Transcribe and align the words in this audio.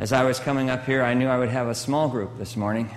As 0.00 0.14
I 0.14 0.24
was 0.24 0.40
coming 0.40 0.70
up 0.70 0.86
here, 0.86 1.02
I 1.02 1.12
knew 1.12 1.28
I 1.28 1.36
would 1.36 1.50
have 1.50 1.68
a 1.68 1.74
small 1.74 2.08
group 2.08 2.38
this 2.38 2.56
morning 2.56 2.88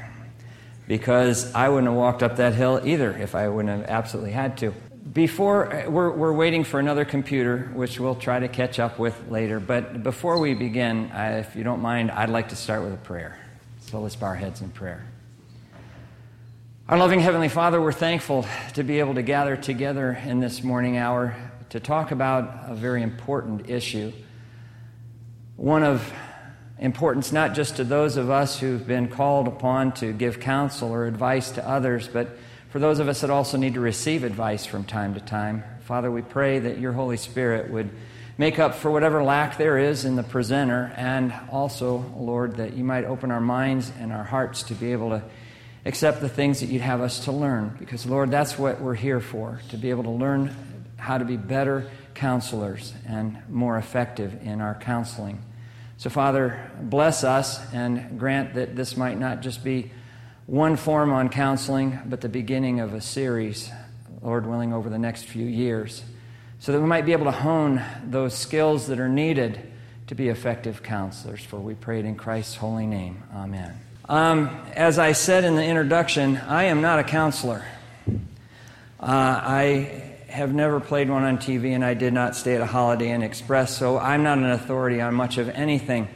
because 0.88 1.54
I 1.54 1.68
wouldn't 1.68 1.88
have 1.88 1.98
walked 1.98 2.24
up 2.24 2.38
that 2.38 2.54
hill 2.54 2.80
either 2.82 3.12
if 3.12 3.36
I 3.36 3.50
wouldn't 3.50 3.78
have 3.78 3.90
absolutely 3.90 4.32
had 4.32 4.58
to. 4.60 4.74
Before, 5.12 5.84
we're, 5.90 6.12
we're 6.12 6.32
waiting 6.32 6.64
for 6.64 6.80
another 6.80 7.04
computer, 7.04 7.70
which 7.74 8.00
we'll 8.00 8.16
try 8.16 8.40
to 8.40 8.48
catch 8.48 8.80
up 8.80 9.00
with 9.00 9.22
later. 9.30 9.60
But 9.60 10.02
before 10.02 10.40
we 10.40 10.54
begin, 10.54 11.12
I, 11.12 11.40
if 11.40 11.58
you 11.58 11.66
don't 11.66 11.82
mind, 11.82 12.10
I'd 12.10 12.30
like 12.30 12.48
to 12.50 12.56
start 12.56 12.84
with 12.84 12.94
a 12.94 13.04
prayer. 13.04 13.38
So 13.82 14.00
let's 14.00 14.16
bow 14.16 14.28
our 14.28 14.36
heads 14.36 14.62
in 14.62 14.70
prayer. 14.70 15.06
Our 16.88 16.98
loving 16.98 17.20
Heavenly 17.20 17.50
Father, 17.50 17.82
we're 17.82 17.92
thankful 17.92 18.46
to 18.76 18.84
be 18.84 19.00
able 19.00 19.16
to 19.16 19.24
gather 19.24 19.58
together 19.58 20.18
in 20.26 20.40
this 20.40 20.64
morning 20.64 20.96
hour 20.96 21.36
to 21.72 21.82
talk 21.82 22.12
about 22.12 22.72
a 22.72 22.76
very 22.76 23.04
important 23.04 23.70
issue. 23.70 24.14
One 25.58 25.84
of 25.84 26.10
importance 26.84 27.32
not 27.32 27.56
just 27.56 27.78
to 27.78 27.84
those 27.86 28.18
of 28.18 28.30
us 28.30 28.60
who've 28.60 28.86
been 28.86 29.08
called 29.08 29.48
upon 29.48 29.94
to 29.94 30.12
give 30.12 30.42
counsel 30.42 30.92
or 30.92 31.06
advice 31.06 31.52
to 31.52 31.68
others, 31.68 32.10
but 32.10 32.38
for 32.70 32.80
those 32.80 33.00
of 33.00 33.08
us 33.08 33.22
that 33.22 33.30
also 33.30 33.58
need 33.58 33.76
to 33.76 33.80
receive 33.80 34.26
advice 34.26 34.66
from 34.66 34.84
time 34.84 35.14
to 35.14 35.22
time. 35.22 35.64
Father, 35.86 36.12
we 36.12 36.22
pray 36.22 36.60
that 36.60 36.80
your 36.80 36.92
Holy 36.92 37.16
Spirit 37.16 37.72
would 37.72 37.90
make 38.38 38.60
up 38.60 38.76
for 38.76 38.92
whatever 38.92 39.24
lack 39.24 39.58
there 39.58 39.78
is 39.78 40.04
in 40.04 40.18
the 40.18 40.24
presenter, 40.24 40.92
and 40.98 41.34
also, 41.50 42.04
Lord, 42.18 42.58
that 42.58 42.74
you 42.74 42.84
might 42.84 43.06
open 43.06 43.32
our 43.32 43.40
minds 43.40 43.90
and 44.00 44.12
our 44.12 44.26
hearts 44.26 44.64
to 44.64 44.74
be 44.74 44.92
able 44.92 45.12
to 45.12 45.24
accept 45.86 46.20
the 46.20 46.28
things 46.28 46.60
that 46.60 46.66
you'd 46.66 46.82
have 46.82 47.00
us 47.00 47.24
to 47.26 47.32
learn. 47.32 47.78
Because, 47.80 48.06
Lord, 48.06 48.30
that's 48.30 48.60
what 48.60 48.82
we're 48.82 48.94
here 48.94 49.22
for, 49.22 49.62
to 49.70 49.78
be 49.78 49.90
able 49.90 50.04
to 50.04 50.10
learn 50.10 50.54
how 50.98 51.18
to 51.18 51.24
be 51.24 51.38
better 51.38 51.90
counselors 52.14 52.94
and 53.08 53.38
more 53.48 53.78
effective 53.78 54.46
in 54.46 54.60
our 54.60 54.76
counseling. 54.76 55.42
So, 56.04 56.10
Father, 56.10 56.70
bless 56.82 57.24
us 57.24 57.62
and 57.72 58.20
grant 58.20 58.56
that 58.56 58.76
this 58.76 58.98
might 58.98 59.18
not 59.18 59.40
just 59.40 59.64
be 59.64 59.90
one 60.48 60.76
form 60.76 61.14
on 61.14 61.30
counseling, 61.30 61.98
but 62.06 62.20
the 62.20 62.28
beginning 62.28 62.82
of 62.82 62.94
a 62.94 63.00
series, 63.00 63.72
Lord 64.22 64.46
willing, 64.46 64.74
over 64.74 64.90
the 64.90 65.00
next 65.00 65.24
few 65.24 65.46
years, 65.46 66.04
so 66.60 66.74
that 66.74 66.82
we 66.82 66.88
might 66.88 67.06
be 67.06 67.14
able 67.14 67.24
to 67.24 67.32
hone 67.32 67.82
those 68.06 68.38
skills 68.38 68.88
that 68.88 69.00
are 69.00 69.08
needed 69.08 69.58
to 70.08 70.14
be 70.14 70.28
effective 70.28 70.84
counselors. 70.84 71.42
For 71.42 71.56
we 71.56 71.74
pray 71.74 72.00
it 72.00 72.06
in 72.06 72.18
Christ's 72.18 72.56
holy 72.56 72.86
name. 72.86 73.24
Amen. 73.34 73.74
Um, 74.10 74.50
as 74.76 75.00
I 75.00 75.14
said 75.14 75.46
in 75.46 75.56
the 75.56 75.64
introduction, 75.64 76.36
I 76.36 76.64
am 76.64 76.82
not 76.82 77.00
a 77.00 77.06
counselor. 77.06 77.64
Uh, 78.10 78.12
I 79.00 80.13
have 80.34 80.52
never 80.52 80.80
played 80.80 81.12
one 81.12 81.24
on 81.24 81.38
TV, 81.38 81.76
and 81.76 81.86
I 81.86 81.94
did 81.94 82.12
not 82.12 82.36
stay 82.36 82.56
at 82.56 82.62
a 82.62 82.66
Holiday 82.66 83.12
Inn 83.12 83.22
Express, 83.22 83.78
so 83.78 84.00
I'm 84.00 84.24
not 84.24 84.40
an 84.40 84.50
authority 84.50 85.00
on 85.00 85.14
much 85.14 85.38
of 85.38 85.48
anything. 85.50 86.08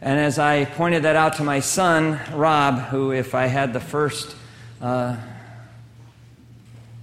And 0.00 0.20
as 0.20 0.38
I 0.38 0.64
pointed 0.64 1.02
that 1.02 1.16
out 1.16 1.38
to 1.38 1.42
my 1.42 1.58
son, 1.58 2.20
Rob, 2.32 2.78
who, 2.78 3.10
if 3.10 3.34
I 3.34 3.46
had 3.46 3.72
the 3.72 3.80
first 3.80 4.36
uh, 4.80 5.16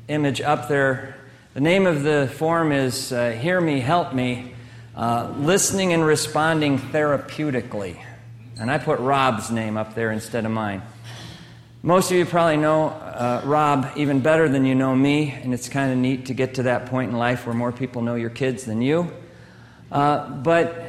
image 0.08 0.40
up 0.40 0.70
there, 0.70 1.18
the 1.56 1.60
name 1.60 1.86
of 1.86 2.04
the 2.04 2.32
form 2.38 2.72
is 2.72 3.12
uh, 3.12 3.32
Hear 3.32 3.60
Me, 3.60 3.82
Help 3.82 4.14
Me, 4.14 4.54
uh, 4.96 5.34
Listening 5.38 5.92
and 5.92 6.06
Responding 6.06 6.80
Therapeutically. 6.80 8.02
And 8.58 8.72
I 8.72 8.78
put 8.78 9.00
Rob's 9.00 9.52
name 9.52 9.76
up 9.76 9.94
there 9.94 10.10
instead 10.10 10.46
of 10.46 10.52
mine. 10.52 10.84
Most 11.86 12.10
of 12.10 12.18
you 12.18 12.26
probably 12.26 12.58
know 12.58 12.88
uh, 12.88 13.44
Rob 13.46 13.92
even 13.96 14.20
better 14.20 14.50
than 14.50 14.66
you 14.66 14.74
know 14.74 14.96
me, 14.96 15.30
and 15.30 15.54
it's 15.54 15.70
kind 15.70 15.92
of 15.92 16.00
neat 16.00 16.26
to 16.26 16.34
get 16.34 16.56
to 16.56 16.64
that 16.64 16.88
point 16.88 17.12
in 17.12 17.18
life 17.20 17.46
where 17.46 17.54
more 17.54 17.72
people 17.72 18.02
know 18.02 18.16
your 18.16 18.32
kids 18.32 18.66
than 18.66 18.82
you. 18.82 19.12
Uh, 19.92 20.28
but 20.28 20.84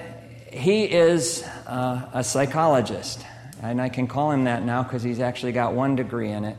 he 0.50 0.84
is 0.84 1.42
uh, 1.66 2.08
a 2.14 2.24
psychologist, 2.24 3.22
and 3.62 3.78
I 3.78 3.90
can 3.90 4.06
call 4.06 4.30
him 4.30 4.44
that 4.44 4.64
now 4.64 4.84
because 4.84 5.02
he's 5.02 5.20
actually 5.20 5.52
got 5.52 5.74
one 5.74 5.96
degree 5.96 6.30
in 6.30 6.46
it. 6.46 6.56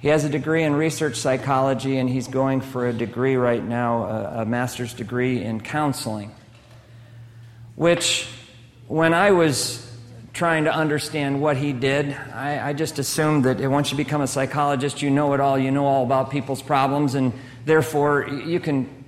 He 0.00 0.08
has 0.08 0.24
a 0.24 0.28
degree 0.28 0.64
in 0.64 0.74
research 0.74 1.14
psychology, 1.14 1.98
and 1.98 2.10
he's 2.10 2.26
going 2.26 2.60
for 2.60 2.88
a 2.88 2.92
degree 2.92 3.36
right 3.36 3.62
now, 3.62 4.02
a, 4.02 4.42
a 4.42 4.44
master's 4.46 4.94
degree 4.94 5.44
in 5.44 5.60
counseling. 5.60 6.32
Which, 7.76 8.26
when 8.88 9.14
I 9.14 9.30
was 9.30 9.87
trying 10.38 10.64
to 10.64 10.72
understand 10.72 11.42
what 11.42 11.56
he 11.56 11.72
did. 11.72 12.16
I, 12.32 12.68
I, 12.68 12.72
just 12.72 13.00
assumed 13.00 13.44
that 13.46 13.58
once 13.68 13.90
you 13.90 13.96
become 13.96 14.20
a 14.20 14.26
psychologist, 14.28 15.02
you 15.02 15.10
know 15.10 15.34
it 15.34 15.40
all, 15.40 15.58
you 15.58 15.72
know 15.72 15.84
all 15.84 16.04
about 16.04 16.30
people's 16.30 16.62
problems, 16.62 17.16
and 17.16 17.32
therefore 17.64 18.28
you 18.28 18.60
can 18.60 19.04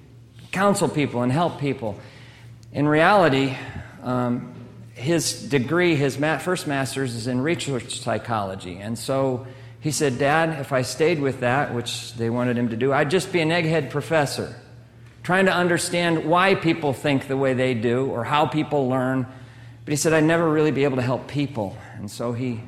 counsel 0.51 0.89
people 0.89 1.23
and 1.23 1.31
help 1.31 1.61
people. 1.61 1.97
In 2.73 2.89
reality, 2.89 3.57
um, 4.03 4.53
his 4.95 5.49
degree, 5.49 5.95
his 5.95 6.17
first 6.17 6.67
master's, 6.67 7.15
is 7.15 7.29
in 7.29 7.41
research 7.41 8.01
psychology. 8.01 8.79
And 8.79 8.99
so 8.99 9.47
he 9.79 9.93
said, 9.93 10.19
Dad, 10.19 10.59
if 10.59 10.73
I 10.73 10.83
stayed 10.83 11.21
with 11.21 11.41
that, 11.41 11.73
which 11.73 12.13
they 12.15 12.29
wanted 12.29 12.59
him 12.59 12.71
to 12.71 12.77
do, 12.77 12.93
I'd 12.93 13.09
just 13.09 13.33
be 13.33 13.41
an 13.41 13.51
egghead 13.51 13.91
professor, 13.91 14.57
trying 15.23 15.45
to 15.45 15.55
understand 15.55 16.25
why 16.25 16.57
people 16.57 16.93
think 16.93 17.29
the 17.29 17.37
way 17.37 17.55
they 17.55 17.75
do 17.75 18.07
or 18.07 18.25
how 18.25 18.47
people 18.47 18.89
learn 18.89 19.29
but 19.91 19.95
he 19.95 19.97
said, 19.97 20.13
I'd 20.13 20.23
never 20.23 20.49
really 20.49 20.71
be 20.71 20.85
able 20.85 20.99
to 20.99 21.03
help 21.03 21.27
people. 21.27 21.77
And 21.97 22.09
so 22.09 22.33
he 22.33 22.61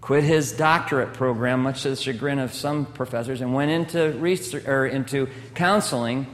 quit 0.00 0.22
his 0.22 0.52
doctorate 0.52 1.12
program, 1.12 1.60
much 1.60 1.82
to 1.82 1.90
the 1.90 1.96
chagrin 1.96 2.38
of 2.38 2.54
some 2.54 2.86
professors, 2.86 3.40
and 3.40 3.52
went 3.52 3.72
into, 3.72 4.12
research, 4.12 4.64
or 4.68 4.86
into 4.86 5.26
counseling, 5.56 6.32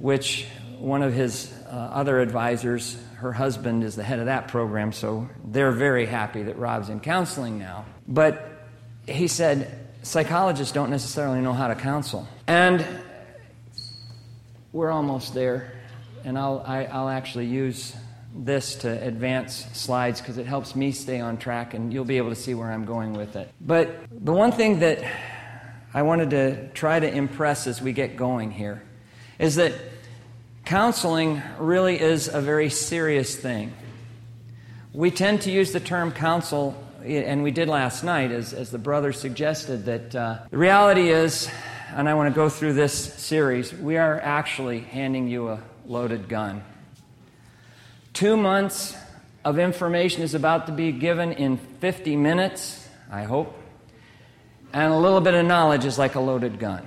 which 0.00 0.48
one 0.80 1.02
of 1.02 1.14
his 1.14 1.54
uh, 1.66 1.68
other 1.70 2.18
advisors, 2.18 3.00
her 3.18 3.32
husband, 3.32 3.84
is 3.84 3.94
the 3.94 4.02
head 4.02 4.18
of 4.18 4.26
that 4.26 4.48
program, 4.48 4.90
so 4.90 5.28
they're 5.44 5.70
very 5.70 6.06
happy 6.06 6.42
that 6.42 6.58
Rob's 6.58 6.88
in 6.88 6.98
counseling 6.98 7.60
now. 7.60 7.84
But 8.08 8.66
he 9.06 9.28
said, 9.28 9.78
psychologists 10.02 10.72
don't 10.72 10.90
necessarily 10.90 11.40
know 11.40 11.52
how 11.52 11.68
to 11.68 11.76
counsel. 11.76 12.26
And 12.48 12.84
we're 14.72 14.90
almost 14.90 15.34
there, 15.34 15.72
and 16.24 16.36
I'll, 16.36 16.64
I, 16.66 16.82
will 16.82 16.90
i 16.90 17.00
will 17.02 17.08
actually 17.10 17.46
use 17.46 17.94
this 18.44 18.76
to 18.76 19.02
advance 19.02 19.66
slides 19.72 20.20
because 20.20 20.38
it 20.38 20.46
helps 20.46 20.76
me 20.76 20.92
stay 20.92 21.20
on 21.20 21.36
track 21.36 21.74
and 21.74 21.92
you'll 21.92 22.04
be 22.04 22.18
able 22.18 22.30
to 22.30 22.36
see 22.36 22.54
where 22.54 22.70
I'm 22.70 22.84
going 22.84 23.12
with 23.12 23.36
it. 23.36 23.52
But 23.60 23.90
the 24.10 24.32
one 24.32 24.52
thing 24.52 24.78
that 24.80 25.02
I 25.92 26.02
wanted 26.02 26.30
to 26.30 26.68
try 26.68 27.00
to 27.00 27.12
impress 27.12 27.66
as 27.66 27.82
we 27.82 27.92
get 27.92 28.16
going 28.16 28.50
here 28.50 28.82
is 29.38 29.56
that 29.56 29.72
counseling 30.64 31.42
really 31.58 31.98
is 31.98 32.28
a 32.28 32.40
very 32.40 32.70
serious 32.70 33.34
thing. 33.34 33.72
We 34.92 35.10
tend 35.10 35.42
to 35.42 35.50
use 35.50 35.72
the 35.72 35.80
term 35.80 36.12
counsel, 36.12 36.76
and 37.02 37.42
we 37.42 37.50
did 37.50 37.68
last 37.68 38.04
night, 38.04 38.32
as, 38.32 38.52
as 38.52 38.70
the 38.70 38.78
brother 38.78 39.12
suggested, 39.12 39.84
that 39.86 40.14
uh, 40.14 40.38
the 40.50 40.58
reality 40.58 41.10
is, 41.10 41.50
and 41.94 42.08
I 42.08 42.14
want 42.14 42.32
to 42.32 42.36
go 42.36 42.48
through 42.48 42.74
this 42.74 42.92
series, 42.92 43.72
we 43.72 43.96
are 43.96 44.20
actually 44.20 44.80
handing 44.80 45.28
you 45.28 45.48
a 45.48 45.60
loaded 45.86 46.28
gun. 46.28 46.62
Two 48.18 48.36
months 48.36 48.96
of 49.44 49.60
information 49.60 50.22
is 50.22 50.34
about 50.34 50.66
to 50.66 50.72
be 50.72 50.90
given 50.90 51.30
in 51.30 51.56
50 51.56 52.16
minutes, 52.16 52.88
I 53.08 53.22
hope. 53.22 53.56
And 54.72 54.92
a 54.92 54.96
little 54.96 55.20
bit 55.20 55.34
of 55.34 55.46
knowledge 55.46 55.84
is 55.84 56.00
like 56.00 56.16
a 56.16 56.20
loaded 56.20 56.58
gun. 56.58 56.84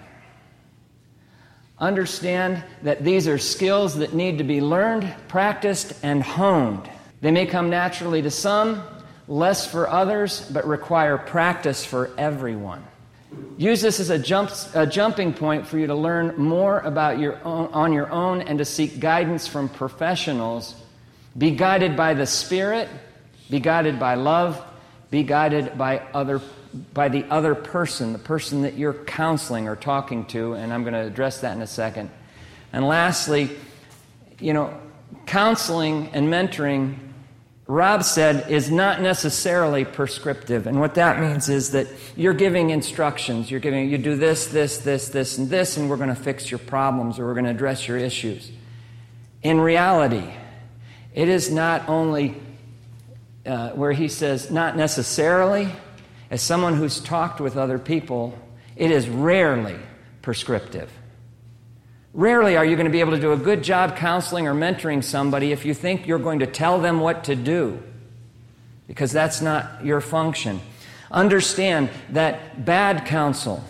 Understand 1.80 2.62
that 2.84 3.06
these 3.06 3.30
are 3.30 3.38
skills 3.38 3.96
that 4.00 4.14
need 4.14 4.40
to 4.40 4.44
be 4.44 4.60
learned, 4.60 5.10
practiced, 5.30 5.94
and 6.04 6.22
honed. 6.22 6.90
They 7.22 7.32
may 7.32 7.46
come 7.46 7.70
naturally 7.70 8.22
to 8.24 8.30
some, 8.30 8.84
less 9.30 9.66
for 9.66 9.88
others, 9.88 10.46
but 10.52 10.68
require 10.68 11.18
practice 11.18 11.86
for 11.86 12.12
everyone. 12.18 12.86
Use 13.58 13.82
this 13.82 14.02
as 14.02 14.10
a, 14.10 14.20
jump, 14.20 14.52
a 14.74 14.86
jumping 14.86 15.34
point 15.34 15.66
for 15.66 15.80
you 15.80 15.88
to 15.88 15.96
learn 15.96 16.36
more 16.36 16.80
about 16.80 17.20
your 17.20 17.42
own, 17.46 17.68
on 17.68 17.94
your 17.94 18.12
own 18.12 18.42
and 18.42 18.58
to 18.58 18.66
seek 18.66 19.00
guidance 19.00 19.48
from 19.48 19.70
professionals 19.70 20.76
be 21.38 21.52
guided 21.52 21.96
by 21.96 22.14
the 22.14 22.26
Spirit, 22.26 22.90
be 23.50 23.60
guided 23.60 24.00
by 24.00 24.16
love, 24.16 24.64
be 25.10 25.24
guided 25.24 25.78
by 25.78 26.00
other 26.14 26.42
by 26.94 27.10
the 27.10 27.26
other 27.26 27.54
person, 27.54 28.14
the 28.14 28.20
person 28.20 28.62
that 28.62 28.78
you're 28.78 28.94
counseling 28.94 29.68
or 29.68 29.76
talking 29.76 30.26
to, 30.28 30.54
and 30.54 30.74
I'm 30.74 30.84
going 30.84 30.94
to 30.94 31.02
address 31.02 31.42
that 31.42 31.56
in 31.56 31.62
a 31.62 31.68
second. 31.68 32.10
And 32.72 32.88
lastly, 32.88 33.50
you 34.40 34.54
know, 34.54 34.80
counseling 35.26 36.10
and 36.14 36.28
mentoring, 36.28 36.98
Rob 37.68 38.04
said, 38.04 38.50
is 38.50 38.72
not 38.72 39.02
necessarily 39.02 39.86
prescriptive. 39.86 40.66
And 40.66 40.80
what 40.80 40.96
that 40.96 41.20
means 41.20 41.50
is 41.50 41.72
that 41.72 41.88
you're 42.16 42.34
giving 42.34 42.70
instructions. 42.70 43.52
You're 43.52 43.60
giving, 43.60 43.90
you 43.90 43.98
do 43.98 44.16
this, 44.16 44.48
this, 44.48 44.78
this, 44.80 45.10
this, 45.10 45.38
and 45.38 45.50
this, 45.50 45.78
and 45.78 45.90
we're 45.90 45.98
going 45.98 46.10
to 46.10 46.16
fix 46.16 46.50
your 46.50 46.60
problems 46.60 47.20
or 47.20 47.26
we're 47.26 47.34
going 47.34 47.46
to 47.46 47.52
address 47.52 47.88
your 47.88 47.98
issues. 47.98 48.50
In 49.44 49.60
reality, 49.60 50.24
it 51.14 51.28
is 51.28 51.52
not 51.52 51.90
only 51.90 52.36
uh, 53.46 53.72
where 53.72 53.92
he 53.92 54.08
says, 54.08 54.52
not 54.52 54.78
necessarily, 54.78 55.70
as 56.30 56.42
someone 56.42 56.76
who's 56.76 57.00
talked 57.00 57.42
with 57.42 57.58
other 57.58 57.78
people, 57.80 58.38
it 58.76 58.92
is 58.92 59.10
rarely 59.10 59.76
prescriptive. 60.22 60.92
Rarely 62.14 62.58
are 62.58 62.66
you 62.66 62.76
going 62.76 62.86
to 62.86 62.92
be 62.92 63.00
able 63.00 63.14
to 63.14 63.22
do 63.22 63.32
a 63.32 63.38
good 63.38 63.64
job 63.64 63.96
counseling 63.96 64.48
or 64.48 64.54
mentoring 64.54 65.04
somebody 65.04 65.52
if 65.52 65.66
you 65.66 65.74
think 65.74 66.08
you're 66.08 66.20
going 66.20 66.40
to 66.40 66.48
tell 66.48 66.80
them 66.80 67.00
what 67.00 67.26
to 67.26 67.36
do. 67.36 67.82
because 68.92 69.14
that's 69.14 69.40
not 69.40 69.86
your 69.86 70.02
function. 70.02 70.60
Understand 71.10 71.90
that 72.10 72.66
bad 72.66 73.06
counsel 73.06 73.64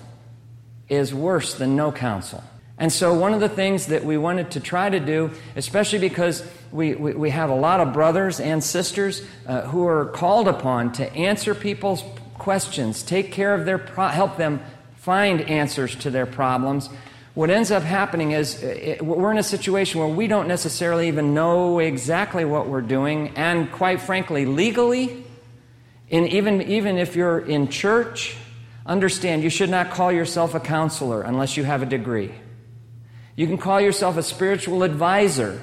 is 0.90 1.14
worse 1.14 1.54
than 1.54 1.76
no 1.76 1.92
counsel. 1.92 2.44
And 2.82 2.92
so, 2.92 3.14
one 3.14 3.36
of 3.36 3.40
the 3.40 3.48
things 3.48 3.86
that 3.88 4.04
we 4.04 4.18
wanted 4.18 4.50
to 4.52 4.60
try 4.60 4.90
to 4.90 5.00
do, 5.00 5.30
especially 5.56 6.00
because 6.00 6.44
we, 6.72 6.96
we, 6.96 7.14
we 7.14 7.30
have 7.30 7.52
a 7.52 7.56
lot 7.56 7.80
of 7.80 7.94
brothers 7.94 8.40
and 8.40 8.64
sisters 8.64 9.22
uh, 9.46 9.62
who 9.68 9.86
are 9.86 10.06
called 10.06 10.48
upon 10.48 10.92
to 10.94 11.14
answer 11.14 11.54
people's 11.54 12.04
questions, 12.40 13.04
take 13.04 13.32
care 13.32 13.54
of 13.54 13.66
their, 13.66 13.78
pro- 13.78 14.08
help 14.08 14.38
them 14.38 14.62
find 14.96 15.42
answers 15.42 15.96
to 15.98 16.10
their 16.10 16.26
problems. 16.26 16.90
What 17.36 17.52
ends 17.52 17.70
up 17.70 17.84
happening 17.84 18.32
is 18.32 18.64
uh, 18.64 18.66
it, 18.66 19.06
we're 19.06 19.32
in 19.32 19.38
a 19.38 19.44
situation 19.44 20.00
where 20.00 20.10
we 20.10 20.26
don't 20.26 20.48
necessarily 20.48 21.08
even 21.08 21.36
know 21.36 21.78
exactly 21.78 22.46
what 22.46 22.68
we're 22.68 22.82
doing, 22.82 23.32
and 23.36 23.72
quite 23.72 24.02
frankly, 24.02 24.48
legally, 24.48 25.24
in 26.10 26.26
even, 26.26 26.64
even 26.64 26.98
if 26.98 27.16
you're 27.16 27.42
in 27.42 27.68
church, 27.68 28.36
understand 28.88 29.44
you 29.44 29.52
should 29.52 29.70
not 29.70 29.92
call 29.92 30.12
yourself 30.12 30.56
a 30.56 30.60
counselor 30.60 31.22
unless 31.22 31.58
you 31.58 31.64
have 31.64 31.84
a 31.84 31.86
degree. 31.86 32.32
You 33.36 33.48
can 33.48 33.58
call 33.58 33.80
yourself 33.80 34.18
a 34.18 34.24
spiritual 34.24 34.84
advisor, 34.84 35.62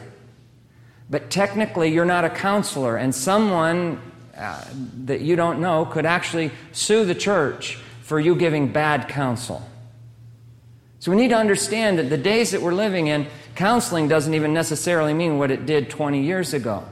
but 1.10 1.30
technically 1.30 1.92
you're 1.92 2.04
not 2.04 2.24
a 2.24 2.30
counselor, 2.30 2.96
and 2.96 3.14
someone 3.14 4.00
uh, 4.36 4.64
that 5.04 5.20
you 5.20 5.36
don't 5.36 5.60
know 5.60 5.84
could 5.84 6.06
actually 6.06 6.50
sue 6.72 7.04
the 7.04 7.14
church 7.14 7.78
for 8.02 8.18
you 8.18 8.34
giving 8.36 8.72
bad 8.72 9.08
counsel. 9.08 9.62
So 11.00 11.10
we 11.10 11.16
need 11.16 11.28
to 11.28 11.36
understand 11.36 11.98
that 11.98 12.10
the 12.10 12.16
days 12.16 12.50
that 12.52 12.62
we're 12.62 12.74
living 12.74 13.06
in, 13.06 13.26
counseling 13.54 14.08
doesn't 14.08 14.34
even 14.34 14.52
necessarily 14.52 15.14
mean 15.14 15.38
what 15.38 15.50
it 15.50 15.66
did 15.66 15.90
20 15.90 16.22
years 16.22 16.54
ago. 16.54 16.84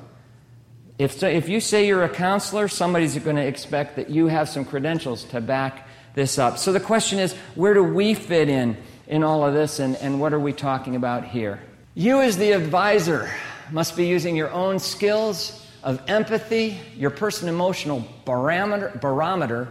If, 0.99 1.12
so, 1.12 1.28
if 1.28 1.49
you 1.49 1.61
say 1.61 1.87
you're 1.87 2.05
a 2.05 2.08
counselor, 2.08 2.69
somebody's 2.69 3.19
going 3.19 3.37
to 3.37 3.46
expect 3.46 3.96
that 3.96 4.11
you 4.11 4.28
have 4.28 4.49
some 4.49 4.64
credentials 4.64 5.25
to 5.25 5.40
back 5.40 5.88
this 6.14 6.38
up. 6.38 6.58
So 6.58 6.73
the 6.73 6.81
question 6.81 7.19
is 7.19 7.34
where 7.55 7.75
do 7.75 7.84
we 7.84 8.14
fit 8.14 8.49
in 8.49 8.76
in 9.06 9.23
all 9.23 9.47
of 9.47 9.55
this, 9.55 9.79
and, 9.79 9.97
and 9.97 10.20
what 10.20 10.32
are 10.32 10.41
we 10.41 10.53
talking 10.53 10.97
about 10.97 11.25
here? 11.25 11.61
You, 11.94 12.20
as 12.20 12.37
the 12.37 12.53
advisor, 12.53 13.31
must 13.70 13.97
be 13.97 14.06
using 14.06 14.37
your 14.37 14.50
own 14.50 14.79
skills 14.79 15.64
of 15.82 16.03
empathy, 16.08 16.79
your 16.97 17.11
personal 17.11 17.55
emotional 17.55 18.06
barometer, 18.25 18.99
barometer 19.00 19.69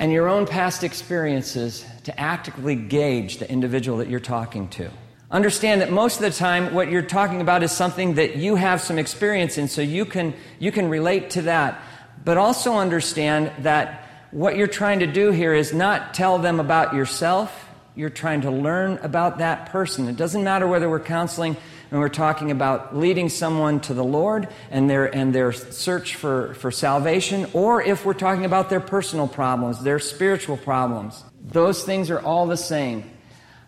and 0.00 0.10
your 0.10 0.28
own 0.28 0.46
past 0.46 0.82
experiences 0.82 1.84
to 2.04 2.18
actively 2.18 2.74
gauge 2.74 3.36
the 3.36 3.48
individual 3.50 3.98
that 3.98 4.08
you're 4.08 4.18
talking 4.18 4.66
to. 4.66 4.90
Understand 5.30 5.82
that 5.82 5.92
most 5.92 6.16
of 6.16 6.22
the 6.22 6.30
time 6.30 6.72
what 6.72 6.90
you're 6.90 7.02
talking 7.02 7.42
about 7.42 7.62
is 7.62 7.70
something 7.70 8.14
that 8.14 8.36
you 8.36 8.56
have 8.56 8.80
some 8.80 8.98
experience 8.98 9.58
in, 9.58 9.68
so 9.68 9.82
you 9.82 10.06
can, 10.06 10.32
you 10.58 10.72
can 10.72 10.88
relate 10.88 11.30
to 11.30 11.42
that. 11.42 11.80
But 12.24 12.38
also 12.38 12.72
understand 12.74 13.52
that 13.62 14.08
what 14.30 14.56
you're 14.56 14.66
trying 14.66 15.00
to 15.00 15.06
do 15.06 15.32
here 15.32 15.52
is 15.52 15.74
not 15.74 16.14
tell 16.14 16.38
them 16.38 16.60
about 16.60 16.94
yourself, 16.94 17.68
you're 17.94 18.10
trying 18.10 18.42
to 18.42 18.50
learn 18.50 18.98
about 19.02 19.38
that 19.38 19.70
person. 19.70 20.08
It 20.08 20.16
doesn't 20.16 20.44
matter 20.44 20.66
whether 20.66 20.88
we're 20.88 21.00
counseling 21.00 21.56
and 21.90 21.98
we're 21.98 22.08
talking 22.08 22.50
about 22.50 22.96
leading 22.96 23.28
someone 23.28 23.80
to 23.80 23.94
the 23.94 24.04
Lord 24.04 24.48
and 24.70 24.88
their, 24.88 25.12
and 25.14 25.34
their 25.34 25.52
search 25.52 26.14
for, 26.14 26.54
for 26.54 26.70
salvation, 26.70 27.48
or 27.52 27.82
if 27.82 28.04
we're 28.04 28.14
talking 28.14 28.44
about 28.44 28.70
their 28.70 28.80
personal 28.80 29.26
problems, 29.26 29.82
their 29.82 29.98
spiritual 29.98 30.56
problems. 30.56 31.24
Those 31.42 31.82
things 31.82 32.10
are 32.10 32.20
all 32.20 32.46
the 32.46 32.56
same. 32.56 33.10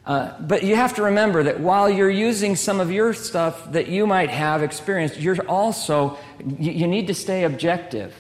Uh, 0.05 0.41
but 0.41 0.65
you 0.65 0.77
have 0.77 0.95
to 0.95 1.03
remember 1.03 1.45
that 1.45 1.61
while 1.61 1.89
you're 1.89 2.11
using 2.11 2.57
some 2.57 2.81
of 2.81 2.91
your 2.91 3.13
stuff 3.13 3.73
that 3.73 3.89
you 3.89 4.07
might 4.07 4.31
have 4.31 4.63
experienced, 4.63 5.19
you're 5.19 5.41
also, 5.49 6.19
you, 6.59 6.73
you 6.73 6.87
need 6.87 7.07
to 7.09 7.15
stay 7.15 7.45
objective. 7.45 8.15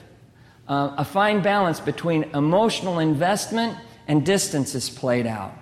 Uh, 0.68 0.94
a 0.96 1.04
fine 1.04 1.42
balance 1.42 1.80
between 1.80 2.24
emotional 2.34 2.98
investment 2.98 3.76
and 4.06 4.24
distance 4.24 4.74
is 4.74 4.90
played 4.90 5.26
out. 5.26 5.52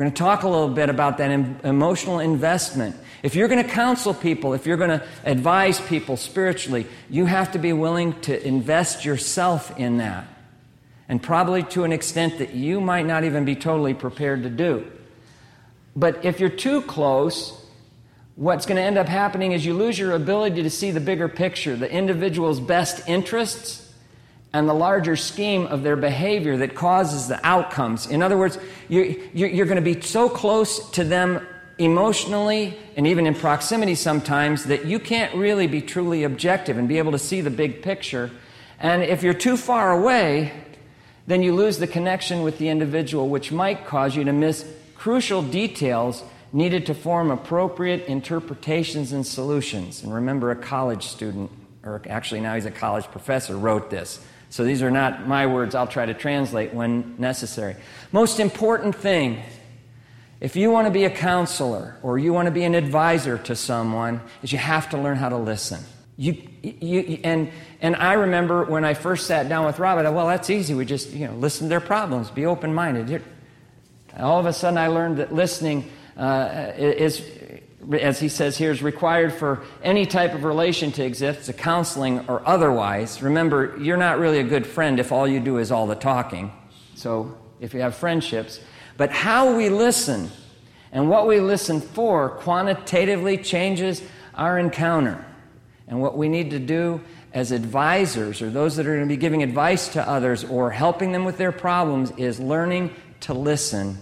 We're 0.00 0.04
going 0.04 0.14
to 0.14 0.18
talk 0.18 0.44
a 0.44 0.48
little 0.48 0.70
bit 0.70 0.88
about 0.88 1.18
that 1.18 1.30
emotional 1.62 2.20
investment. 2.20 2.96
If 3.22 3.34
you're 3.34 3.48
going 3.48 3.62
to 3.62 3.68
counsel 3.70 4.14
people, 4.14 4.54
if 4.54 4.64
you're 4.64 4.78
going 4.78 4.98
to 4.98 5.06
advise 5.26 5.78
people 5.78 6.16
spiritually, 6.16 6.86
you 7.10 7.26
have 7.26 7.52
to 7.52 7.58
be 7.58 7.74
willing 7.74 8.18
to 8.22 8.42
invest 8.42 9.04
yourself 9.04 9.78
in 9.78 9.98
that. 9.98 10.26
And 11.06 11.22
probably 11.22 11.64
to 11.64 11.84
an 11.84 11.92
extent 11.92 12.38
that 12.38 12.54
you 12.54 12.80
might 12.80 13.04
not 13.04 13.24
even 13.24 13.44
be 13.44 13.54
totally 13.54 13.92
prepared 13.92 14.44
to 14.44 14.48
do. 14.48 14.90
But 15.94 16.24
if 16.24 16.40
you're 16.40 16.48
too 16.48 16.80
close, 16.80 17.62
what's 18.36 18.64
going 18.64 18.76
to 18.76 18.82
end 18.82 18.96
up 18.96 19.06
happening 19.06 19.52
is 19.52 19.66
you 19.66 19.74
lose 19.74 19.98
your 19.98 20.12
ability 20.12 20.62
to 20.62 20.70
see 20.70 20.92
the 20.92 21.00
bigger 21.00 21.28
picture, 21.28 21.76
the 21.76 21.92
individual's 21.92 22.58
best 22.58 23.06
interests, 23.06 23.89
and 24.52 24.68
the 24.68 24.74
larger 24.74 25.16
scheme 25.16 25.66
of 25.66 25.82
their 25.82 25.96
behavior 25.96 26.56
that 26.56 26.74
causes 26.74 27.28
the 27.28 27.44
outcomes. 27.46 28.06
In 28.06 28.22
other 28.22 28.36
words, 28.36 28.58
you're, 28.88 29.06
you're, 29.32 29.66
going 29.66 29.76
to 29.76 29.94
be 29.94 30.00
so 30.00 30.28
close 30.28 30.90
to 30.90 31.04
them 31.04 31.46
emotionally 31.78 32.76
and 32.96 33.06
even 33.06 33.26
in 33.26 33.34
proximity 33.34 33.94
sometimes 33.94 34.64
that 34.64 34.86
you 34.86 34.98
can't 34.98 35.34
really 35.34 35.66
be 35.66 35.80
truly 35.80 36.24
objective 36.24 36.76
and 36.76 36.88
be 36.88 36.98
able 36.98 37.12
to 37.12 37.18
see 37.18 37.40
the 37.40 37.50
big 37.50 37.82
picture. 37.82 38.30
And 38.80 39.02
if 39.02 39.22
you're 39.22 39.34
too 39.34 39.56
far 39.56 39.92
away, 39.92 40.52
then 41.26 41.42
you 41.42 41.54
lose 41.54 41.78
the 41.78 41.86
connection 41.86 42.42
with 42.42 42.58
the 42.58 42.68
individual, 42.68 43.28
which 43.28 43.52
might 43.52 43.86
cause 43.86 44.16
you 44.16 44.24
to 44.24 44.32
miss 44.32 44.66
crucial 44.96 45.42
details 45.42 46.24
needed 46.52 46.86
to 46.86 46.94
form 46.94 47.30
appropriate 47.30 48.06
interpretations 48.06 49.12
and 49.12 49.24
solutions. 49.24 50.02
And 50.02 50.12
remember, 50.12 50.50
a 50.50 50.56
college 50.56 51.06
student, 51.06 51.50
or 51.84 52.02
actually 52.08 52.40
now 52.40 52.56
he's 52.56 52.66
a 52.66 52.70
college 52.70 53.04
professor, 53.06 53.56
wrote 53.56 53.90
this. 53.90 54.24
So 54.50 54.64
these 54.64 54.82
are 54.82 54.90
not 54.90 55.28
my 55.28 55.46
words, 55.46 55.74
I'll 55.74 55.86
try 55.86 56.06
to 56.06 56.14
translate 56.14 56.74
when 56.74 57.14
necessary. 57.18 57.76
Most 58.10 58.40
important 58.40 58.96
thing, 58.96 59.42
if 60.40 60.56
you 60.56 60.70
want 60.72 60.86
to 60.86 60.90
be 60.90 61.04
a 61.04 61.10
counselor 61.10 61.96
or 62.02 62.18
you 62.18 62.32
want 62.32 62.46
to 62.46 62.52
be 62.52 62.64
an 62.64 62.74
advisor 62.74 63.38
to 63.38 63.54
someone, 63.54 64.20
is 64.42 64.52
you 64.52 64.58
have 64.58 64.90
to 64.90 64.98
learn 64.98 65.16
how 65.16 65.28
to 65.28 65.36
listen. 65.36 65.80
You, 66.16 66.36
you, 66.62 67.20
and, 67.22 67.50
and 67.80 67.94
I 67.94 68.14
remember 68.14 68.64
when 68.64 68.84
I 68.84 68.94
first 68.94 69.28
sat 69.28 69.48
down 69.48 69.66
with 69.66 69.78
Rob, 69.78 69.98
I 69.98 70.02
thought, 70.02 70.14
well, 70.14 70.26
that's 70.26 70.50
easy. 70.50 70.74
We 70.74 70.84
just, 70.84 71.10
you 71.10 71.28
know, 71.28 71.34
listen 71.34 71.66
to 71.66 71.68
their 71.68 71.80
problems, 71.80 72.28
be 72.30 72.44
open 72.44 72.74
minded. 72.74 73.22
All 74.18 74.40
of 74.40 74.46
a 74.46 74.52
sudden, 74.52 74.78
I 74.78 74.88
learned 74.88 75.18
that 75.18 75.32
listening 75.32 75.88
uh, 76.16 76.72
is, 76.76 77.20
as 77.98 78.20
he 78.20 78.28
says 78.28 78.56
here, 78.56 78.70
is 78.70 78.82
required 78.82 79.32
for 79.32 79.62
any 79.82 80.06
type 80.06 80.34
of 80.34 80.44
relation 80.44 80.92
to 80.92 81.04
exist, 81.04 81.48
a 81.48 81.52
counseling 81.52 82.20
or 82.28 82.46
otherwise. 82.46 83.22
Remember, 83.22 83.76
you're 83.78 83.96
not 83.96 84.18
really 84.18 84.38
a 84.38 84.44
good 84.44 84.66
friend 84.66 85.00
if 85.00 85.12
all 85.12 85.26
you 85.26 85.40
do 85.40 85.58
is 85.58 85.72
all 85.72 85.86
the 85.86 85.94
talking. 85.94 86.52
So, 86.94 87.36
if 87.60 87.74
you 87.74 87.80
have 87.80 87.94
friendships, 87.94 88.60
but 88.96 89.10
how 89.10 89.56
we 89.56 89.68
listen 89.68 90.30
and 90.92 91.08
what 91.08 91.26
we 91.26 91.40
listen 91.40 91.80
for 91.80 92.30
quantitatively 92.30 93.38
changes 93.38 94.02
our 94.34 94.58
encounter. 94.58 95.24
And 95.86 96.00
what 96.00 96.16
we 96.16 96.28
need 96.28 96.50
to 96.50 96.58
do 96.58 97.00
as 97.32 97.52
advisors 97.52 98.42
or 98.42 98.50
those 98.50 98.76
that 98.76 98.86
are 98.86 98.96
going 98.96 99.08
to 99.08 99.12
be 99.12 99.16
giving 99.16 99.42
advice 99.42 99.88
to 99.90 100.08
others 100.08 100.44
or 100.44 100.70
helping 100.70 101.12
them 101.12 101.24
with 101.24 101.36
their 101.36 101.52
problems 101.52 102.12
is 102.12 102.40
learning 102.40 102.94
to 103.20 103.34
listen 103.34 103.98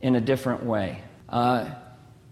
in 0.00 0.16
a 0.16 0.20
different 0.20 0.64
way. 0.64 1.02
Uh, 1.28 1.70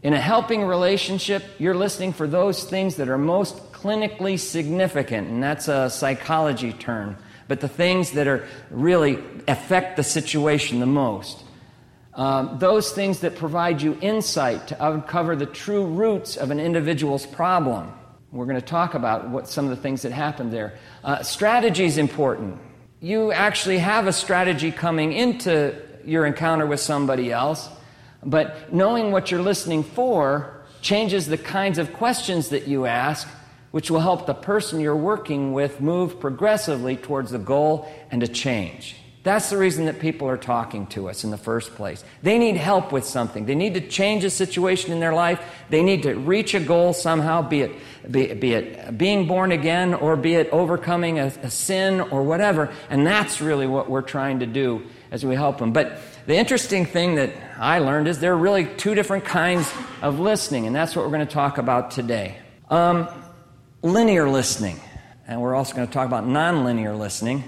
in 0.03 0.15
a 0.15 0.21
helping 0.21 0.65
relationship, 0.65 1.43
you're 1.59 1.75
listening 1.75 2.13
for 2.13 2.27
those 2.27 2.65
things 2.65 2.97
that 2.97 3.09
are 3.09 3.19
most 3.19 3.57
clinically 3.73 4.39
significant, 4.39 5.29
and 5.29 5.43
that's 5.43 5.69
a 5.69 5.91
psychology 5.91 6.73
term, 6.73 7.17
but 7.49 7.61
the 7.61 7.69
things 7.69 8.13
that 8.13 8.29
are 8.29 8.47
really 8.71 9.19
affect 9.49 9.97
the 9.97 10.05
situation 10.05 10.81
the 10.81 10.87
most. 10.87 11.45
Um, 12.15 12.59
those 12.59 12.93
things 12.93 13.21
that 13.21 13.37
provide 13.37 13.81
you 13.81 13.97
insight 14.01 14.69
to 14.69 14.89
uncover 14.89 15.37
the 15.37 15.47
true 15.47 15.87
roots 15.87 16.37
of 16.37 16.51
an 16.51 16.59
individual's 16.59 17.27
problem. 17.27 17.93
We're 18.33 18.47
going 18.47 18.61
to 18.61 18.67
talk 18.67 18.95
about 18.95 19.31
what 19.31 19.49
some 19.49 19.65
of 19.65 19.71
the 19.71 19.77
things 19.77 20.03
that 20.03 20.13
happened 20.13 20.53
there. 20.53 20.75
Uh, 21.03 21.23
strategy 21.23 21.85
is 21.85 21.97
important. 21.97 22.59
You 23.01 23.33
actually 23.33 23.79
have 23.79 24.07
a 24.07 24.13
strategy 24.13 24.73
coming 24.73 25.13
into 25.13 25.75
your 26.05 26.27
encounter 26.27 26.67
with 26.67 26.81
somebody 26.81 27.31
else 27.33 27.69
but 28.25 28.73
knowing 28.73 29.13
what 29.13 29.31
you're 29.31 29.43
listening 29.43 29.83
for 29.83 30.63
changes 30.81 31.27
the 31.27 31.39
kinds 31.39 31.79
of 31.79 31.93
questions 31.93 32.51
that 32.51 32.67
you 32.67 32.87
ask, 32.87 33.29
which 33.71 33.91
will 33.91 34.01
help 34.01 34.27
the 34.27 34.35
person 34.35 34.81
you're 34.81 34.97
working 34.97 35.53
with 35.53 35.81
move 35.81 36.19
progressively 36.21 36.97
towards 36.97 37.31
the 37.31 37.39
goal 37.39 37.91
and 38.11 38.23
a 38.23 38.29
change. 38.29 38.97
That's 39.25 39.51
the 39.51 39.59
reason 39.59 39.87
that 39.87 39.99
people 39.99 40.29
are 40.29 40.39
talking 40.39 40.87
to 40.89 41.11
us 41.11 41.23
in 41.23 41.31
the 41.31 41.37
first 41.37 41.75
place. 41.75 42.03
They 42.23 42.39
need 42.39 42.57
help 42.57 42.93
with 42.93 43.05
something. 43.05 43.45
They 43.45 43.57
need 43.57 43.75
to 43.75 43.87
change 43.87 44.25
a 44.25 44.31
situation 44.31 44.91
in 44.93 45.01
their 45.01 45.13
life. 45.13 45.43
They 45.69 45.83
need 45.83 46.05
to 46.05 46.15
reach 46.15 46.55
a 46.55 46.61
goal 46.61 46.95
somehow, 46.95 47.43
be 47.43 47.63
it, 47.63 47.73
be, 48.11 48.33
be 48.33 48.55
it 48.55 48.97
being 48.97 49.27
born 49.27 49.53
again 49.53 49.93
or 49.93 50.17
be 50.17 50.35
it 50.35 50.49
overcoming 50.51 51.19
a, 51.19 51.27
a 51.43 51.51
sin 51.51 52.01
or 52.01 52.23
whatever. 52.23 52.73
And 52.89 53.07
that's 53.07 53.43
really 53.43 53.67
what 53.67 53.91
we're 53.91 54.03
trying 54.03 54.39
to 54.39 54.47
do 54.47 54.87
as 55.11 55.27
we 55.27 55.35
help 55.35 55.59
them. 55.59 55.73
But 55.75 56.01
the 56.29 56.37
interesting 56.37 56.85
thing 56.85 57.15
that 57.15 57.33
I 57.59 57.79
learned 57.79 58.07
is 58.07 58.19
there 58.19 58.35
are 58.35 58.37
really 58.37 58.67
two 58.77 58.95
different 58.95 59.25
kinds 59.25 59.73
of 60.03 60.21
listening, 60.21 60.67
and 60.67 60.77
that's 60.77 60.95
what 60.95 61.07
we're 61.07 61.11
going 61.11 61.27
to 61.27 61.33
talk 61.33 61.57
about 61.57 61.91
today. 61.91 62.37
Um, 62.69 63.09
linear 63.81 64.29
listening. 64.29 64.79
and 65.27 65.41
we're 65.41 65.55
also 65.55 65.75
going 65.75 65.87
to 65.87 65.93
talk 65.93 66.07
about 66.07 66.25
nonlinear 66.25 66.99
listening. 66.99 67.45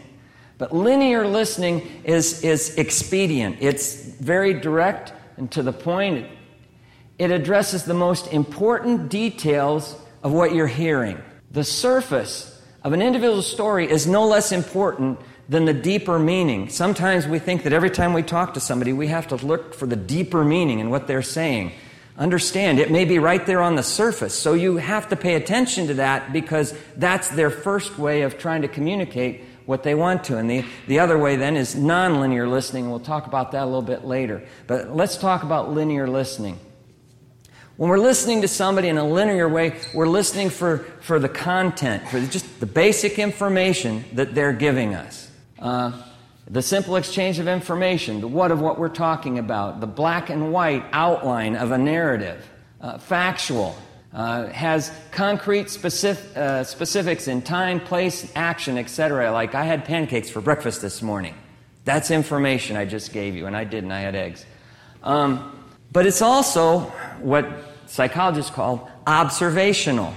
But 0.56 0.74
linear 0.74 1.26
listening 1.26 1.90
is, 2.04 2.42
is 2.42 2.74
expedient, 2.76 3.58
it's 3.60 3.96
very 3.96 4.54
direct 4.54 5.12
and 5.36 5.50
to 5.52 5.62
the 5.62 5.74
point. 5.74 6.26
It 7.18 7.30
addresses 7.30 7.84
the 7.84 7.92
most 7.92 8.32
important 8.32 9.10
details 9.10 9.94
of 10.22 10.32
what 10.32 10.54
you're 10.54 10.66
hearing. 10.66 11.20
The 11.50 11.64
surface 11.64 12.62
of 12.82 12.94
an 12.94 13.02
individual 13.02 13.42
story 13.42 13.90
is 13.90 14.06
no 14.06 14.26
less 14.26 14.52
important 14.52 15.20
than 15.50 15.64
the 15.64 15.74
deeper 15.74 16.16
meaning. 16.16 16.68
Sometimes 16.68 17.26
we 17.26 17.40
think 17.40 17.64
that 17.64 17.72
every 17.72 17.90
time 17.90 18.12
we 18.12 18.22
talk 18.22 18.54
to 18.54 18.60
somebody, 18.60 18.92
we 18.92 19.08
have 19.08 19.26
to 19.28 19.36
look 19.36 19.74
for 19.74 19.84
the 19.84 19.96
deeper 19.96 20.44
meaning 20.44 20.78
in 20.78 20.90
what 20.90 21.08
they're 21.08 21.22
saying. 21.22 21.72
Understand, 22.16 22.78
it 22.78 22.92
may 22.92 23.04
be 23.04 23.18
right 23.18 23.44
there 23.46 23.60
on 23.60 23.74
the 23.74 23.82
surface, 23.82 24.32
so 24.32 24.54
you 24.54 24.76
have 24.76 25.08
to 25.08 25.16
pay 25.16 25.34
attention 25.34 25.88
to 25.88 25.94
that 25.94 26.32
because 26.32 26.72
that's 26.96 27.30
their 27.30 27.50
first 27.50 27.98
way 27.98 28.22
of 28.22 28.38
trying 28.38 28.62
to 28.62 28.68
communicate 28.68 29.42
what 29.66 29.82
they 29.82 29.96
want 29.96 30.22
to. 30.24 30.36
And 30.36 30.48
the, 30.48 30.64
the 30.86 31.00
other 31.00 31.18
way 31.18 31.34
then 31.34 31.56
is 31.56 31.74
nonlinear 31.74 32.48
listening. 32.48 32.88
We'll 32.88 33.00
talk 33.00 33.26
about 33.26 33.50
that 33.50 33.64
a 33.64 33.66
little 33.66 33.82
bit 33.82 34.04
later. 34.04 34.44
But 34.68 34.94
let's 34.94 35.16
talk 35.16 35.42
about 35.42 35.72
linear 35.72 36.06
listening. 36.06 36.60
When 37.76 37.90
we're 37.90 37.98
listening 37.98 38.42
to 38.42 38.48
somebody 38.48 38.86
in 38.86 38.98
a 38.98 39.04
linear 39.04 39.48
way, 39.48 39.80
we're 39.94 40.06
listening 40.06 40.50
for, 40.50 40.78
for 41.00 41.18
the 41.18 41.28
content, 41.28 42.06
for 42.08 42.20
just 42.20 42.60
the 42.60 42.66
basic 42.66 43.18
information 43.18 44.04
that 44.12 44.34
they're 44.34 44.52
giving 44.52 44.94
us. 44.94 45.29
Uh, 45.60 45.92
the 46.48 46.62
simple 46.62 46.96
exchange 46.96 47.38
of 47.38 47.46
information, 47.46 48.20
the 48.20 48.26
what 48.26 48.50
of 48.50 48.60
what 48.60 48.78
we're 48.78 48.88
talking 48.88 49.38
about, 49.38 49.80
the 49.80 49.86
black 49.86 50.30
and 50.30 50.52
white 50.52 50.84
outline 50.92 51.54
of 51.54 51.70
a 51.70 51.78
narrative, 51.78 52.48
uh, 52.80 52.98
factual, 52.98 53.76
uh, 54.12 54.46
has 54.48 54.90
concrete 55.12 55.70
specific, 55.70 56.36
uh, 56.36 56.64
specifics 56.64 57.28
in 57.28 57.42
time, 57.42 57.78
place, 57.78 58.30
action, 58.34 58.78
etc. 58.78 59.30
Like 59.30 59.54
I 59.54 59.64
had 59.64 59.84
pancakes 59.84 60.28
for 60.28 60.40
breakfast 60.40 60.82
this 60.82 61.02
morning. 61.02 61.34
That's 61.84 62.10
information 62.10 62.76
I 62.76 62.84
just 62.84 63.12
gave 63.12 63.36
you, 63.36 63.46
and 63.46 63.56
I 63.56 63.64
didn't, 63.64 63.92
I 63.92 64.00
had 64.00 64.16
eggs. 64.16 64.44
Um, 65.02 65.56
but 65.92 66.06
it's 66.06 66.22
also 66.22 66.80
what 67.20 67.46
psychologists 67.86 68.50
call 68.50 68.90
observational. 69.06 70.14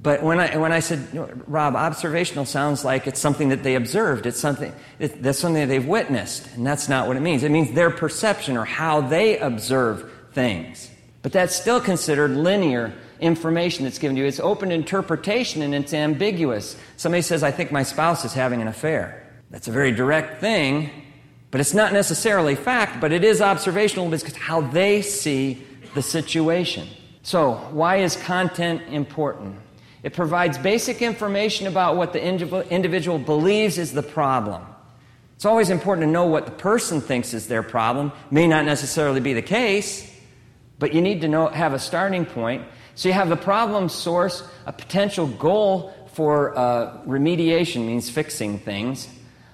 But 0.00 0.22
when 0.22 0.38
I, 0.38 0.56
when 0.56 0.72
I 0.72 0.80
said, 0.80 1.08
Rob, 1.48 1.74
observational 1.74 2.44
sounds 2.44 2.84
like 2.84 3.06
it's 3.06 3.20
something 3.20 3.48
that 3.48 3.62
they 3.62 3.74
observed. 3.76 4.26
It's 4.26 4.38
something, 4.38 4.72
it, 4.98 5.22
that's 5.22 5.38
something 5.38 5.60
that 5.60 5.68
they've 5.68 5.86
witnessed. 5.86 6.54
And 6.54 6.66
that's 6.66 6.88
not 6.88 7.08
what 7.08 7.16
it 7.16 7.20
means. 7.20 7.42
It 7.42 7.50
means 7.50 7.74
their 7.74 7.90
perception 7.90 8.56
or 8.56 8.64
how 8.64 9.00
they 9.00 9.38
observe 9.38 10.10
things. 10.32 10.90
But 11.22 11.32
that's 11.32 11.56
still 11.56 11.80
considered 11.80 12.32
linear 12.32 12.92
information 13.20 13.84
that's 13.84 13.98
given 13.98 14.16
to 14.16 14.22
you. 14.22 14.28
It's 14.28 14.38
open 14.38 14.70
interpretation 14.70 15.62
and 15.62 15.74
it's 15.74 15.94
ambiguous. 15.94 16.76
Somebody 16.96 17.22
says, 17.22 17.42
I 17.42 17.50
think 17.50 17.72
my 17.72 17.82
spouse 17.82 18.24
is 18.24 18.34
having 18.34 18.60
an 18.60 18.68
affair. 18.68 19.22
That's 19.50 19.68
a 19.68 19.72
very 19.72 19.92
direct 19.92 20.40
thing, 20.40 20.90
but 21.50 21.60
it's 21.60 21.74
not 21.74 21.92
necessarily 21.92 22.54
fact, 22.54 23.00
but 23.00 23.12
it 23.12 23.24
is 23.24 23.40
observational 23.40 24.08
because 24.10 24.36
how 24.36 24.60
they 24.60 25.02
see 25.02 25.62
the 25.94 26.02
situation. 26.02 26.86
So, 27.22 27.54
why 27.72 27.96
is 27.96 28.16
content 28.16 28.82
important? 28.88 29.56
It 30.06 30.12
provides 30.12 30.56
basic 30.56 31.02
information 31.02 31.66
about 31.66 31.96
what 31.96 32.12
the 32.12 32.24
individual 32.24 33.18
believes 33.18 33.76
is 33.76 33.92
the 33.92 34.04
problem. 34.04 34.64
It's 35.34 35.44
always 35.44 35.68
important 35.68 36.06
to 36.06 36.10
know 36.12 36.26
what 36.26 36.44
the 36.44 36.52
person 36.52 37.00
thinks 37.00 37.34
is 37.34 37.48
their 37.48 37.64
problem. 37.64 38.12
May 38.30 38.46
not 38.46 38.64
necessarily 38.64 39.18
be 39.18 39.32
the 39.32 39.42
case, 39.42 40.08
but 40.78 40.94
you 40.94 41.00
need 41.00 41.22
to 41.22 41.28
know, 41.28 41.48
have 41.48 41.72
a 41.72 41.80
starting 41.80 42.24
point. 42.24 42.62
So 42.94 43.08
you 43.08 43.14
have 43.14 43.28
the 43.28 43.36
problem 43.36 43.88
source, 43.88 44.48
a 44.64 44.72
potential 44.72 45.26
goal 45.26 45.92
for 46.12 46.56
uh, 46.56 46.98
remediation 46.98 47.84
means 47.84 48.08
fixing 48.08 48.60
things, 48.60 49.08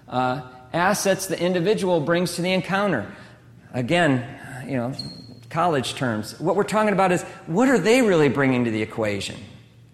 uh, 0.06 0.42
assets 0.75 1.28
the 1.28 1.40
individual 1.40 1.99
brings 1.99 2.35
to 2.35 2.42
the 2.42 2.52
encounter. 2.52 3.11
Again, 3.73 4.23
you 4.68 4.76
know, 4.76 4.92
college 5.49 5.94
terms. 5.94 6.38
What 6.38 6.56
we're 6.56 6.64
talking 6.64 6.92
about 6.92 7.11
is 7.11 7.23
what 7.47 7.71
are 7.71 7.78
they 7.78 8.02
really 8.02 8.28
bringing 8.28 8.66
to 8.66 8.71
the 8.71 8.82
equation? 8.82 9.37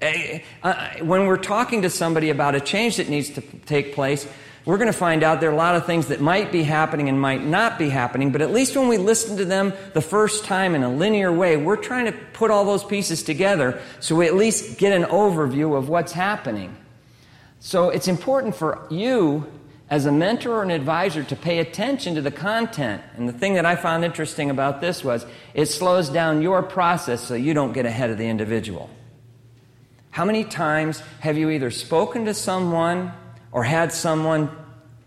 Eh, 0.01 0.41
uh, 0.63 0.91
when 1.01 1.27
we're 1.27 1.37
talking 1.37 1.83
to 1.83 1.91
somebody 1.91 2.31
about 2.31 2.55
a 2.55 2.61
change 2.61 2.97
that 2.97 3.09
needs 3.09 3.31
to 3.31 3.41
take 3.41 3.95
place, 3.95 4.29
we're 4.65 4.77
going 4.77 4.93
to 4.93 4.99
find 4.99 5.23
out 5.23 5.41
there 5.41 5.51
are 5.51 5.55
a 5.55 5.57
lot 5.57 5.77
of 5.77 5.87
things 5.87 6.09
that 6.09 6.21
might 6.21 6.53
be 6.53 6.63
happening 6.63 7.09
and 7.09 7.21
might 7.21 7.43
not 7.43 7.79
be 7.79 7.89
happening, 7.89 8.31
but 8.31 8.43
at 8.43 8.53
least 8.53 8.77
when 8.77 8.87
we 8.87 8.99
listen 8.99 9.37
to 9.39 9.45
them 9.45 9.73
the 9.95 10.03
first 10.03 10.45
time 10.45 10.75
in 10.75 10.83
a 10.83 10.93
linear 10.93 11.33
way, 11.33 11.57
we're 11.57 11.77
trying 11.77 12.05
to 12.05 12.13
put 12.33 12.51
all 12.51 12.65
those 12.65 12.85
pieces 12.85 13.23
together 13.23 13.81
so 13.99 14.15
we 14.15 14.27
at 14.27 14.35
least 14.35 14.79
get 14.79 14.93
an 14.93 15.05
overview 15.05 15.77
of 15.77 15.89
what's 15.89 16.13
happening. 16.13 16.77
So 17.61 17.89
it's 17.89 18.09
important 18.09 18.55
for 18.55 18.87
you 18.91 19.47
as 19.91 20.07
a 20.07 20.13
mentor 20.13 20.57
or 20.57 20.63
an 20.63 20.71
advisor 20.71 21.25
to 21.25 21.35
pay 21.35 21.59
attention 21.59 22.15
to 22.15 22.21
the 22.21 22.31
content. 22.31 23.03
And 23.17 23.29
the 23.29 23.33
thing 23.33 23.55
that 23.55 23.65
I 23.65 23.75
found 23.75 24.05
interesting 24.05 24.51
about 24.51 24.81
this 24.81 25.03
was 25.03 25.25
it 25.55 25.67
slows 25.67 26.11
down 26.11 26.43
your 26.43 26.63
process 26.63 27.23
so 27.23 27.35
you 27.35 27.55
don't 27.55 27.73
get 27.73 27.87
ahead 27.87 28.11
of 28.11 28.19
the 28.19 28.29
individual. 28.29 28.91
How 30.11 30.25
many 30.25 30.45
times 30.45 31.03
have 31.21 31.37
you 31.39 31.51
either 31.51 31.71
spoken 31.71 32.25
to 32.25 32.35
someone 32.35 33.13
or 33.53 33.65
had 33.65 33.93
someone 33.93 34.51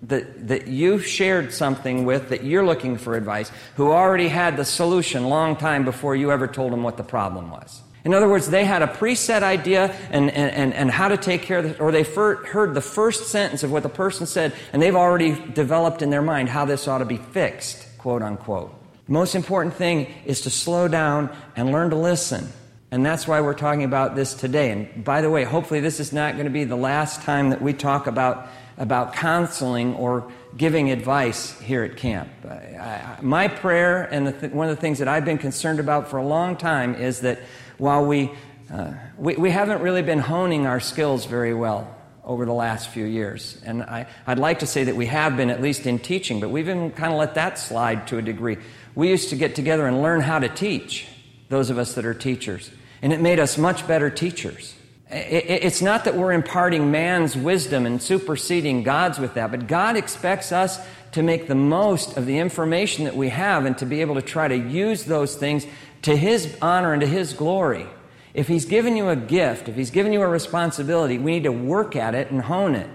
that, 0.04 0.48
that 0.48 0.68
you 0.68 1.00
shared 1.00 1.54
something 1.54 2.06
with 2.06 2.30
that 2.30 2.44
you're 2.44 2.66
looking 2.66 2.98
for 2.98 3.16
advice 3.16 3.52
who 3.76 3.92
already 3.92 4.28
had 4.28 4.58
the 4.58 4.66
solution 4.66 5.30
long 5.30 5.56
time 5.56 5.86
before 5.86 6.16
you 6.16 6.32
ever 6.32 6.48
told 6.48 6.72
them 6.72 6.84
what 6.84 6.98
the 6.98 7.04
problem 7.04 7.52
was? 7.52 7.82
In 8.04 8.16
other 8.16 8.28
words, 8.28 8.50
they 8.50 8.66
had 8.66 8.82
a 8.82 8.88
preset 8.88 9.44
idea 9.44 9.96
and, 10.10 10.32
and, 10.32 10.74
and 10.74 10.90
how 10.90 11.08
to 11.08 11.18
take 11.18 11.44
care 11.44 11.60
of 11.60 11.66
it, 11.66 11.80
or 11.80 11.92
they 11.92 12.02
heard 12.02 12.74
the 12.74 12.82
first 12.82 13.28
sentence 13.28 13.62
of 13.62 13.72
what 13.72 13.84
the 13.84 13.90
person 13.90 14.26
said, 14.26 14.54
and 14.74 14.82
they've 14.82 14.96
already 14.96 15.36
developed 15.54 16.02
in 16.02 16.10
their 16.10 16.24
mind 16.24 16.50
how 16.50 16.66
this 16.66 16.88
ought 16.88 16.98
to 16.98 17.06
be 17.06 17.18
fixed, 17.18 17.86
quote 18.00 18.24
unquote. 18.24 18.74
The 19.06 19.14
most 19.14 19.36
important 19.36 19.76
thing 19.76 20.12
is 20.26 20.42
to 20.42 20.50
slow 20.50 20.88
down 20.88 21.36
and 21.56 21.72
learn 21.72 21.92
to 21.92 21.96
listen. 21.96 22.48
And 22.92 23.06
that's 23.06 23.26
why 23.26 23.40
we're 23.40 23.54
talking 23.54 23.86
about 23.86 24.16
this 24.18 24.34
today. 24.34 24.70
And 24.70 25.06
by 25.06 25.22
the 25.22 25.30
way, 25.30 25.46
hopefully 25.46 25.80
this 25.80 26.02
is 26.02 26.12
not 26.12 26.34
going 26.34 26.44
to 26.46 26.52
be 26.52 26.66
the 26.66 26.76
last 26.76 27.22
time 27.22 27.52
that 27.52 27.62
we 27.62 27.72
talk 27.72 28.06
about, 28.06 28.50
about 28.78 29.14
counseling 29.14 29.96
or 29.96 30.30
giving 30.58 30.92
advice 30.92 31.58
here 31.62 31.84
at 31.86 31.96
camp. 31.96 32.28
I, 32.44 32.50
I, 32.50 33.18
my 33.22 33.48
prayer, 33.48 34.04
and 34.04 34.38
th- 34.38 34.52
one 34.52 34.68
of 34.68 34.76
the 34.76 34.82
things 34.82 35.00
that 35.00 35.08
I've 35.08 35.24
been 35.24 35.38
concerned 35.38 35.80
about 35.80 36.10
for 36.10 36.18
a 36.18 36.26
long 36.26 36.58
time, 36.58 36.96
is 36.96 37.22
that 37.22 37.40
while 37.78 38.06
we, 38.06 38.30
uh, 38.70 38.92
we, 39.18 39.36
we 39.36 39.52
haven't 39.52 39.82
really 39.82 40.02
been 40.02 40.20
honing 40.20 40.68
our 40.68 40.82
skills 40.82 41.26
very 41.26 41.54
well 41.54 41.96
over 42.26 42.46
the 42.46 42.54
last 42.54 42.90
few 42.90 43.06
years. 43.06 43.62
And 43.66 43.84
I, 43.84 44.06
I'd 44.28 44.38
like 44.38 44.60
to 44.60 44.68
say 44.68 44.84
that 44.84 44.98
we 44.98 45.06
have 45.06 45.38
been, 45.38 45.50
at 45.50 45.62
least 45.62 45.86
in 45.88 45.98
teaching, 45.98 46.42
but 46.42 46.50
we've 46.50 46.66
been 46.66 46.92
kind 46.92 47.14
of 47.14 47.18
let 47.18 47.36
that 47.36 47.58
slide 47.58 48.08
to 48.08 48.18
a 48.18 48.22
degree. 48.22 48.58
We 48.96 49.10
used 49.10 49.30
to 49.30 49.38
get 49.38 49.56
together 49.56 49.88
and 49.88 50.02
learn 50.02 50.20
how 50.20 50.40
to 50.40 50.50
teach, 50.50 51.08
those 51.48 51.70
of 51.70 51.78
us 51.78 51.96
that 51.96 52.06
are 52.06 52.14
teachers. 52.14 52.70
And 53.02 53.12
it 53.12 53.22
made 53.22 53.40
us 53.40 53.58
much 53.58 53.88
better 53.88 54.10
teachers. 54.10 54.76
It's 55.10 55.82
not 55.82 56.06
that 56.06 56.16
we're 56.16 56.32
imparting 56.32 56.90
man's 56.90 57.36
wisdom 57.36 57.86
and 57.86 58.02
superseding 58.02 58.84
God's 58.84 59.20
with 59.20 59.34
that, 59.34 59.52
but 59.52 59.68
God 59.68 59.98
expects 59.98 60.54
us 60.54 60.80
to 61.12 61.22
make 61.22 61.48
the 61.48 61.56
most 61.56 62.16
of 62.16 62.26
the 62.26 62.38
information 62.38 63.04
that 63.04 63.18
we 63.18 63.30
have 63.30 63.66
and 63.66 63.78
to 63.80 63.86
be 63.86 64.00
able 64.00 64.16
to 64.16 64.22
try 64.22 64.48
to 64.48 64.56
use 64.56 65.04
those 65.04 65.36
things 65.36 65.66
to 66.04 66.16
His 66.16 66.56
honor 66.62 66.94
and 66.94 67.02
to 67.02 67.08
His 67.08 67.34
glory. 67.34 67.88
If 68.34 68.48
He's 68.48 68.64
given 68.64 68.96
you 68.96 69.10
a 69.10 69.18
gift, 69.18 69.68
if 69.68 69.76
He's 69.76 69.92
given 69.92 70.14
you 70.14 70.22
a 70.22 70.28
responsibility, 70.28 71.18
we 71.18 71.32
need 71.32 71.44
to 71.44 71.52
work 71.52 71.98
at 71.98 72.16
it 72.16 72.32
and 72.32 72.42
hone 72.42 72.76
it. 72.76 72.90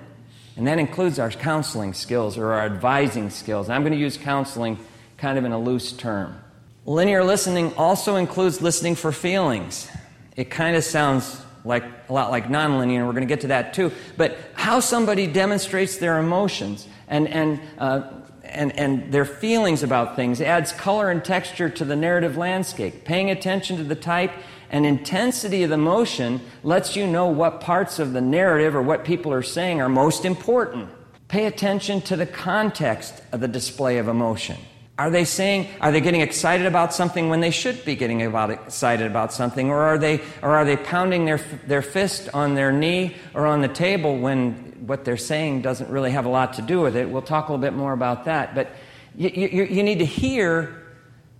And 0.56 0.66
that 0.66 0.78
includes 0.78 1.18
our 1.18 1.30
counseling 1.30 1.92
skills 1.92 2.38
or 2.38 2.52
our 2.52 2.64
advising 2.64 3.28
skills. 3.28 3.68
I'm 3.68 3.82
going 3.82 3.92
to 3.92 3.98
use 3.98 4.16
counseling 4.16 4.78
kind 5.18 5.36
of 5.36 5.44
in 5.44 5.52
a 5.52 5.58
loose 5.58 5.92
term. 5.92 6.42
Linear 6.86 7.24
listening 7.24 7.74
also 7.74 8.14
includes 8.14 8.62
listening 8.62 8.94
for 8.94 9.10
feelings. 9.10 9.90
It 10.36 10.50
kind 10.50 10.76
of 10.76 10.84
sounds 10.84 11.42
like 11.64 11.82
a 12.08 12.12
lot 12.12 12.30
like 12.30 12.46
nonlinear, 12.46 13.04
we're 13.04 13.12
going 13.12 13.26
to 13.26 13.26
get 13.26 13.40
to 13.40 13.48
that 13.48 13.74
too. 13.74 13.90
But 14.16 14.38
how 14.54 14.78
somebody 14.78 15.26
demonstrates 15.26 15.96
their 15.96 16.18
emotions 16.18 16.86
and, 17.08 17.26
and, 17.26 17.60
uh, 17.78 18.12
and, 18.44 18.70
and 18.78 19.12
their 19.12 19.24
feelings 19.24 19.82
about 19.82 20.14
things 20.14 20.40
adds 20.40 20.72
color 20.72 21.10
and 21.10 21.24
texture 21.24 21.68
to 21.68 21.84
the 21.84 21.96
narrative 21.96 22.36
landscape. 22.36 23.04
Paying 23.04 23.30
attention 23.30 23.76
to 23.78 23.84
the 23.84 23.96
type 23.96 24.30
and 24.70 24.86
intensity 24.86 25.64
of 25.64 25.70
the 25.70 25.74
emotion 25.74 26.40
lets 26.62 26.94
you 26.94 27.08
know 27.08 27.26
what 27.26 27.60
parts 27.60 27.98
of 27.98 28.12
the 28.12 28.20
narrative 28.20 28.76
or 28.76 28.82
what 28.82 29.04
people 29.04 29.32
are 29.32 29.42
saying 29.42 29.80
are 29.80 29.88
most 29.88 30.24
important. 30.24 30.88
Pay 31.26 31.46
attention 31.46 32.00
to 32.02 32.14
the 32.14 32.26
context 32.26 33.22
of 33.32 33.40
the 33.40 33.48
display 33.48 33.98
of 33.98 34.06
emotion. 34.06 34.56
Are 34.98 35.10
they 35.10 35.24
saying, 35.26 35.68
are 35.82 35.92
they 35.92 36.00
getting 36.00 36.22
excited 36.22 36.66
about 36.66 36.94
something 36.94 37.28
when 37.28 37.40
they 37.40 37.50
should 37.50 37.84
be 37.84 37.96
getting 37.96 38.22
about 38.22 38.50
excited 38.50 39.06
about 39.06 39.30
something? 39.30 39.68
Or 39.68 39.82
are 39.82 39.98
they, 39.98 40.22
or 40.40 40.56
are 40.56 40.64
they 40.64 40.78
pounding 40.78 41.26
their, 41.26 41.38
their 41.66 41.82
fist 41.82 42.30
on 42.32 42.54
their 42.54 42.72
knee 42.72 43.14
or 43.34 43.46
on 43.46 43.60
the 43.60 43.68
table 43.68 44.18
when 44.18 44.54
what 44.86 45.04
they're 45.04 45.18
saying 45.18 45.60
doesn't 45.60 45.90
really 45.90 46.12
have 46.12 46.24
a 46.24 46.30
lot 46.30 46.54
to 46.54 46.62
do 46.62 46.80
with 46.80 46.96
it? 46.96 47.10
We'll 47.10 47.20
talk 47.20 47.48
a 47.48 47.52
little 47.52 47.60
bit 47.60 47.74
more 47.74 47.92
about 47.92 48.24
that. 48.24 48.54
But 48.54 48.70
you, 49.14 49.28
you, 49.28 49.64
you 49.64 49.82
need 49.82 49.98
to 49.98 50.06
hear 50.06 50.82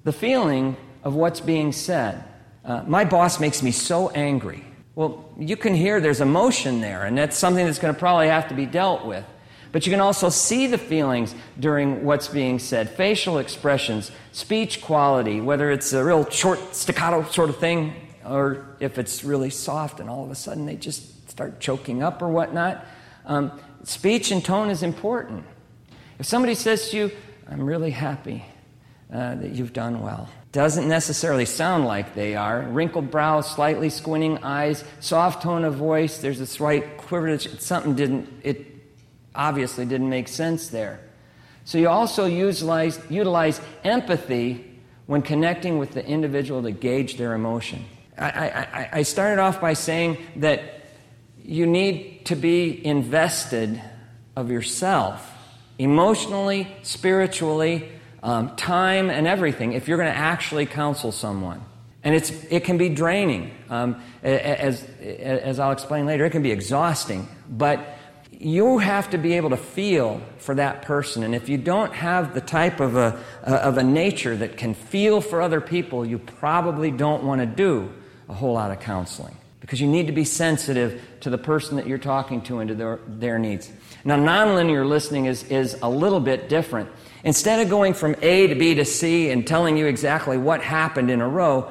the 0.05 0.13
feeling 0.13 0.77
of 1.03 1.15
what's 1.15 1.41
being 1.41 1.73
said. 1.73 2.23
Uh, 2.63 2.83
my 2.87 3.05
boss 3.07 3.41
makes 3.41 3.63
me 3.63 3.71
so 3.71 4.11
angry. 4.11 4.65
Well, 4.95 5.31
you 5.39 5.57
can 5.57 5.75
hear 5.75 6.01
there's 6.01 6.21
emotion 6.21 6.81
there, 6.83 7.05
and 7.05 7.17
that's 7.17 7.39
something 7.39 7.65
that's 7.65 7.79
going 7.79 7.95
to 7.95 7.99
probably 7.99 8.29
have 8.29 8.49
to 8.49 8.55
be 8.55 8.67
dealt 8.67 9.07
with. 9.07 9.25
But 9.77 9.85
you 9.85 9.93
can 9.93 10.01
also 10.01 10.31
see 10.31 10.69
the 10.69 10.79
feelings 10.79 11.35
during 11.61 12.03
what's 12.03 12.29
being 12.29 12.59
said 12.59 12.89
facial 12.89 13.37
expressions, 13.37 14.11
speech 14.33 14.81
quality, 14.81 15.43
whether 15.43 15.71
it's 15.71 15.93
a 15.93 16.03
real 16.03 16.27
short 16.31 16.75
staccato 16.75 17.23
sort 17.25 17.51
of 17.51 17.59
thing, 17.59 17.93
or 18.25 18.75
if 18.81 18.97
it's 18.97 19.23
really 19.23 19.51
soft 19.51 20.01
and 20.01 20.09
all 20.09 20.25
of 20.25 20.31
a 20.31 20.35
sudden 20.35 20.65
they 20.65 20.77
just 20.77 21.29
start 21.29 21.61
choking 21.61 22.03
up 22.03 22.23
or 22.23 22.31
whatnot. 22.31 22.87
Um, 23.27 23.53
speech 23.85 24.31
and 24.31 24.43
tone 24.43 24.71
is 24.71 24.83
important. 24.83 25.45
If 26.19 26.25
somebody 26.25 26.55
says 26.55 26.89
to 26.93 26.97
you, 26.97 27.13
I'm 27.47 27.61
really 27.61 27.91
happy 27.91 28.47
uh, 29.13 29.35
that 29.35 29.51
you've 29.51 29.75
done 29.75 30.01
well, 30.01 30.31
doesn't 30.53 30.89
necessarily 30.89 31.45
sound 31.45 31.85
like 31.85 32.15
they 32.15 32.35
are. 32.35 32.63
Wrinkled 32.63 33.11
brow, 33.11 33.43
slightly 33.43 33.91
squinting 33.91 34.39
eyes, 34.39 34.85
soft 35.01 35.43
tone 35.43 35.65
of 35.65 35.75
voice. 35.75 36.17
There's 36.17 36.41
a 36.41 36.47
slight 36.47 36.97
quiver. 36.97 37.39
Something 37.39 37.95
didn't, 37.95 38.27
it 38.43 38.76
obviously 39.37 39.85
didn't 39.85 40.09
make 40.09 40.29
sense 40.29 40.69
there. 40.69 41.01
So 41.65 41.79
you 41.79 41.89
also 41.89 42.27
utilize, 42.27 43.01
utilize 43.11 43.61
empathy 43.85 44.65
when 45.07 45.23
connecting 45.23 45.79
with 45.79 45.93
the 45.93 46.05
individual 46.07 46.63
to 46.63 46.71
gauge 46.71 47.17
their 47.17 47.35
emotion. 47.35 47.85
I, 48.19 48.29
I, 48.29 48.89
I 48.93 49.03
started 49.03 49.41
off 49.41 49.61
by 49.61 49.75
saying 49.75 50.19
that 50.37 50.63
you 51.45 51.67
need 51.67 52.25
to 52.27 52.37
be 52.37 52.85
invested 52.85 53.81
of 54.35 54.51
yourself 54.51 55.33
emotionally, 55.79 56.69
spiritually, 56.83 57.89
um, 58.23 58.57
time, 58.57 59.11
and 59.11 59.27
everything 59.27 59.73
if 59.73 59.89
you're 59.89 59.99
going 59.99 60.13
to 60.13 60.19
actually 60.19 60.67
counsel 60.67 61.13
someone. 61.13 61.63
And 62.03 62.15
it's, 62.15 62.31
it 62.51 62.65
can 62.65 62.79
be 62.79 62.89
draining. 62.89 63.51
Um, 63.69 64.01
as, 64.23 64.85
as 65.03 65.59
I'll 65.59 65.73
explain 65.73 66.07
later, 66.07 66.25
it 66.25 66.31
can 66.31 66.43
be 66.43 66.53
exhausting. 66.53 67.29
But 67.51 67.96
you 68.39 68.79
have 68.79 69.11
to 69.11 69.19
be 69.19 69.35
able 69.35 69.51
to 69.51 69.57
feel 69.57 70.21
for 70.39 70.55
that 70.55 70.83
person. 70.83 71.23
And 71.23 71.35
if 71.35 71.49
you 71.49 71.57
don't 71.57 71.93
have 71.93 72.35
the 72.35 72.41
type 72.41 72.81
of 72.81 72.97
a, 72.97 73.19
of 73.43 73.79
a 73.79 73.83
nature 73.83 74.37
that 74.37 74.57
can 74.57 74.75
feel 74.75 75.21
for 75.21 75.41
other 75.41 75.61
people, 75.61 76.05
you 76.05 76.19
probably 76.19 76.91
don't 76.91 77.25
want 77.25 77.41
to 77.41 77.47
do 77.47 77.91
a 78.29 78.35
whole 78.35 78.55
lot 78.55 78.71
of 78.71 78.81
counseling 78.81 79.37
because 79.61 79.81
you 79.81 79.87
need 79.87 80.07
to 80.07 80.13
be 80.13 80.25
sensitive 80.25 81.03
to 81.21 81.31
the 81.31 81.39
person 81.39 81.77
that 81.77 81.87
you're 81.87 81.99
talking 81.99 82.41
to 82.43 82.59
and 82.59 82.69
to 82.69 82.75
their, 82.75 83.01
their 83.07 83.39
needs. 83.39 83.71
Now, 84.05 84.17
nonlinear 84.17 84.87
listening 84.87 85.27
is, 85.27 85.43
is 85.45 85.77
a 85.83 85.91
little 85.91 86.21
bit 86.21 86.49
different. 86.49 86.89
Instead 87.25 87.61
of 87.61 87.69
going 87.69 87.95
from 87.95 88.15
A 88.23 88.47
to 88.47 88.55
B 88.55 88.75
to 88.75 88.85
C 88.85 89.31
and 89.31 89.47
telling 89.47 89.77
you 89.77 89.87
exactly 89.87 90.37
what 90.37 90.63
happened 90.63 91.11
in 91.11 91.21
a 91.21 91.29
row, 91.29 91.69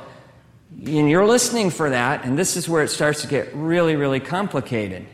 and 0.71 1.09
you're 1.09 1.25
listening 1.25 1.69
for 1.69 1.91
that, 1.91 2.25
and 2.25 2.37
this 2.37 2.57
is 2.57 2.67
where 2.67 2.83
it 2.83 2.89
starts 2.89 3.21
to 3.21 3.27
get 3.27 3.55
really, 3.55 3.95
really 3.95 4.19
complicated. 4.19 5.05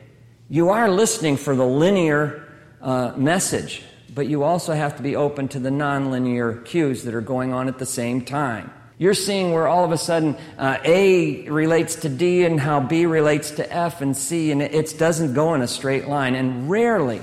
You 0.52 0.72
are 0.72 0.90
listening 0.90 1.38
for 1.38 1.56
the 1.56 1.66
linear 1.66 2.44
uh, 2.82 3.14
message, 3.16 3.84
but 4.14 4.28
you 4.28 4.44
also 4.44 4.74
have 4.74 4.98
to 4.98 5.02
be 5.02 5.16
open 5.16 5.48
to 5.48 5.60
the 5.60 5.70
nonlinear 5.70 6.66
cues 6.66 7.06
that 7.06 7.14
are 7.14 7.22
going 7.22 7.54
on 7.54 7.70
at 7.70 7.80
the 7.80 7.86
same 7.86 8.26
time. 8.26 8.70
You're 8.98 9.14
seeing 9.14 9.54
where 9.54 9.70
all 9.70 9.86
of 9.86 9.94
a 9.94 9.98
sudden 9.98 10.36
uh, 10.58 10.78
A 10.84 11.48
relates 11.48 11.96
to 12.02 12.10
D 12.10 12.44
and 12.44 12.60
how 12.60 12.82
B 12.82 13.06
relates 13.06 13.52
to 13.52 13.74
F 13.74 14.02
and 14.02 14.18
C, 14.18 14.52
and 14.52 14.62
it, 14.62 14.98
doesn't 15.00 15.34
go 15.36 15.54
in 15.54 15.62
a 15.62 15.70
straight 15.70 16.10
line. 16.10 16.36
And 16.36 16.70
rarely, 16.70 17.22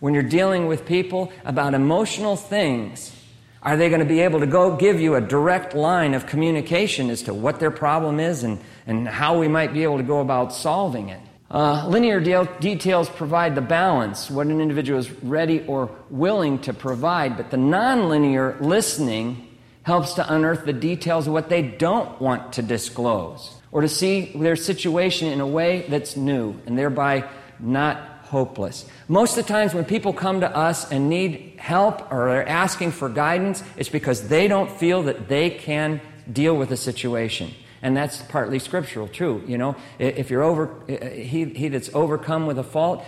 when 0.00 0.12
you're 0.12 0.22
dealing 0.22 0.66
with 0.66 0.84
people 0.84 1.32
about 1.46 1.72
emotional 1.72 2.36
things, 2.36 3.16
are 3.62 3.78
they 3.78 3.88
going 3.88 4.02
to 4.02 4.06
be 4.06 4.20
able 4.20 4.40
to 4.40 4.46
go 4.46 4.76
give 4.76 5.00
you 5.00 5.14
a 5.14 5.22
direct 5.22 5.74
line 5.74 6.12
of 6.12 6.26
communication 6.26 7.08
as 7.08 7.22
to 7.22 7.32
what 7.32 7.60
their 7.60 7.70
problem 7.70 8.20
is 8.20 8.42
and, 8.42 8.60
and 8.86 9.08
how 9.08 9.38
we 9.38 9.48
might 9.48 9.72
be 9.72 9.84
able 9.84 9.96
to 9.96 10.02
go 10.02 10.20
about 10.20 10.52
solving 10.52 11.08
it? 11.08 11.20
Uh, 11.50 11.86
linear 11.88 12.20
de- 12.20 12.48
details 12.60 13.08
provide 13.08 13.54
the 13.54 13.62
balance, 13.62 14.30
what 14.30 14.46
an 14.46 14.60
individual 14.60 14.98
is 14.98 15.10
ready 15.22 15.64
or 15.66 15.90
willing 16.10 16.58
to 16.58 16.74
provide, 16.74 17.38
but 17.38 17.50
the 17.50 17.56
nonlinear 17.56 18.60
listening 18.60 19.48
helps 19.82 20.12
to 20.12 20.34
unearth 20.34 20.66
the 20.66 20.72
details 20.74 21.26
of 21.26 21.32
what 21.32 21.48
they 21.48 21.62
don't 21.62 22.20
want 22.20 22.52
to 22.52 22.60
disclose 22.60 23.54
or 23.72 23.80
to 23.80 23.88
see 23.88 24.30
their 24.34 24.56
situation 24.56 25.28
in 25.28 25.40
a 25.40 25.46
way 25.46 25.86
that's 25.88 26.16
new 26.16 26.54
and 26.66 26.78
thereby 26.78 27.26
not 27.58 27.96
hopeless. 28.24 28.84
Most 29.08 29.38
of 29.38 29.46
the 29.46 29.50
times 29.50 29.72
when 29.72 29.86
people 29.86 30.12
come 30.12 30.40
to 30.40 30.56
us 30.56 30.90
and 30.92 31.08
need 31.08 31.54
help 31.56 32.12
or 32.12 32.28
are 32.28 32.42
asking 32.42 32.92
for 32.92 33.08
guidance, 33.08 33.62
it's 33.78 33.88
because 33.88 34.28
they 34.28 34.48
don't 34.48 34.70
feel 34.70 35.04
that 35.04 35.28
they 35.28 35.48
can 35.48 36.02
deal 36.30 36.54
with 36.54 36.70
a 36.70 36.76
situation. 36.76 37.50
And 37.82 37.96
that's 37.96 38.22
partly 38.22 38.58
scriptural, 38.58 39.08
too. 39.08 39.42
You 39.46 39.58
know, 39.58 39.76
if 39.98 40.30
you're 40.30 40.42
over, 40.42 40.74
he, 40.88 41.44
he 41.44 41.68
that's 41.68 41.90
overcome 41.94 42.46
with 42.46 42.58
a 42.58 42.64
fault, 42.64 43.04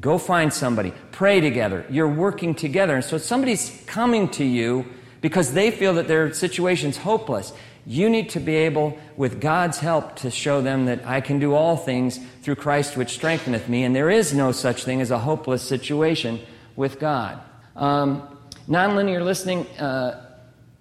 go 0.00 0.18
find 0.18 0.52
somebody. 0.52 0.92
Pray 1.12 1.40
together. 1.40 1.86
You're 1.88 2.08
working 2.12 2.54
together. 2.54 2.96
And 2.96 3.04
so 3.04 3.18
somebody's 3.18 3.82
coming 3.86 4.28
to 4.30 4.44
you 4.44 4.84
because 5.22 5.52
they 5.54 5.70
feel 5.70 5.94
that 5.94 6.08
their 6.08 6.32
situation's 6.34 6.98
hopeless. 6.98 7.52
You 7.86 8.10
need 8.10 8.30
to 8.30 8.40
be 8.40 8.54
able, 8.54 8.98
with 9.16 9.40
God's 9.40 9.78
help, 9.78 10.16
to 10.16 10.30
show 10.30 10.60
them 10.60 10.86
that 10.86 11.06
I 11.06 11.20
can 11.20 11.38
do 11.38 11.54
all 11.54 11.76
things 11.76 12.20
through 12.42 12.56
Christ 12.56 12.96
which 12.96 13.10
strengtheneth 13.10 13.68
me, 13.68 13.82
and 13.82 13.96
there 13.96 14.10
is 14.10 14.32
no 14.32 14.52
such 14.52 14.84
thing 14.84 15.00
as 15.00 15.10
a 15.10 15.18
hopeless 15.18 15.62
situation 15.62 16.38
with 16.76 17.00
God. 17.00 17.40
Um, 17.74 18.22
nonlinear 18.68 19.24
listening 19.24 19.66
uh, 19.78 20.31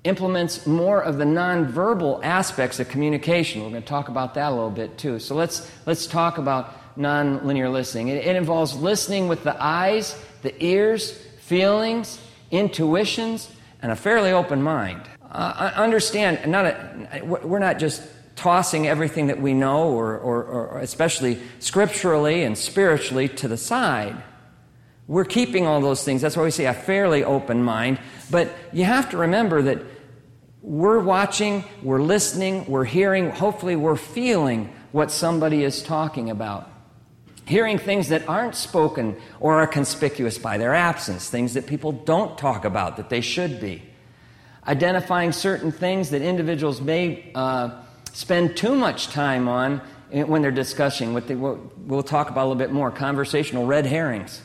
implements 0.04 0.66
more 0.66 1.02
of 1.02 1.18
the 1.18 1.24
nonverbal 1.24 2.24
aspects 2.24 2.80
of 2.80 2.90
communication. 2.90 3.64
We're 3.64 3.70
going 3.70 3.84
to 3.84 3.88
talk 3.88 4.10
about 4.10 4.34
that 4.34 4.52
a 4.52 4.56
little 4.56 4.72
bit 4.72 4.98
too. 4.98 5.20
So 5.20 5.36
let's, 5.36 5.70
let's 5.86 6.08
talk 6.08 6.38
about 6.38 6.96
nonlinear 6.98 7.72
listening. 7.72 8.08
It, 8.08 8.26
it 8.26 8.36
involves 8.36 8.76
listening 8.76 9.28
with 9.28 9.44
the 9.44 9.56
eyes, 9.62 10.20
the 10.42 10.54
ears, 10.64 11.12
feelings, 11.40 12.20
intuitions, 12.50 13.50
and 13.82 13.92
a 13.92 13.96
fairly 13.96 14.32
open 14.32 14.62
mind. 14.62 15.02
Uh, 15.32 15.72
understand, 15.76 16.50
not 16.52 16.66
a, 16.66 17.22
we're 17.24 17.60
not 17.60 17.80
just 17.80 18.02
tossing 18.36 18.88
everything 18.88 19.28
that 19.28 19.40
we 19.40 19.54
know, 19.54 19.90
or, 19.90 20.18
or, 20.18 20.44
or 20.44 20.80
especially 20.80 21.40
scripturally 21.60 22.44
and 22.44 22.58
spiritually, 22.58 23.28
to 23.30 23.48
the 23.48 23.58
side. 23.58 24.22
We're 25.08 25.26
keeping 25.26 25.68
all 25.68 25.82
those 25.82 26.04
things. 26.04 26.22
That's 26.22 26.38
why 26.38 26.44
we 26.44 26.52
say 26.52 26.66
a 26.66 26.74
fairly 26.74 27.24
open 27.24 27.64
mind. 27.64 28.00
But 28.30 28.54
you 28.72 28.86
have 28.86 29.10
to 29.12 29.18
remember 29.18 29.62
that 29.64 29.82
we're 30.62 31.00
watching, 31.00 31.64
we're 31.82 32.02
listening, 32.02 32.66
we're 32.66 32.86
hearing, 32.86 33.32
hopefully, 33.32 33.76
we're 33.76 33.96
feeling 33.96 34.74
what 34.92 35.12
somebody 35.12 35.64
is 35.64 35.82
talking 35.82 36.30
about. 36.30 36.70
Hearing 37.46 37.80
things 37.80 38.10
that 38.10 38.30
aren't 38.30 38.56
spoken 38.56 39.18
or 39.40 39.60
are 39.60 39.68
conspicuous 39.68 40.38
by 40.38 40.58
their 40.58 40.76
absence, 40.76 41.30
things 41.30 41.56
that 41.56 41.66
people 41.66 41.92
don't 41.92 42.38
talk 42.38 42.64
about 42.64 42.98
that 42.98 43.10
they 43.10 43.22
should 43.22 43.60
be. 43.60 43.82
Identifying 44.68 45.32
certain 45.32 45.72
things 45.72 46.12
that 46.12 46.22
individuals 46.22 46.80
may 46.80 47.32
uh, 47.34 47.82
spend 48.14 48.56
too 48.56 48.76
much 48.76 49.08
time 49.08 49.48
on 49.48 49.82
when 50.12 50.42
they're 50.42 50.52
discussing 50.52 51.14
what 51.14 51.28
they, 51.28 51.36
we'll 51.36 52.04
talk 52.04 52.30
about 52.30 52.46
a 52.46 52.48
little 52.48 52.56
bit 52.56 52.72
more 52.72 52.92
conversational 52.92 53.66
red 53.66 53.86
herrings. 53.86 54.42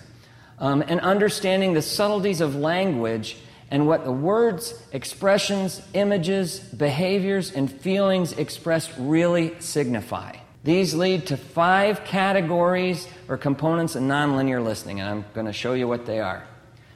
Um, 0.58 0.82
and 0.86 1.00
understanding 1.00 1.74
the 1.74 1.82
subtleties 1.82 2.40
of 2.40 2.56
language 2.56 3.36
and 3.70 3.86
what 3.86 4.04
the 4.04 4.12
words, 4.12 4.80
expressions, 4.92 5.82
images, 5.92 6.60
behaviors, 6.60 7.52
and 7.52 7.70
feelings 7.70 8.32
expressed 8.32 8.92
really 8.96 9.54
signify. 9.60 10.36
These 10.64 10.94
lead 10.94 11.26
to 11.26 11.36
five 11.36 12.04
categories 12.04 13.06
or 13.28 13.36
components 13.36 13.96
of 13.96 14.02
nonlinear 14.02 14.64
listening, 14.64 15.00
and 15.00 15.08
I'm 15.08 15.24
going 15.34 15.46
to 15.46 15.52
show 15.52 15.74
you 15.74 15.86
what 15.86 16.06
they 16.06 16.20
are. 16.20 16.46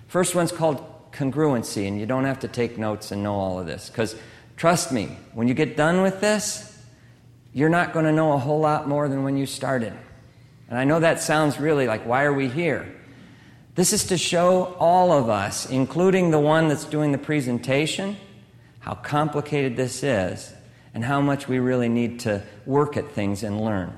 First 0.08 0.34
one's 0.34 0.52
called 0.52 0.84
congruency, 1.12 1.86
and 1.86 1.98
you 2.00 2.06
don't 2.06 2.24
have 2.24 2.40
to 2.40 2.48
take 2.48 2.78
notes 2.78 3.12
and 3.12 3.22
know 3.22 3.34
all 3.34 3.60
of 3.60 3.66
this, 3.66 3.90
because 3.90 4.16
trust 4.56 4.90
me, 4.90 5.16
when 5.34 5.48
you 5.48 5.54
get 5.54 5.76
done 5.76 6.02
with 6.02 6.20
this, 6.20 6.66
you're 7.52 7.68
not 7.68 7.92
going 7.92 8.04
to 8.06 8.12
know 8.12 8.32
a 8.32 8.38
whole 8.38 8.60
lot 8.60 8.88
more 8.88 9.08
than 9.08 9.22
when 9.24 9.36
you 9.36 9.44
started. 9.44 9.92
And 10.68 10.78
I 10.78 10.84
know 10.84 11.00
that 11.00 11.20
sounds 11.20 11.58
really 11.58 11.86
like, 11.86 12.06
why 12.06 12.24
are 12.24 12.32
we 12.32 12.48
here? 12.48 12.96
This 13.74 13.92
is 13.92 14.04
to 14.06 14.18
show 14.18 14.74
all 14.78 15.12
of 15.12 15.28
us, 15.28 15.70
including 15.70 16.30
the 16.30 16.40
one 16.40 16.68
that's 16.68 16.84
doing 16.84 17.12
the 17.12 17.18
presentation, 17.18 18.16
how 18.80 18.94
complicated 18.94 19.76
this 19.76 20.02
is 20.02 20.52
and 20.92 21.04
how 21.04 21.20
much 21.20 21.46
we 21.46 21.60
really 21.60 21.88
need 21.88 22.20
to 22.20 22.42
work 22.66 22.96
at 22.96 23.12
things 23.12 23.44
and 23.44 23.60
learn. 23.60 23.96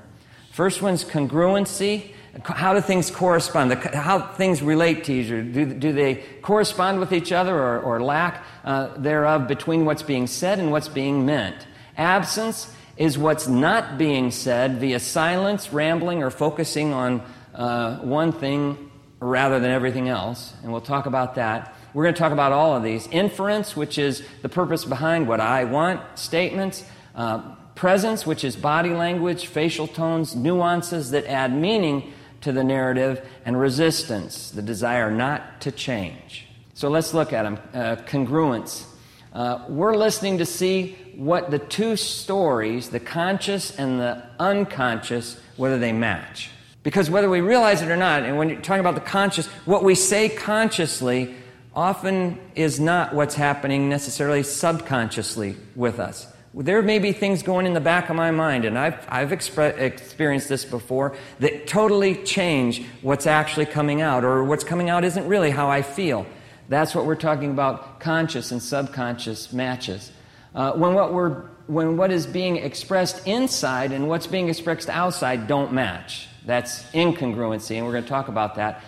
First 0.51 0.83
one's 0.83 1.03
congruency. 1.03 2.11
How 2.43 2.75
do 2.75 2.81
things 2.81 3.09
correspond? 3.09 3.73
How 3.73 4.19
things 4.19 4.61
relate 4.61 5.05
to 5.05 5.13
each 5.13 5.27
other? 5.27 5.41
Do, 5.41 5.93
they 5.93 6.23
correspond 6.43 6.99
with 6.99 7.11
each 7.11 7.31
other 7.31 7.55
or, 7.55 7.79
or 7.79 8.01
lack 8.01 8.43
uh, 8.63 8.95
thereof 8.97 9.47
between 9.47 9.85
what's 9.85 10.03
being 10.03 10.27
said 10.27 10.59
and 10.59 10.71
what's 10.71 10.87
being 10.87 11.25
meant? 11.25 11.55
Absence 11.97 12.71
is 12.97 13.17
what's 13.17 13.47
not 13.47 13.97
being 13.97 14.29
said 14.29 14.79
via 14.79 14.99
silence, 14.99 15.73
rambling, 15.73 16.21
or 16.21 16.29
focusing 16.29 16.93
on 16.93 17.23
uh, 17.55 17.97
one 17.97 18.31
thing 18.31 18.91
rather 19.23 19.59
than 19.59 19.71
everything 19.71 20.09
else. 20.09 20.53
And 20.63 20.71
we'll 20.71 20.81
talk 20.81 21.05
about 21.05 21.35
that. 21.35 21.73
We're 21.93 22.03
going 22.03 22.15
to 22.15 22.19
talk 22.19 22.31
about 22.31 22.51
all 22.51 22.75
of 22.75 22.83
these. 22.83 23.07
Inference, 23.07 23.75
which 23.75 23.97
is 23.97 24.23
the 24.41 24.49
purpose 24.49 24.85
behind 24.85 25.27
what 25.27 25.39
I 25.39 25.63
want, 25.63 26.01
statements, 26.17 26.83
uh, 27.15 27.55
presence, 27.75 28.25
which 28.25 28.43
is 28.43 28.55
body 28.55 28.89
language, 28.89 29.47
facial 29.47 29.87
tones, 29.87 30.35
nuances 30.35 31.11
that 31.11 31.25
add 31.25 31.53
meaning 31.53 32.11
to 32.41 32.51
the 32.51 32.63
narrative, 32.63 33.25
and 33.45 33.57
resistance, 33.59 34.51
the 34.51 34.61
desire 34.61 35.09
not 35.09 35.61
to 35.61 35.71
change. 35.71 36.45
So 36.73 36.89
let's 36.89 37.13
look 37.13 37.31
at 37.31 37.43
them. 37.43 37.59
Uh, 37.73 37.95
congruence. 38.07 38.85
Uh, 39.31 39.63
we're 39.69 39.95
listening 39.95 40.39
to 40.39 40.45
see 40.45 40.97
what 41.15 41.51
the 41.51 41.59
two 41.59 41.95
stories, 41.95 42.89
the 42.89 42.99
conscious 42.99 43.75
and 43.77 43.99
the 43.99 44.23
unconscious, 44.39 45.39
whether 45.55 45.79
they 45.79 45.93
match. 45.93 46.49
Because 46.83 47.09
whether 47.09 47.29
we 47.29 47.39
realize 47.39 47.81
it 47.81 47.89
or 47.89 47.95
not, 47.95 48.23
and 48.23 48.37
when 48.37 48.49
you're 48.49 48.61
talking 48.61 48.81
about 48.81 48.95
the 48.95 49.01
conscious, 49.01 49.47
what 49.65 49.83
we 49.83 49.95
say 49.95 50.29
consciously 50.29 51.33
often 51.73 52.37
is 52.55 52.79
not 52.79 53.13
what's 53.13 53.35
happening 53.35 53.89
necessarily 53.89 54.43
subconsciously 54.43 55.55
with 55.75 55.99
us. 55.99 56.27
There 56.53 56.83
may 56.83 56.99
be 56.99 57.13
things 57.13 57.41
going 57.41 57.65
in 57.65 57.73
the 57.73 57.79
back 57.81 58.09
of 58.09 58.15
my 58.15 58.29
mind, 58.29 58.65
and 58.65 58.77
I've, 58.77 59.03
I've 59.09 59.29
expre- 59.29 59.75
experienced 59.79 60.49
this 60.49 60.65
before, 60.65 61.15
that 61.39 61.65
totally 61.65 62.15
change 62.23 62.85
what's 63.01 63.25
actually 63.25 63.65
coming 63.65 64.01
out, 64.01 64.23
or 64.23 64.43
what's 64.43 64.63
coming 64.63 64.87
out 64.87 65.03
isn't 65.03 65.27
really 65.27 65.49
how 65.49 65.69
I 65.69 65.81
feel. 65.81 66.27
That's 66.69 66.93
what 66.93 67.05
we're 67.05 67.15
talking 67.15 67.49
about 67.49 67.99
conscious 67.99 68.51
and 68.51 68.61
subconscious 68.61 69.51
matches. 69.51 70.11
Uh, 70.53 70.73
when, 70.73 70.93
what 70.93 71.11
we're, 71.11 71.41
when 71.65 71.97
what 71.97 72.11
is 72.11 72.27
being 72.27 72.57
expressed 72.57 73.27
inside 73.27 73.91
and 73.91 74.07
what's 74.07 74.27
being 74.27 74.49
expressed 74.49 74.89
outside 74.89 75.47
don't 75.47 75.73
match. 75.73 76.27
That's 76.45 76.83
incongruency, 76.91 77.77
and 77.77 77.85
we're 77.85 77.93
going 77.93 78.03
to 78.03 78.09
talk 78.09 78.27
about 78.27 78.55
that. 78.55 78.83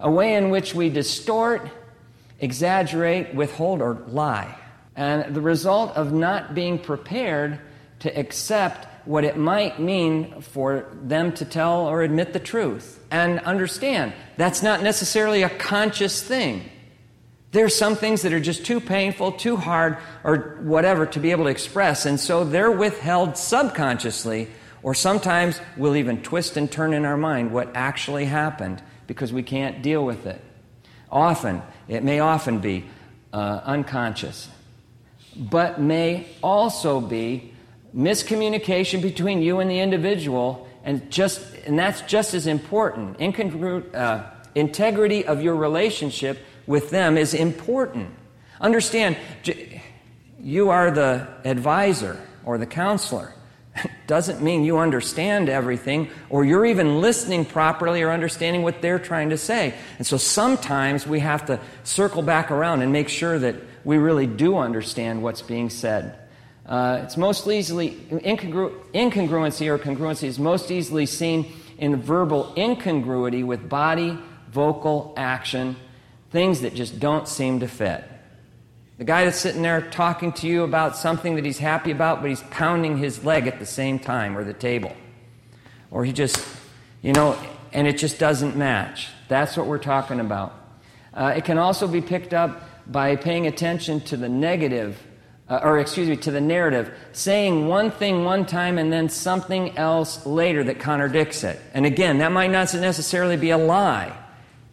A 0.00 0.10
way 0.10 0.34
in 0.34 0.50
which 0.50 0.74
we 0.74 0.90
distort, 0.90 1.68
exaggerate, 2.40 3.34
withhold, 3.34 3.80
or 3.80 3.94
lie. 4.08 4.56
And 4.94 5.34
the 5.34 5.40
result 5.40 5.96
of 5.96 6.12
not 6.12 6.54
being 6.54 6.78
prepared 6.78 7.60
to 8.00 8.18
accept 8.18 8.86
what 9.06 9.24
it 9.24 9.36
might 9.36 9.78
mean 9.78 10.40
for 10.40 10.86
them 10.92 11.32
to 11.32 11.44
tell 11.44 11.86
or 11.86 12.02
admit 12.02 12.32
the 12.32 12.40
truth. 12.40 13.00
And 13.10 13.38
understand, 13.40 14.12
that's 14.36 14.62
not 14.62 14.82
necessarily 14.82 15.42
a 15.42 15.50
conscious 15.50 16.22
thing. 16.22 16.68
There's 17.52 17.74
some 17.74 17.94
things 17.94 18.22
that 18.22 18.32
are 18.32 18.40
just 18.40 18.66
too 18.66 18.80
painful, 18.80 19.32
too 19.32 19.56
hard, 19.56 19.98
or 20.24 20.58
whatever 20.62 21.06
to 21.06 21.20
be 21.20 21.30
able 21.30 21.44
to 21.44 21.50
express, 21.50 22.04
and 22.04 22.18
so 22.18 22.44
they're 22.44 22.70
withheld 22.70 23.38
subconsciously, 23.38 24.48
or 24.86 24.94
sometimes 24.94 25.60
we'll 25.76 25.96
even 25.96 26.22
twist 26.22 26.56
and 26.56 26.70
turn 26.70 26.94
in 26.94 27.04
our 27.04 27.18
mind 27.18 27.50
what 27.50 27.74
actually 27.74 28.24
happened 28.24 28.80
because 29.06 29.32
we 29.32 29.42
can't 29.42 29.82
deal 29.82 30.02
with 30.02 30.24
it. 30.26 30.40
Often, 31.10 31.60
it 31.88 32.02
may 32.02 32.20
often 32.20 32.60
be 32.60 32.86
uh, 33.32 33.60
unconscious 33.64 34.48
but 35.36 35.80
may 35.80 36.26
also 36.42 37.00
be 37.00 37.52
miscommunication 37.94 39.02
between 39.02 39.42
you 39.42 39.60
and 39.60 39.70
the 39.70 39.80
individual, 39.80 40.68
and 40.84 41.10
just 41.10 41.54
and 41.66 41.78
that's 41.78 42.00
just 42.02 42.34
as 42.34 42.46
important. 42.46 43.18
Incongru- 43.18 43.94
uh, 43.94 44.24
integrity 44.54 45.24
of 45.24 45.42
your 45.42 45.56
relationship 45.56 46.38
with 46.66 46.90
them 46.90 47.16
is 47.16 47.34
important. 47.34 48.10
Understand, 48.60 49.16
you 50.40 50.70
are 50.70 50.90
the 50.90 51.28
advisor 51.44 52.20
or 52.44 52.56
the 52.56 52.66
counselor. 52.66 53.34
Doesn't 54.06 54.42
mean 54.42 54.64
you 54.64 54.78
understand 54.78 55.48
everything 55.48 56.10
or 56.30 56.44
you're 56.44 56.66
even 56.66 57.00
listening 57.00 57.44
properly 57.44 58.02
or 58.02 58.10
understanding 58.10 58.62
what 58.62 58.82
they're 58.82 58.98
trying 58.98 59.30
to 59.30 59.38
say. 59.38 59.74
And 59.98 60.06
so 60.06 60.16
sometimes 60.16 61.06
we 61.06 61.20
have 61.20 61.46
to 61.46 61.60
circle 61.84 62.22
back 62.22 62.50
around 62.50 62.82
and 62.82 62.92
make 62.92 63.08
sure 63.08 63.38
that 63.38 63.56
we 63.84 63.98
really 63.98 64.26
do 64.26 64.56
understand 64.56 65.22
what's 65.22 65.42
being 65.42 65.70
said. 65.70 66.18
Uh, 66.64 67.00
it's 67.04 67.16
most 67.16 67.46
easily, 67.46 67.92
incongru- 68.10 68.74
incongruency 68.92 69.68
or 69.68 69.78
congruency 69.78 70.24
is 70.24 70.38
most 70.38 70.70
easily 70.70 71.06
seen 71.06 71.52
in 71.78 71.96
verbal 71.96 72.52
incongruity 72.56 73.44
with 73.44 73.68
body, 73.68 74.18
vocal 74.50 75.14
action, 75.16 75.76
things 76.30 76.62
that 76.62 76.74
just 76.74 76.98
don't 76.98 77.28
seem 77.28 77.60
to 77.60 77.68
fit. 77.68 78.02
The 78.98 79.04
guy 79.04 79.26
that's 79.26 79.38
sitting 79.38 79.60
there 79.60 79.82
talking 79.82 80.32
to 80.32 80.46
you 80.46 80.62
about 80.62 80.96
something 80.96 81.34
that 81.36 81.44
he's 81.44 81.58
happy 81.58 81.90
about, 81.90 82.22
but 82.22 82.30
he's 82.30 82.42
pounding 82.44 82.96
his 82.96 83.24
leg 83.24 83.46
at 83.46 83.58
the 83.58 83.66
same 83.66 83.98
time 83.98 84.38
or 84.38 84.42
the 84.42 84.54
table. 84.54 84.96
Or 85.90 86.04
he 86.04 86.14
just, 86.14 86.42
you 87.02 87.12
know, 87.12 87.38
and 87.74 87.86
it 87.86 87.98
just 87.98 88.18
doesn't 88.18 88.56
match. 88.56 89.08
That's 89.28 89.54
what 89.54 89.66
we're 89.66 89.78
talking 89.78 90.18
about. 90.18 90.54
Uh, 91.12 91.34
it 91.36 91.44
can 91.44 91.58
also 91.58 91.86
be 91.86 92.00
picked 92.00 92.32
up 92.32 92.90
by 92.90 93.16
paying 93.16 93.46
attention 93.46 94.00
to 94.00 94.16
the 94.16 94.30
negative, 94.30 94.98
uh, 95.50 95.60
or 95.62 95.78
excuse 95.78 96.08
me, 96.08 96.16
to 96.16 96.30
the 96.30 96.40
narrative, 96.40 96.90
saying 97.12 97.68
one 97.68 97.90
thing 97.90 98.24
one 98.24 98.46
time 98.46 98.78
and 98.78 98.90
then 98.90 99.10
something 99.10 99.76
else 99.76 100.24
later 100.24 100.64
that 100.64 100.78
contradicts 100.78 101.44
it. 101.44 101.60
And 101.74 101.84
again, 101.84 102.18
that 102.18 102.32
might 102.32 102.50
not 102.50 102.72
necessarily 102.72 103.36
be 103.36 103.50
a 103.50 103.58
lie. 103.58 104.16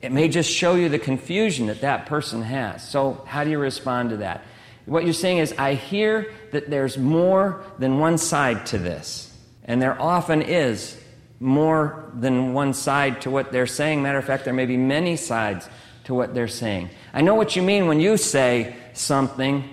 It 0.04 0.12
may 0.12 0.28
just 0.28 0.52
show 0.52 0.76
you 0.76 0.90
the 0.90 1.00
confusion 1.00 1.68
that 1.68 1.80
that 1.80 2.08
person 2.08 2.42
has. 2.42 2.86
So, 2.86 3.24
how 3.26 3.46
do 3.46 3.50
you 3.50 3.58
respond 3.58 4.10
to 4.10 4.18
that? 4.18 4.44
What 4.86 5.06
you're 5.06 5.14
saying 5.14 5.38
is, 5.38 5.54
I 5.58 5.76
hear 5.76 6.30
that 6.52 6.70
there's 6.70 6.98
more 6.98 7.64
than 7.80 8.00
one 8.00 8.18
side 8.18 8.66
to 8.68 8.78
this. 8.78 9.34
And 9.64 9.82
there 9.82 10.00
often 10.00 10.42
is 10.42 11.02
more 11.40 12.12
than 12.14 12.52
one 12.54 12.74
side 12.74 13.22
to 13.22 13.32
what 13.32 13.54
they're 13.54 13.66
saying. 13.66 14.04
Matter 14.04 14.18
of 14.18 14.26
fact, 14.26 14.44
there 14.44 14.54
may 14.54 14.66
be 14.66 14.76
many 14.76 15.16
sides 15.16 15.70
to 16.04 16.14
what 16.14 16.34
they're 16.34 16.50
saying. 16.50 16.90
I 17.14 17.22
know 17.22 17.36
what 17.36 17.56
you 17.56 17.62
mean 17.62 17.88
when 17.88 18.02
you 18.02 18.18
say 18.18 18.76
something, 18.92 19.64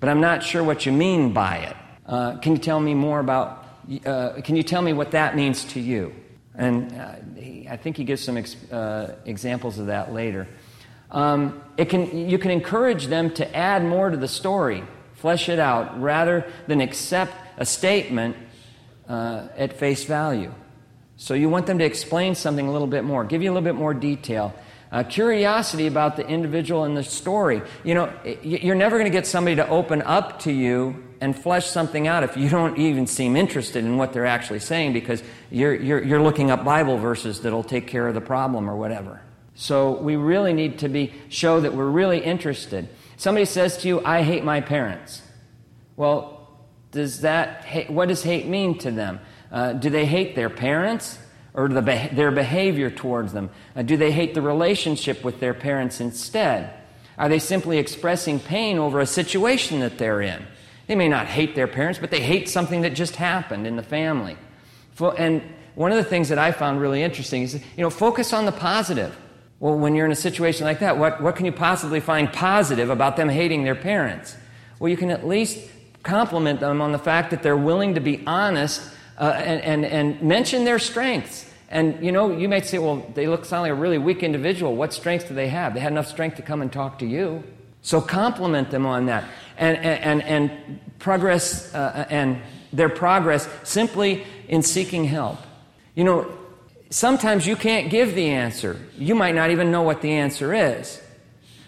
but 0.00 0.08
I'm 0.08 0.20
not 0.20 0.42
sure 0.42 0.64
what 0.64 0.84
you 0.84 0.90
mean 0.90 1.32
by 1.32 1.58
it. 1.58 1.76
Uh, 2.06 2.38
can 2.38 2.56
you 2.56 2.58
tell 2.58 2.80
me 2.80 2.92
more 2.94 3.20
about, 3.20 3.64
uh, 4.04 4.40
can 4.42 4.56
you 4.56 4.64
tell 4.64 4.82
me 4.82 4.92
what 4.92 5.12
that 5.12 5.36
means 5.36 5.64
to 5.66 5.80
you? 5.80 6.12
And 6.56 6.92
uh, 6.92 7.12
I 7.68 7.76
think 7.76 7.96
he 7.96 8.04
gives 8.04 8.22
some 8.22 8.36
ex- 8.36 8.56
uh, 8.70 9.16
examples 9.24 9.78
of 9.78 9.86
that 9.86 10.12
later. 10.12 10.48
Um, 11.10 11.62
it 11.76 11.88
can, 11.88 12.28
you 12.28 12.38
can 12.38 12.50
encourage 12.50 13.06
them 13.06 13.30
to 13.34 13.56
add 13.56 13.84
more 13.84 14.10
to 14.10 14.16
the 14.16 14.28
story, 14.28 14.82
flesh 15.14 15.48
it 15.48 15.58
out, 15.58 16.00
rather 16.00 16.44
than 16.66 16.80
accept 16.80 17.32
a 17.56 17.66
statement 17.66 18.36
uh, 19.08 19.48
at 19.56 19.74
face 19.74 20.04
value. 20.04 20.52
So 21.16 21.34
you 21.34 21.48
want 21.48 21.66
them 21.66 21.78
to 21.78 21.84
explain 21.84 22.34
something 22.34 22.66
a 22.66 22.72
little 22.72 22.88
bit 22.88 23.04
more, 23.04 23.24
give 23.24 23.42
you 23.42 23.50
a 23.50 23.52
little 23.52 23.64
bit 23.64 23.76
more 23.76 23.94
detail 23.94 24.54
uh, 24.92 25.02
curiosity 25.02 25.86
about 25.86 26.16
the 26.16 26.26
individual 26.26 26.84
and 26.84 26.96
the 26.96 27.02
story. 27.02 27.62
You 27.84 27.94
know, 27.94 28.12
you're 28.42 28.76
never 28.76 28.96
going 28.98 29.10
to 29.10 29.16
get 29.16 29.26
somebody 29.26 29.56
to 29.56 29.68
open 29.68 30.02
up 30.02 30.40
to 30.40 30.52
you 30.52 31.04
and 31.20 31.36
flesh 31.36 31.66
something 31.66 32.06
out 32.06 32.22
if 32.22 32.36
you 32.36 32.48
don't 32.48 32.78
even 32.78 33.06
seem 33.06 33.36
interested 33.36 33.84
in 33.84 33.96
what 33.96 34.12
they're 34.12 34.26
actually 34.26 34.58
saying 34.58 34.92
because 34.92 35.22
you're, 35.50 35.74
you're, 35.74 36.02
you're 36.02 36.22
looking 36.22 36.50
up 36.50 36.64
Bible 36.64 36.98
verses 36.98 37.40
that'll 37.42 37.64
take 37.64 37.86
care 37.86 38.06
of 38.08 38.14
the 38.14 38.20
problem 38.20 38.68
or 38.68 38.76
whatever. 38.76 39.20
So 39.54 39.92
we 39.92 40.16
really 40.16 40.52
need 40.52 40.80
to 40.80 40.88
be 40.88 41.14
show 41.28 41.60
that 41.60 41.74
we're 41.74 41.88
really 41.88 42.22
interested. 42.22 42.88
Somebody 43.16 43.46
says 43.46 43.78
to 43.78 43.88
you, 43.88 44.04
"I 44.04 44.22
hate 44.22 44.44
my 44.44 44.60
parents." 44.60 45.22
Well, 45.96 46.48
does 46.90 47.22
that 47.22 47.64
what 47.88 48.08
does 48.08 48.22
hate 48.22 48.46
mean 48.46 48.76
to 48.78 48.90
them? 48.90 49.20
Uh, 49.50 49.72
do 49.72 49.88
they 49.88 50.04
hate 50.04 50.34
their 50.34 50.50
parents? 50.50 51.18
or 51.56 51.68
the, 51.68 51.80
their 52.12 52.30
behavior 52.30 52.90
towards 52.90 53.32
them? 53.32 53.50
Uh, 53.74 53.82
do 53.82 53.96
they 53.96 54.12
hate 54.12 54.34
the 54.34 54.42
relationship 54.42 55.24
with 55.24 55.40
their 55.40 55.54
parents 55.54 56.00
instead? 56.00 56.70
Are 57.18 57.30
they 57.30 57.38
simply 57.38 57.78
expressing 57.78 58.38
pain 58.38 58.78
over 58.78 59.00
a 59.00 59.06
situation 59.06 59.80
that 59.80 59.96
they're 59.96 60.20
in? 60.20 60.46
They 60.86 60.94
may 60.94 61.08
not 61.08 61.26
hate 61.26 61.54
their 61.54 61.66
parents, 61.66 61.98
but 61.98 62.10
they 62.10 62.20
hate 62.20 62.48
something 62.48 62.82
that 62.82 62.90
just 62.90 63.16
happened 63.16 63.66
in 63.66 63.76
the 63.76 63.82
family. 63.82 64.36
And 65.18 65.42
one 65.74 65.90
of 65.90 65.98
the 65.98 66.04
things 66.04 66.28
that 66.28 66.38
I 66.38 66.52
found 66.52 66.80
really 66.80 67.02
interesting 67.02 67.42
is, 67.42 67.54
you 67.54 67.82
know, 67.82 67.90
focus 67.90 68.32
on 68.32 68.46
the 68.46 68.52
positive. 68.52 69.16
Well, 69.58 69.78
when 69.78 69.94
you're 69.94 70.06
in 70.06 70.12
a 70.12 70.16
situation 70.16 70.64
like 70.64 70.80
that, 70.80 70.98
what, 70.98 71.22
what 71.22 71.36
can 71.36 71.46
you 71.46 71.52
possibly 71.52 72.00
find 72.00 72.32
positive 72.32 72.90
about 72.90 73.16
them 73.16 73.28
hating 73.28 73.64
their 73.64 73.74
parents? 73.74 74.36
Well, 74.78 74.88
you 74.88 74.96
can 74.96 75.10
at 75.10 75.26
least 75.26 75.70
compliment 76.02 76.60
them 76.60 76.80
on 76.80 76.92
the 76.92 76.98
fact 76.98 77.30
that 77.30 77.42
they're 77.42 77.56
willing 77.56 77.94
to 77.94 78.00
be 78.00 78.22
honest 78.26 78.82
uh, 79.18 79.32
and, 79.36 79.60
and, 79.62 79.84
and 79.84 80.22
mention 80.22 80.64
their 80.64 80.78
strengths. 80.78 81.50
And 81.68 82.04
you 82.04 82.12
know, 82.12 82.30
you 82.36 82.48
might 82.48 82.66
say, 82.66 82.78
well, 82.78 83.04
they 83.14 83.26
look 83.26 83.44
sound 83.44 83.62
like 83.62 83.72
a 83.72 83.74
really 83.74 83.98
weak 83.98 84.22
individual. 84.22 84.76
What 84.76 84.92
strengths 84.92 85.26
do 85.26 85.34
they 85.34 85.48
have? 85.48 85.74
They 85.74 85.80
had 85.80 85.92
enough 85.92 86.06
strength 86.06 86.36
to 86.36 86.42
come 86.42 86.62
and 86.62 86.72
talk 86.72 86.98
to 87.00 87.06
you. 87.06 87.42
So 87.82 88.00
compliment 88.00 88.70
them 88.70 88.86
on 88.86 89.06
that. 89.06 89.28
And, 89.58 89.78
and, 89.78 90.22
and 90.22 90.80
progress, 90.98 91.74
uh, 91.74 92.06
and 92.10 92.40
their 92.72 92.88
progress 92.88 93.48
simply 93.62 94.24
in 94.48 94.62
seeking 94.62 95.04
help. 95.04 95.38
You 95.94 96.04
know, 96.04 96.38
sometimes 96.90 97.46
you 97.46 97.56
can't 97.56 97.90
give 97.90 98.14
the 98.14 98.28
answer. 98.28 98.80
You 98.98 99.14
might 99.14 99.34
not 99.34 99.50
even 99.50 99.70
know 99.70 99.82
what 99.82 100.02
the 100.02 100.12
answer 100.12 100.54
is. 100.54 101.00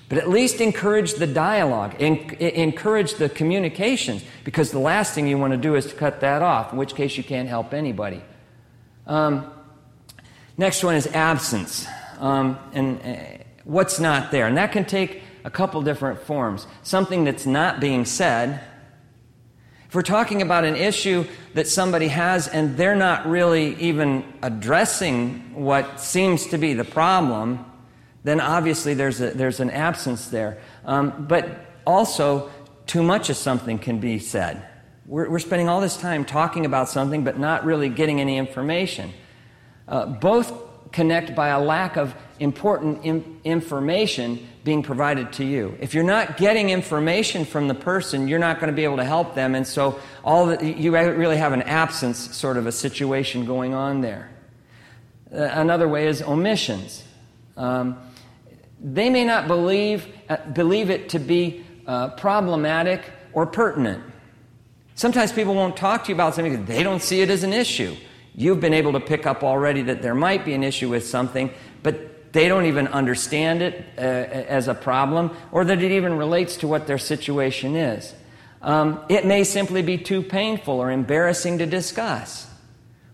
But 0.09 0.19
at 0.19 0.29
least 0.29 0.61
encourage 0.61 1.15
the 1.15 1.27
dialogue, 1.27 2.01
encourage 2.01 3.15
the 3.15 3.29
communications, 3.29 4.25
because 4.45 4.71
the 4.71 4.79
last 4.79 5.15
thing 5.15 5.27
you 5.27 5.39
want 5.39 5.53
to 5.53 5.59
do 5.59 5.75
is 5.75 5.87
to 5.87 5.95
cut 5.95 6.21
that 6.21 6.41
off, 6.41 6.73
in 6.73 6.79
which 6.79 6.95
case 6.95 7.17
you 7.17 7.25
can't 7.25 7.49
help 7.49 7.75
anybody. 7.75 8.23
Um, 9.07 9.51
Next 10.59 10.83
one 10.83 10.97
is 10.97 11.07
absence. 11.07 11.87
Um, 12.19 12.59
and 12.73 13.01
uh, 13.01 13.45
what's 13.63 14.01
not 14.01 14.33
there? 14.33 14.49
And 14.49 14.57
that 14.57 14.73
can 14.73 14.85
take 14.85 15.23
a 15.49 15.51
couple 15.51 15.81
different 15.81 16.21
forms. 16.21 16.67
Something 16.83 17.25
that's 17.25 17.47
not 17.47 17.81
being 17.81 18.05
said. 18.05 18.61
If 19.89 19.95
we're 19.95 20.03
talking 20.03 20.43
about 20.43 20.67
an 20.67 20.77
issue 20.77 21.25
that 21.55 21.67
somebody 21.67 22.09
has 22.09 22.49
and 22.49 22.77
they're 22.77 22.95
not 22.95 23.27
really 23.27 23.75
even 23.77 24.31
addressing 24.43 25.55
what 25.55 26.03
seems 26.03 26.49
to 26.49 26.59
be 26.59 26.75
the 26.75 26.85
problem, 26.85 27.65
then 28.25 28.43
obviously 28.43 28.93
there's, 28.93 29.23
a, 29.23 29.31
there's 29.31 29.59
an 29.59 29.71
absence 29.71 30.29
there. 30.29 30.59
Um, 30.85 31.25
but 31.27 31.65
also, 31.87 32.51
too 32.87 33.03
much 33.03 33.31
of 33.31 33.37
something 33.39 33.79
can 33.79 34.01
be 34.01 34.19
said. 34.19 34.63
We're, 35.07 35.31
we're, 35.31 35.39
spending 35.39 35.71
all 35.71 35.81
this 35.81 35.97
time 35.97 36.27
talking 36.27 36.67
about 36.67 36.91
something 36.91 37.25
but 37.25 37.39
not 37.39 37.65
really 37.65 37.89
getting 37.89 38.21
any 38.21 38.37
information. 38.37 39.15
Uh, 39.89 40.05
both 40.05 40.53
connect 40.93 41.35
by 41.35 41.49
a 41.49 41.59
lack 41.59 41.97
of 41.97 42.15
important 42.41 43.05
in- 43.05 43.41
information 43.45 44.49
being 44.65 44.83
provided 44.83 45.33
to 45.33 45.45
you. 45.45 45.77
If 45.81 45.95
you're 45.95 46.05
not 46.05 46.37
getting 46.37 46.71
information 46.71 47.45
from 47.45 47.69
the 47.69 47.75
person, 47.75 48.29
you're 48.29 48.39
not 48.39 48.61
going 48.61 48.71
to 48.71 48.77
be 48.77 48.85
able 48.85 48.99
to 48.99 49.05
help 49.05 49.35
them, 49.35 49.55
and 49.55 49.67
so 49.67 49.99
all 50.25 50.47
the, 50.47 50.65
you 50.65 50.93
really 50.95 51.37
have 51.37 51.53
an 51.53 51.63
absence 51.63 52.37
sort 52.37 52.57
of 52.57 52.67
a 52.67 52.73
situation 52.73 53.47
going 53.47 53.75
on 53.75 54.01
there. 54.01 54.31
Uh, 55.33 55.43
another 55.53 55.89
way 55.89 56.07
is 56.07 56.23
omissions. 56.23 57.05
Um, 57.57 57.99
they 58.81 59.11
may 59.11 59.25
not 59.25 59.49
believe, 59.49 60.07
uh, 60.29 60.37
believe 60.53 60.91
it 60.91 61.09
to 61.11 61.19
be 61.19 61.65
uh, 61.87 62.09
problematic 62.11 63.03
or 63.33 63.47
pertinent. 63.47 64.03
Sometimes 64.95 65.33
people 65.33 65.55
won't 65.55 65.77
talk 65.77 66.05
to 66.05 66.09
you 66.09 66.15
about 66.15 66.35
something 66.35 66.53
because 66.53 66.67
they 66.67 66.83
don't 66.83 67.03
see 67.03 67.21
it 67.21 67.31
as 67.31 67.43
an 67.43 67.53
issue. 67.53 67.97
You've 68.35 68.61
been 68.61 68.75
able 68.75 68.93
to 68.93 69.01
pick 69.01 69.27
up 69.27 69.43
already 69.43 69.83
that 69.83 70.03
there 70.03 70.15
might 70.15 70.45
be 70.45 70.55
an 70.55 70.63
issue 70.63 70.89
with 70.89 71.07
something, 71.07 71.51
but 71.83 72.18
they 72.39 72.47
don't 72.47 72.67
even 72.67 72.87
understand 72.87 73.63
it 73.63 73.85
uh, 73.99 74.01
as 74.01 74.69
a 74.69 74.75
problem 74.75 75.37
or 75.51 75.65
that 75.65 75.83
it 75.83 75.91
even 75.91 76.17
relates 76.17 76.59
to 76.59 76.69
what 76.69 76.87
their 76.87 76.97
situation 76.97 77.75
is. 77.75 78.15
Um, 78.63 79.01
it 79.09 79.27
may 79.27 79.43
simply 79.43 79.83
be 79.83 79.99
too 79.99 80.23
painful 80.23 80.75
or 80.79 80.93
embarrassing 80.93 81.59
to 81.59 81.67
discuss. 81.67 82.49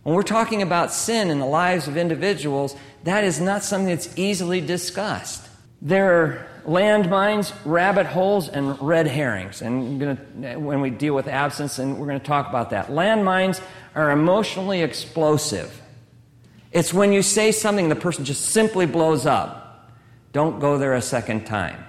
When 0.03 0.15
we're 0.15 0.25
talking 0.25 0.61
about 0.61 0.93
sin 0.93 1.31
in 1.31 1.39
the 1.39 1.47
lives 1.47 1.89
of 1.89 1.97
individuals, 1.97 2.77
that 3.05 3.25
is 3.25 3.41
not 3.41 3.63
something 3.63 3.89
that's 3.89 4.13
easily 4.19 4.61
discussed. 4.61 5.49
There 5.81 6.21
are 6.21 6.47
landmines, 6.67 7.55
rabbit 7.65 8.05
holes, 8.05 8.51
and 8.51 8.79
red 8.83 9.07
herrings. 9.07 9.63
And 9.63 10.01
gonna, 10.01 10.59
when 10.59 10.83
we 10.83 10.91
deal 10.91 11.15
with 11.15 11.29
absence, 11.29 11.79
and 11.79 11.99
we're 11.99 12.09
going 12.09 12.21
to 12.21 12.27
talk 12.27 12.51
about 12.51 12.71
that. 12.71 12.89
Landmines 12.89 13.63
are 13.95 14.11
emotionally 14.11 14.83
explosive. 14.83 15.81
It's 16.75 16.93
when 16.93 17.13
you 17.13 17.23
say 17.23 17.53
something, 17.53 17.89
the 17.89 17.95
person 17.95 18.25
just 18.25 18.47
simply 18.47 18.85
blows 18.85 19.27
up. 19.27 19.89
Don't 20.33 20.59
go 20.59 20.77
there 20.77 20.95
a 20.95 21.01
second 21.01 21.47
time. 21.47 21.83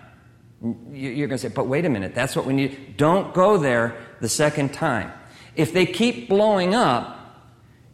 You're 0.92 1.28
going 1.28 1.38
to 1.38 1.38
say, 1.40 1.48
but 1.48 1.66
wait 1.66 1.86
a 1.86 1.90
minute, 1.90 2.14
that's 2.14 2.36
what 2.36 2.46
we 2.46 2.54
need. 2.54 2.96
Don't 2.96 3.34
go 3.34 3.58
there 3.58 3.98
the 4.22 4.30
second 4.30 4.74
time. 4.74 5.12
If 5.56 5.74
they 5.74 5.88
keep 5.88 6.30
blowing 6.30 6.76
up, 6.76 7.14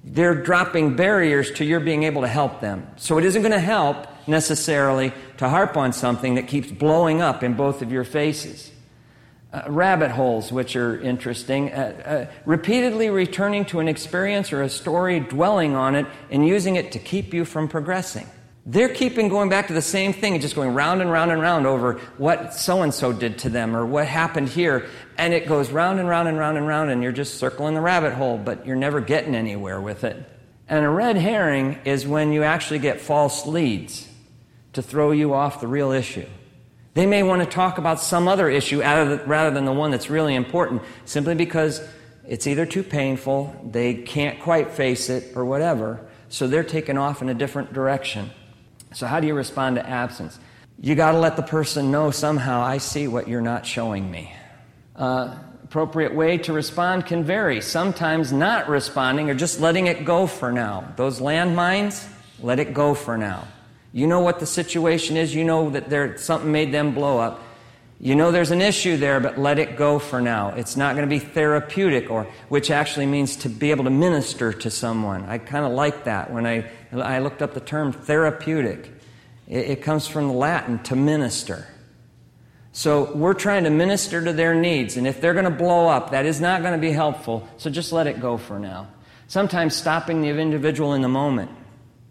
they're 0.04 0.36
dropping 0.36 0.98
barriers 0.98 1.52
to 1.52 1.66
your 1.66 1.80
being 1.80 2.04
able 2.04 2.22
to 2.24 2.28
help 2.28 2.60
them. 2.60 2.86
So 2.98 3.18
it 3.18 3.24
isn't 3.24 3.42
going 3.42 3.54
to 3.54 3.60
help 3.60 4.08
necessarily 4.28 5.14
to 5.38 5.48
harp 5.48 5.78
on 5.78 5.94
something 5.94 6.36
that 6.36 6.48
keeps 6.48 6.72
blowing 6.72 7.22
up 7.22 7.42
in 7.42 7.54
both 7.54 7.82
of 7.82 7.92
your 7.92 8.04
faces. 8.04 8.70
Uh, 9.54 9.64
rabbit 9.68 10.12
holes, 10.12 10.50
which 10.50 10.78
are 10.78 10.98
interesting, 11.02 11.74
uh, 11.74 12.28
uh, 12.30 12.34
repeatedly 12.46 13.10
returning 13.10 13.66
to 13.66 13.82
an 13.82 13.90
experience 13.90 14.54
or 14.54 14.62
a 14.62 14.70
story, 14.70 15.20
dwelling 15.20 15.76
on 15.76 15.94
it, 15.94 16.06
and 16.30 16.48
using 16.48 16.78
it 16.78 16.94
to 16.94 17.00
keep 17.00 17.34
you 17.34 17.44
from 17.44 17.68
progressing. 17.68 18.26
They're 18.66 18.94
keeping 18.94 19.28
going 19.28 19.50
back 19.50 19.68
to 19.68 19.74
the 19.74 19.82
same 19.82 20.14
thing 20.14 20.34
and 20.34 20.42
just 20.42 20.56
going 20.56 20.74
round 20.74 21.02
and 21.02 21.12
round 21.12 21.32
and 21.32 21.42
round 21.42 21.68
over 21.68 21.96
what 22.18 22.54
so 22.54 22.82
and 22.82 22.94
so 22.94 23.12
did 23.12 23.40
to 23.40 23.50
them 23.50 23.76
or 23.76 23.86
what 23.86 24.08
happened 24.08 24.48
here. 24.48 24.88
And 25.18 25.34
it 25.34 25.50
goes 25.50 25.70
round 25.70 26.00
and 26.00 26.08
round 26.08 26.30
and 26.30 26.38
round 26.38 26.58
and 26.58 26.66
round, 26.66 26.90
and 26.90 27.04
you're 27.04 27.12
just 27.12 27.34
circling 27.34 27.74
the 27.74 27.82
rabbit 27.82 28.14
hole, 28.14 28.38
but 28.38 28.66
you're 28.66 28.78
never 28.78 29.02
getting 29.02 29.36
anywhere 29.36 29.82
with 29.82 30.06
it. 30.06 30.16
And 30.70 30.86
a 30.86 30.90
red 30.90 31.18
herring 31.18 31.78
is 31.84 32.08
when 32.08 32.32
you 32.32 32.44
actually 32.44 32.80
get 32.80 33.02
false 33.02 33.46
leads 33.46 34.08
to 34.72 34.82
throw 34.82 35.12
you 35.12 35.34
off 35.34 35.60
the 35.60 35.68
real 35.68 35.92
issue. 35.92 36.28
They 36.94 37.06
may 37.06 37.24
want 37.24 37.42
to 37.42 37.48
talk 37.48 37.78
about 37.78 38.02
some 38.02 38.28
other 38.28 38.50
issue 38.50 38.82
rather 38.82 39.52
than 39.52 39.66
the 39.66 39.72
one 39.72 39.92
that's 39.92 40.10
really 40.10 40.36
important, 40.36 40.82
simply 41.06 41.36
because 41.36 41.82
it's 42.28 42.48
either 42.48 42.66
too 42.66 42.84
painful, 42.84 43.56
they 43.72 43.94
can't 43.94 44.40
quite 44.40 44.72
face 44.72 45.10
it, 45.10 45.36
or 45.36 45.46
whatever, 45.46 46.06
so 46.30 46.48
they're 46.48 46.64
taken 46.64 46.98
off 46.98 47.22
in 47.22 47.30
a 47.30 47.34
different 47.34 47.74
direction. 47.74 48.30
So, 48.94 49.08
how 49.08 49.22
do 49.22 49.28
you 49.28 49.34
respond 49.34 49.78
to 49.78 49.90
absence? 49.90 50.38
You 50.80 50.96
got 50.96 51.14
to 51.14 51.20
let 51.20 51.36
the 51.36 51.44
person 51.44 51.92
know 51.92 52.12
somehow, 52.12 52.62
I 52.62 52.80
see 52.80 53.08
what 53.08 53.28
you're 53.28 53.42
not 53.42 53.66
showing 53.66 54.10
me. 54.12 54.34
Uh, 54.96 55.38
appropriate 55.64 56.14
way 56.14 56.38
to 56.40 56.52
respond 56.52 57.06
can 57.06 57.24
vary. 57.24 57.62
Sometimes 57.62 58.34
not 58.34 58.68
responding 58.68 59.30
or 59.30 59.34
just 59.34 59.62
letting 59.62 59.88
it 59.88 60.04
go 60.04 60.28
for 60.28 60.52
now. 60.52 60.92
Those 60.98 61.20
landmines, 61.22 62.06
let 62.40 62.60
it 62.60 62.74
go 62.74 62.94
for 62.94 63.18
now. 63.18 63.48
You 63.94 64.08
know 64.08 64.22
what 64.22 64.40
the 64.40 64.46
situation 64.46 65.18
is. 65.18 65.36
You 65.36 65.44
know 65.44 65.70
that 65.72 65.90
there, 65.90 66.18
something 66.18 66.52
made 66.52 66.72
them 66.72 66.94
blow 66.94 67.20
up. 67.20 67.44
You 68.00 68.16
know 68.16 68.32
there's 68.32 68.52
an 68.52 68.62
issue 68.62 68.98
there, 68.98 69.20
but 69.20 69.38
let 69.38 69.60
it 69.60 69.78
go 69.78 70.00
for 70.00 70.22
now. 70.22 70.50
It's 70.56 70.76
not 70.76 70.96
going 70.96 71.08
to 71.08 71.10
be 71.10 71.20
therapeutic, 71.20 72.10
or 72.10 72.26
which 72.50 72.72
actually 72.72 73.06
means 73.06 73.36
to 73.38 73.50
be 73.50 73.70
able 73.70 73.84
to 73.84 73.92
minister 73.92 74.54
to 74.54 74.72
someone. 74.72 75.24
I 75.26 75.38
kind 75.38 75.66
of 75.66 75.74
like 75.74 76.06
that 76.06 76.32
when 76.32 76.48
I, 76.48 76.66
I 76.92 77.20
looked 77.20 77.44
up 77.44 77.54
the 77.54 77.60
term 77.60 77.92
therapeutic. 77.92 78.92
It, 79.48 79.70
it 79.70 79.82
comes 79.84 80.08
from 80.08 80.30
the 80.30 80.34
Latin 80.34 80.82
to 80.84 80.96
minister. 80.96 81.68
So 82.72 83.14
we're 83.14 83.34
trying 83.34 83.66
to 83.66 83.70
minister 83.70 84.24
to 84.24 84.34
their 84.34 84.56
needs, 84.56 84.98
and 84.98 85.06
if 85.06 85.20
they're 85.22 85.34
going 85.34 85.46
to 85.46 85.52
blow 85.52 85.88
up, 85.88 86.12
that 86.12 86.26
is 86.26 86.40
not 86.40 86.62
going 86.62 86.74
to 86.74 86.80
be 86.80 86.94
helpful. 86.94 87.48
So 87.58 87.70
just 87.70 87.92
let 87.92 88.08
it 88.08 88.22
go 88.22 88.38
for 88.38 88.58
now. 88.58 88.88
Sometimes 89.28 89.76
stopping 89.76 90.22
the 90.22 90.30
individual 90.30 90.94
in 90.94 91.02
the 91.02 91.10
moment 91.10 91.52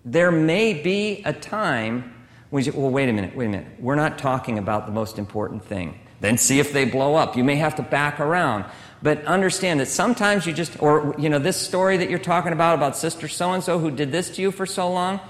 there 0.05 0.31
may 0.31 0.75
be 0.75 1.23
a 1.25 1.33
time 1.33 2.15
when 2.51 2.65
you 2.65 2.73
say, 2.73 2.79
well, 2.79 2.91
wait 2.91 3.09
a 3.09 3.13
minute, 3.13 3.37
wait 3.37 3.47
a 3.47 3.49
minute. 3.49 3.67
We're 3.79 3.95
not 3.95 4.19
talking 4.19 4.59
about 4.59 4.87
the 4.87 4.93
most 4.93 5.19
important 5.19 5.65
thing. 5.65 6.01
Then 6.21 6.37
see 6.37 6.59
if 6.59 6.73
they 6.73 6.85
blow 6.85 7.15
up. 7.15 7.37
You 7.37 7.45
may 7.45 7.57
have 7.57 7.77
to 7.77 7.83
back 7.83 8.21
around. 8.21 8.65
But 9.03 9.25
understand 9.25 9.81
that 9.81 9.87
sometimes 9.87 10.47
you 10.47 10.53
just, 10.53 10.81
or, 10.83 11.15
you 11.19 11.31
know, 11.31 11.39
this 11.39 11.57
story 11.57 11.97
that 11.99 12.11
you're 12.11 12.19
talking 12.19 12.53
about, 12.53 12.75
about 12.75 12.97
Sister 12.97 13.29
so 13.29 13.53
and 13.53 13.65
so 13.65 13.79
who 13.79 13.91
did 13.91 14.13
this 14.13 14.29
to 14.37 14.43
you 14.43 14.51
for 14.51 14.67
so 14.67 14.91
long, 14.91 15.21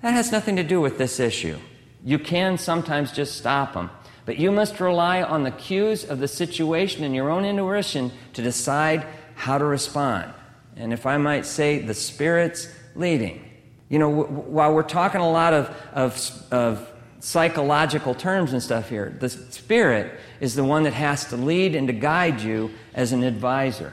that 0.00 0.12
has 0.12 0.32
nothing 0.32 0.56
to 0.56 0.64
do 0.64 0.80
with 0.80 0.98
this 0.98 1.20
issue. 1.20 1.58
You 2.04 2.18
can 2.18 2.58
sometimes 2.58 3.12
just 3.12 3.36
stop 3.36 3.74
them. 3.74 3.90
But 4.24 4.38
you 4.38 4.50
must 4.50 4.80
rely 4.80 5.22
on 5.22 5.44
the 5.44 5.50
cues 5.50 6.04
of 6.04 6.18
the 6.18 6.28
situation 6.28 7.04
and 7.04 7.14
your 7.14 7.30
own 7.30 7.44
intuition 7.44 8.10
to 8.32 8.42
decide 8.42 9.06
how 9.34 9.58
to 9.58 9.64
respond. 9.64 10.32
And 10.76 10.92
if 10.92 11.06
I 11.06 11.16
might 11.18 11.46
say, 11.46 11.78
the 11.78 11.94
Spirit's 11.94 12.68
leading. 12.96 13.51
You 13.92 13.98
know, 13.98 14.08
while 14.08 14.72
we're 14.72 14.84
talking 14.84 15.20
a 15.20 15.30
lot 15.30 15.52
of, 15.52 15.76
of, 15.92 16.42
of 16.50 16.92
psychological 17.20 18.14
terms 18.14 18.54
and 18.54 18.62
stuff 18.62 18.88
here, 18.88 19.14
the 19.20 19.28
Spirit 19.28 20.18
is 20.40 20.54
the 20.54 20.64
one 20.64 20.84
that 20.84 20.94
has 20.94 21.26
to 21.26 21.36
lead 21.36 21.74
and 21.74 21.86
to 21.88 21.92
guide 21.92 22.40
you 22.40 22.70
as 22.94 23.12
an 23.12 23.22
advisor. 23.22 23.92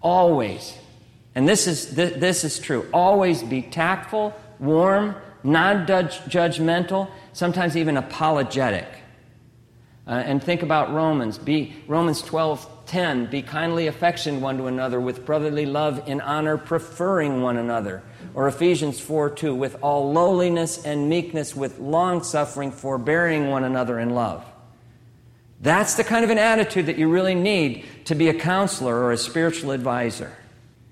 Always. 0.00 0.78
And 1.34 1.48
this 1.48 1.66
is, 1.66 1.96
th- 1.96 2.14
this 2.14 2.44
is 2.44 2.60
true. 2.60 2.88
Always 2.92 3.42
be 3.42 3.60
tactful, 3.60 4.32
warm, 4.60 5.16
non 5.42 5.84
judgmental, 5.84 7.10
sometimes 7.32 7.76
even 7.76 7.96
apologetic. 7.96 8.86
Uh, 10.06 10.10
and 10.10 10.40
think 10.40 10.62
about 10.62 10.94
Romans. 10.94 11.38
Be 11.38 11.74
Romans 11.88 12.22
12, 12.22 12.86
10. 12.86 13.26
Be 13.26 13.42
kindly 13.42 13.88
affectioned 13.88 14.42
one 14.42 14.58
to 14.58 14.66
another 14.66 15.00
with 15.00 15.26
brotherly 15.26 15.66
love 15.66 16.08
in 16.08 16.20
honor, 16.20 16.56
preferring 16.56 17.42
one 17.42 17.56
another. 17.56 18.04
Or 18.34 18.48
Ephesians 18.48 19.00
4, 19.00 19.30
2. 19.30 19.54
With 19.54 19.76
all 19.80 20.12
lowliness 20.12 20.84
and 20.84 21.08
meekness, 21.08 21.54
with 21.54 21.78
long 21.78 22.22
suffering, 22.22 22.72
forbearing 22.72 23.48
one 23.48 23.64
another 23.64 23.98
in 23.98 24.10
love. 24.10 24.44
That's 25.60 25.94
the 25.94 26.04
kind 26.04 26.24
of 26.24 26.30
an 26.30 26.38
attitude 26.38 26.86
that 26.86 26.98
you 26.98 27.08
really 27.08 27.34
need 27.34 27.86
to 28.04 28.14
be 28.14 28.28
a 28.28 28.34
counselor 28.34 28.94
or 28.94 29.12
a 29.12 29.16
spiritual 29.16 29.70
advisor. 29.70 30.36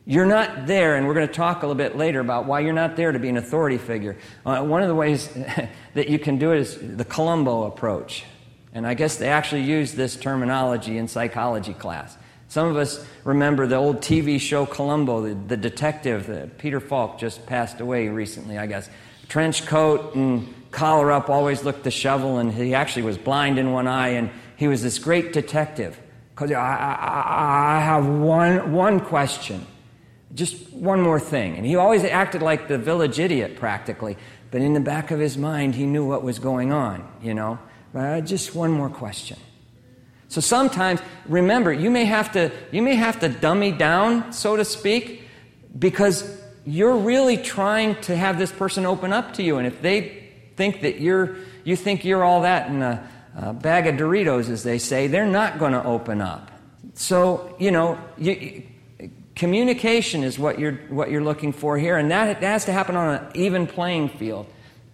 You're 0.04 0.26
not 0.26 0.66
there, 0.66 0.96
and 0.96 1.06
we're 1.06 1.14
going 1.14 1.28
to 1.28 1.34
talk 1.34 1.62
a 1.62 1.66
little 1.66 1.76
bit 1.76 1.96
later 1.96 2.20
about 2.20 2.46
why 2.46 2.60
you're 2.60 2.72
not 2.72 2.96
there 2.96 3.12
to 3.12 3.18
be 3.18 3.28
an 3.28 3.36
authority 3.36 3.78
figure. 3.78 4.16
Uh, 4.44 4.62
one 4.64 4.82
of 4.82 4.88
the 4.88 4.94
ways 4.94 5.28
that 5.94 6.08
you 6.08 6.18
can 6.18 6.38
do 6.38 6.52
it 6.52 6.58
is 6.58 6.96
the 6.96 7.04
Columbo 7.04 7.64
approach. 7.64 8.24
And 8.72 8.86
I 8.86 8.94
guess 8.94 9.16
they 9.16 9.28
actually 9.28 9.62
use 9.62 9.92
this 9.92 10.16
terminology 10.16 10.96
in 10.96 11.06
psychology 11.06 11.74
class. 11.74 12.16
Some 12.52 12.68
of 12.68 12.76
us 12.76 13.02
remember 13.24 13.66
the 13.66 13.76
old 13.76 14.02
TV 14.02 14.38
show 14.38 14.66
Columbo, 14.66 15.22
the, 15.22 15.34
the 15.34 15.56
detective. 15.56 16.28
Uh, 16.28 16.48
Peter 16.58 16.80
Falk 16.80 17.18
just 17.18 17.46
passed 17.46 17.80
away 17.80 18.08
recently, 18.08 18.58
I 18.58 18.66
guess. 18.66 18.90
Trench 19.26 19.64
coat 19.64 20.14
and 20.14 20.52
collar 20.70 21.10
up, 21.12 21.30
always 21.30 21.64
looked 21.64 21.82
the 21.82 21.90
shovel, 21.90 22.36
and 22.36 22.52
he 22.52 22.74
actually 22.74 23.04
was 23.04 23.16
blind 23.16 23.58
in 23.58 23.72
one 23.72 23.86
eye, 23.86 24.08
and 24.08 24.28
he 24.58 24.68
was 24.68 24.82
this 24.82 24.98
great 24.98 25.32
detective. 25.32 25.98
Because 26.34 26.52
I, 26.52 26.56
I, 26.60 27.76
I 27.78 27.80
have 27.80 28.06
one, 28.06 28.74
one 28.74 29.00
question, 29.00 29.66
just 30.34 30.74
one 30.74 31.00
more 31.00 31.18
thing. 31.18 31.56
And 31.56 31.64
he 31.64 31.76
always 31.76 32.04
acted 32.04 32.42
like 32.42 32.68
the 32.68 32.76
village 32.76 33.18
idiot 33.18 33.56
practically, 33.56 34.18
but 34.50 34.60
in 34.60 34.74
the 34.74 34.80
back 34.80 35.10
of 35.10 35.18
his 35.18 35.38
mind, 35.38 35.74
he 35.74 35.86
knew 35.86 36.06
what 36.06 36.22
was 36.22 36.38
going 36.38 36.70
on, 36.70 37.10
you 37.22 37.32
know. 37.32 37.58
Uh, 37.94 38.20
just 38.20 38.54
one 38.54 38.70
more 38.70 38.90
question. 38.90 39.38
So 40.32 40.40
sometimes, 40.40 41.02
remember, 41.26 41.70
you 41.74 41.90
may 41.90 42.06
have 42.06 42.32
to, 42.32 42.50
you 42.70 42.80
may 42.80 42.94
have 42.94 43.20
to 43.20 43.28
dummy 43.28 43.70
down, 43.70 44.32
so 44.32 44.56
to 44.56 44.64
speak, 44.64 45.28
because 45.78 46.40
you're 46.64 46.96
really 46.96 47.36
trying 47.36 48.00
to 48.02 48.16
have 48.16 48.38
this 48.38 48.50
person 48.50 48.86
open 48.86 49.12
up 49.12 49.34
to 49.34 49.42
you. 49.42 49.58
And 49.58 49.66
if 49.66 49.82
they 49.82 50.30
think 50.56 50.80
that 50.80 51.02
you're, 51.02 51.36
you 51.64 51.76
think 51.76 52.06
you're 52.06 52.24
all 52.24 52.40
that 52.42 52.70
in 52.70 52.80
a, 52.80 53.06
a 53.36 53.52
bag 53.52 53.86
of 53.86 53.96
Doritos, 53.96 54.48
as 54.48 54.62
they 54.62 54.78
say, 54.78 55.06
they're 55.06 55.26
not 55.26 55.58
going 55.58 55.72
to 55.72 55.84
open 55.84 56.22
up. 56.22 56.50
So, 56.94 57.54
you 57.58 57.70
know, 57.70 57.98
you, 58.16 58.62
communication 59.36 60.24
is 60.24 60.38
what 60.38 60.58
you're, 60.58 60.76
what 60.88 61.10
you're 61.10 61.22
looking 61.22 61.52
for 61.52 61.76
here, 61.76 61.98
and 61.98 62.10
that, 62.10 62.40
that 62.40 62.52
has 62.52 62.64
to 62.64 62.72
happen 62.72 62.96
on 62.96 63.16
an 63.16 63.30
even 63.34 63.66
playing 63.66 64.08
field. 64.08 64.46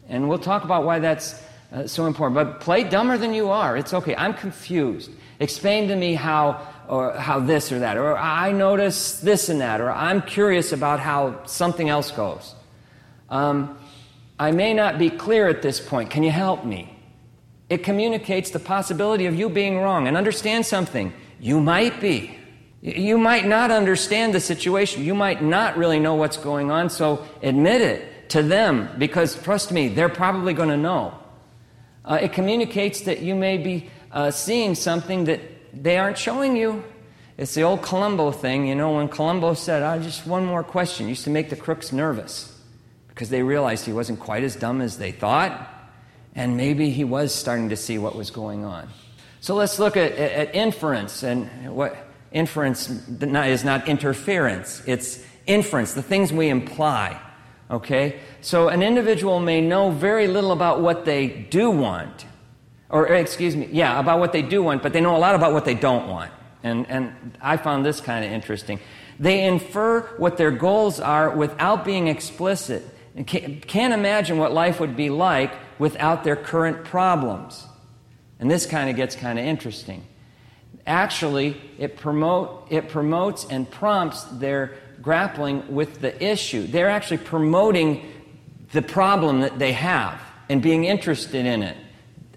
And 0.09 0.29
we'll 0.29 0.41
talk 0.41 0.65
about 0.65 0.83
why 0.83 0.99
that's 0.99 1.41
uh, 1.73 1.87
so 1.87 2.07
important. 2.07 2.35
But 2.35 2.61
play 2.61 2.85
dumber 2.85 3.19
than 3.19 3.35
you 3.35 3.51
are. 3.51 3.77
It's 3.77 3.93
okay. 3.93 4.15
I'm 4.17 4.35
confused. 4.35 5.11
Explain 5.41 5.89
to 5.89 5.97
me 5.97 6.15
how, 6.15 6.67
or 6.89 7.13
how 7.13 7.41
this 7.41 7.71
or 7.71 7.81
that, 7.81 7.97
or 7.97 8.17
I 8.17 8.53
notice 8.53 9.21
this 9.21 9.49
and 9.49 9.61
that, 9.61 9.81
or 9.81 9.91
I'm 9.91 10.23
curious 10.23 10.73
about 10.73 11.01
how 11.01 11.45
something 11.45 11.89
else 11.89 12.11
goes. 12.11 12.55
Um, 13.29 13.79
I 14.39 14.53
may 14.53 14.73
not 14.73 14.99
be 14.99 15.11
clear 15.11 15.49
at 15.49 15.63
this 15.63 15.81
point. 15.81 16.11
Can 16.11 16.23
you 16.23 16.31
help 16.31 16.65
me? 16.65 16.95
It 17.69 17.85
communicates 17.85 18.51
the 18.51 18.59
possibility 18.59 19.27
of 19.27 19.35
you 19.35 19.49
being 19.51 19.79
wrong. 19.79 20.09
And 20.09 20.17
understand 20.17 20.65
something. 20.65 21.13
You 21.39 21.61
might 21.61 22.01
be. 22.01 22.37
You 22.81 23.19
might 23.19 23.47
not 23.47 23.71
understand 23.71 24.33
the 24.35 24.41
situation. 24.41 25.05
You 25.05 25.15
might 25.15 25.43
not 25.43 25.77
really 25.77 25.99
know 25.99 26.15
what's 26.15 26.37
going 26.37 26.71
on, 26.71 26.91
so 26.91 27.27
admit 27.43 27.81
it 27.81 28.31
to 28.31 28.43
them 28.43 28.89
because, 28.99 29.41
trust 29.43 29.73
me, 29.73 29.89
they're 29.89 30.09
probably 30.09 30.55
going 30.55 30.69
to 30.69 30.77
know. 30.77 31.19
Uh, 32.05 32.19
it 32.21 32.33
communicates 32.33 33.03
that 33.03 33.21
you 33.21 33.35
may 33.35 33.59
be 33.59 33.91
uh, 34.13 34.31
seeing 34.31 34.75
something 34.75 35.25
that 35.25 35.41
they 35.73 35.99
aren't 35.99 36.19
showing 36.19 36.57
you. 36.57 36.83
It's 37.37 37.55
the 37.55 37.63
old 37.63 37.83
Columbo 37.83 38.33
thing, 38.33 38.67
you 38.67 38.75
know, 38.75 38.97
when 38.97 39.09
Columbo 39.09 39.55
said, 39.55 39.83
oh, 39.83 40.03
just 40.03 40.27
one 40.27 40.45
more 40.45 40.65
question, 40.65 41.09
used 41.09 41.25
to 41.25 41.31
make 41.31 41.51
the 41.51 41.57
crooks 41.57 41.93
nervous 41.93 42.55
because 43.09 43.31
they 43.31 43.43
realized 43.43 43.85
he 43.85 43.93
wasn't 43.93 44.19
quite 44.21 44.43
as 44.43 44.57
dumb 44.57 44.81
as 44.81 44.99
they 44.99 45.13
thought, 45.13 45.69
and 46.35 46.57
maybe 46.57 46.91
he 46.91 47.05
was 47.05 47.35
starting 47.35 47.69
to 47.69 47.77
see 47.77 47.99
what 47.99 48.17
was 48.17 48.31
going 48.31 48.65
on. 48.65 48.89
So 49.41 49.55
let's 49.55 49.79
look 49.79 49.97
at, 49.97 50.13
at, 50.13 50.33
at 50.33 50.55
inference 50.55 51.23
and 51.23 51.75
what 51.75 51.97
inference 52.33 52.89
is 52.89 53.65
not 53.65 53.89
interference, 53.89 54.83
it's 54.87 55.25
inference, 55.47 55.95
the 55.95 56.03
things 56.03 56.33
we 56.33 56.49
imply. 56.49 57.21
Okay? 57.71 58.21
So 58.41 58.69
an 58.69 58.83
individual 58.83 59.41
may 59.41 59.61
know 59.61 59.91
very 59.91 60.29
little 60.29 60.53
about 60.53 60.81
what 60.81 61.05
they 61.05 61.29
do 61.29 61.71
want, 61.71 62.27
or 62.89 63.11
eh, 63.13 63.19
excuse 63.19 63.57
me, 63.57 63.69
yeah, 63.73 63.99
about 63.99 64.21
what 64.21 64.33
they 64.33 64.43
do 64.43 64.63
want, 64.63 64.83
but 64.83 64.93
they 64.93 65.01
know 65.01 65.17
a 65.17 65.19
lot 65.19 65.35
about 65.35 65.53
what 65.53 65.65
they 65.65 65.75
don't 65.75 66.09
want. 66.09 66.31
And, 66.63 66.87
and 66.89 67.37
I 67.41 67.57
found 67.57 67.85
this 67.85 68.01
kind 68.01 68.25
of 68.25 68.31
interesting. 68.31 68.81
They 69.19 69.45
infer 69.45 70.03
what 70.19 70.37
their 70.37 70.51
goals 70.51 71.01
are 71.01 71.31
without 71.35 71.85
being 71.85 72.09
explicit 72.09 72.85
can't 73.27 73.93
imagine 73.93 74.39
what 74.39 74.53
life 74.53 74.81
would 74.81 74.97
be 74.97 75.11
like 75.11 75.53
without 75.79 76.25
their 76.25 76.37
current 76.37 76.85
problems. 76.85 77.67
And 78.39 78.51
this 78.51 78.67
kind 78.67 78.89
of 78.89 78.97
gets 78.97 79.17
kind 79.17 79.39
of 79.39 79.45
interesting. 79.45 80.05
Actually, 80.87 81.61
it, 81.79 81.97
promote, 81.97 82.69
it 82.71 82.89
promotes 82.89 83.45
and 83.45 83.69
prompts 83.71 84.23
their 84.25 84.75
grappling 85.03 85.75
with 85.75 86.01
the 86.01 86.23
issue. 86.25 86.67
They're 86.67 86.89
actually 86.89 87.19
promoting 87.19 88.13
the 88.73 88.83
problem 88.83 89.41
that 89.41 89.59
they 89.59 89.73
have 89.73 90.21
and 90.49 90.63
being 90.63 90.85
interested 90.85 91.47
in 91.47 91.63
it 91.63 91.77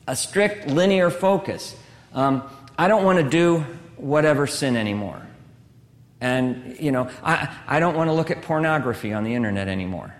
a 0.07 0.15
strict 0.15 0.67
linear 0.67 1.09
focus. 1.09 1.75
Um, 2.13 2.43
I 2.77 2.87
don't 2.87 3.03
want 3.03 3.19
to 3.19 3.29
do 3.29 3.59
whatever 3.95 4.47
sin 4.47 4.75
anymore. 4.75 5.21
And, 6.19 6.77
you 6.79 6.91
know, 6.91 7.09
I, 7.23 7.55
I 7.67 7.79
don't 7.79 7.95
want 7.95 8.09
to 8.09 8.13
look 8.13 8.29
at 8.29 8.41
pornography 8.41 9.13
on 9.13 9.23
the 9.23 9.33
internet 9.33 9.67
anymore. 9.67 10.13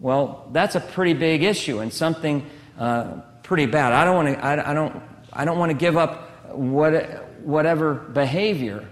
Well, 0.00 0.48
that's 0.52 0.76
a 0.76 0.80
pretty 0.80 1.14
big 1.14 1.42
issue 1.42 1.80
and 1.80 1.92
something 1.92 2.48
uh, 2.78 3.20
pretty 3.42 3.66
bad. 3.66 3.92
I 3.92 4.04
don't 4.04 4.16
want 4.16 4.36
to, 4.36 4.44
I, 4.44 4.70
I, 4.70 4.74
don't, 4.74 5.02
I 5.32 5.44
don't 5.44 5.58
want 5.58 5.70
to 5.70 5.76
give 5.76 5.96
up 5.96 6.54
what, 6.54 7.42
whatever 7.44 7.94
behavior. 7.94 8.88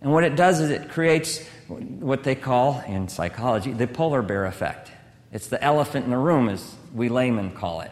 And 0.00 0.12
what 0.12 0.24
it 0.24 0.36
does 0.36 0.60
is 0.60 0.70
it 0.70 0.90
creates 0.90 1.44
what 1.68 2.22
they 2.22 2.34
call 2.34 2.82
in 2.86 3.08
psychology 3.08 3.72
the 3.72 3.86
polar 3.86 4.22
bear 4.22 4.46
effect. 4.46 4.90
It's 5.32 5.48
the 5.48 5.62
elephant 5.62 6.04
in 6.04 6.10
the 6.10 6.18
room, 6.18 6.48
as 6.48 6.74
we 6.94 7.08
laymen 7.08 7.52
call 7.52 7.82
it. 7.82 7.90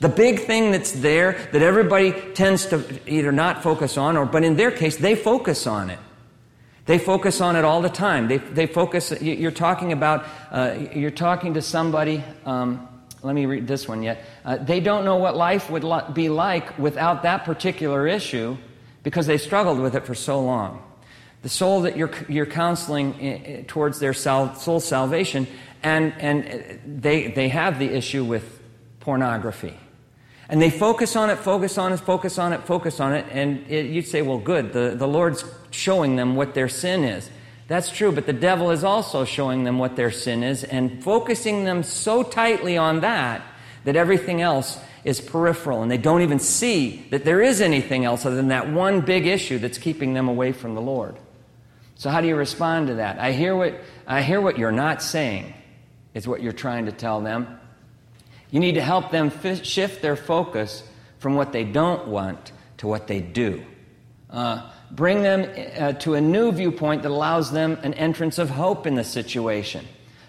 The 0.00 0.08
big 0.08 0.40
thing 0.40 0.70
that's 0.70 0.92
there 0.92 1.32
that 1.52 1.60
everybody 1.60 2.12
tends 2.32 2.66
to 2.66 3.00
either 3.06 3.32
not 3.32 3.62
focus 3.62 3.96
on, 3.96 4.16
or, 4.16 4.24
but 4.24 4.44
in 4.44 4.56
their 4.56 4.70
case, 4.70 4.96
they 4.96 5.14
focus 5.14 5.66
on 5.66 5.90
it. 5.90 5.98
They 6.86 6.98
focus 6.98 7.40
on 7.40 7.56
it 7.56 7.64
all 7.64 7.82
the 7.82 7.90
time. 7.90 8.28
They, 8.28 8.38
they 8.38 8.66
focus, 8.66 9.12
you're 9.20 9.50
talking 9.50 9.92
about, 9.92 10.24
uh, 10.50 10.76
you're 10.94 11.10
talking 11.10 11.54
to 11.54 11.62
somebody, 11.62 12.24
um, 12.46 12.88
let 13.22 13.34
me 13.34 13.44
read 13.44 13.66
this 13.66 13.86
one 13.88 14.02
yet. 14.02 14.24
Uh, 14.44 14.56
they 14.56 14.80
don't 14.80 15.04
know 15.04 15.16
what 15.16 15.36
life 15.36 15.68
would 15.68 15.84
be 16.14 16.28
like 16.28 16.78
without 16.78 17.24
that 17.24 17.44
particular 17.44 18.06
issue 18.06 18.56
because 19.02 19.26
they 19.26 19.36
struggled 19.36 19.80
with 19.80 19.96
it 19.96 20.06
for 20.06 20.14
so 20.14 20.40
long. 20.40 20.82
The 21.42 21.48
soul 21.48 21.82
that 21.82 21.96
you're, 21.96 22.10
you're 22.28 22.46
counseling 22.46 23.14
eh, 23.20 23.38
eh, 23.44 23.62
towards 23.66 24.00
their 24.00 24.12
soul 24.12 24.80
salvation, 24.80 25.46
and, 25.82 26.12
and 26.18 26.80
they, 26.84 27.28
they 27.28 27.48
have 27.48 27.78
the 27.78 27.88
issue 27.88 28.24
with 28.24 28.60
pornography. 29.00 29.78
And 30.48 30.62
they 30.62 30.70
focus 30.70 31.14
on 31.14 31.30
it, 31.30 31.36
focus 31.36 31.76
on 31.78 31.92
it, 31.92 31.98
focus 31.98 32.38
on 32.38 32.52
it, 32.52 32.62
focus 32.62 33.00
on 33.00 33.12
it, 33.12 33.26
and 33.30 33.64
it, 33.70 33.86
you'd 33.86 34.06
say, 34.06 34.22
well, 34.22 34.38
good, 34.38 34.72
the, 34.72 34.94
the 34.96 35.06
Lord's 35.06 35.44
showing 35.70 36.16
them 36.16 36.36
what 36.36 36.54
their 36.54 36.68
sin 36.68 37.04
is. 37.04 37.30
That's 37.68 37.90
true, 37.90 38.12
but 38.12 38.24
the 38.24 38.32
devil 38.32 38.70
is 38.70 38.82
also 38.82 39.26
showing 39.26 39.64
them 39.64 39.78
what 39.78 39.94
their 39.94 40.10
sin 40.10 40.42
is 40.42 40.64
and 40.64 41.04
focusing 41.04 41.64
them 41.64 41.82
so 41.82 42.22
tightly 42.22 42.78
on 42.78 43.00
that 43.00 43.42
that 43.84 43.94
everything 43.94 44.40
else 44.40 44.78
is 45.04 45.20
peripheral 45.20 45.82
and 45.82 45.90
they 45.90 45.98
don't 45.98 46.22
even 46.22 46.38
see 46.38 47.06
that 47.10 47.24
there 47.24 47.42
is 47.42 47.60
anything 47.60 48.06
else 48.06 48.24
other 48.24 48.36
than 48.36 48.48
that 48.48 48.70
one 48.70 49.02
big 49.02 49.26
issue 49.26 49.58
that's 49.58 49.78
keeping 49.78 50.14
them 50.14 50.28
away 50.28 50.52
from 50.52 50.74
the 50.74 50.80
Lord. 50.80 51.16
So 51.98 52.10
how 52.10 52.20
do 52.20 52.28
you 52.28 52.36
respond 52.36 52.86
to 52.86 52.94
that? 52.94 53.18
I 53.18 53.32
hear 53.32 53.56
what 53.56 53.74
I 54.06 54.22
hear 54.22 54.40
what 54.40 54.56
you're 54.56 54.70
not 54.70 55.02
saying 55.02 55.52
is 56.14 56.28
what 56.28 56.40
you're 56.40 56.52
trying 56.52 56.86
to 56.86 56.92
tell 56.92 57.20
them. 57.20 57.58
You 58.52 58.60
need 58.60 58.76
to 58.76 58.80
help 58.80 59.10
them 59.10 59.32
f- 59.44 59.64
shift 59.64 60.00
their 60.00 60.14
focus 60.14 60.84
from 61.18 61.34
what 61.34 61.52
they 61.52 61.64
don't 61.64 62.06
want 62.06 62.52
to 62.78 62.86
what 62.86 63.08
they 63.08 63.20
do. 63.20 63.64
Uh, 64.30 64.70
bring 64.92 65.22
them 65.22 65.50
uh, 65.76 65.92
to 65.94 66.14
a 66.14 66.20
new 66.20 66.52
viewpoint 66.52 67.02
that 67.02 67.10
allows 67.10 67.50
them 67.50 67.76
an 67.82 67.94
entrance 67.94 68.38
of 68.38 68.48
hope 68.48 68.86
in 68.86 68.94
the 68.94 69.02
situation. 69.02 69.84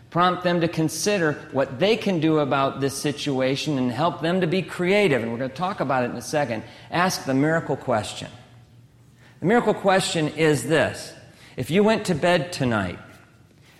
Prompt 0.09 0.43
them 0.43 0.61
to 0.61 0.67
consider 0.67 1.33
what 1.51 1.77
they 1.77 1.95
can 1.95 2.19
do 2.19 2.39
about 2.39 2.79
this 2.81 2.97
situation 2.97 3.77
and 3.77 3.91
help 3.91 4.21
them 4.21 4.41
to 4.41 4.47
be 4.47 4.63
creative. 4.63 5.21
And 5.21 5.31
we're 5.31 5.37
going 5.37 5.51
to 5.51 5.55
talk 5.55 5.81
about 5.81 6.03
it 6.03 6.09
in 6.09 6.15
a 6.15 6.21
second. 6.21 6.63
Ask 6.89 7.25
the 7.25 7.35
miracle 7.35 7.75
question. 7.75 8.31
The 9.39 9.45
miracle 9.45 9.75
question 9.75 10.29
is 10.29 10.63
this 10.63 11.13
If 11.59 11.69
you 11.69 11.83
went 11.83 12.05
to 12.05 12.15
bed 12.15 12.53
tonight 12.53 12.99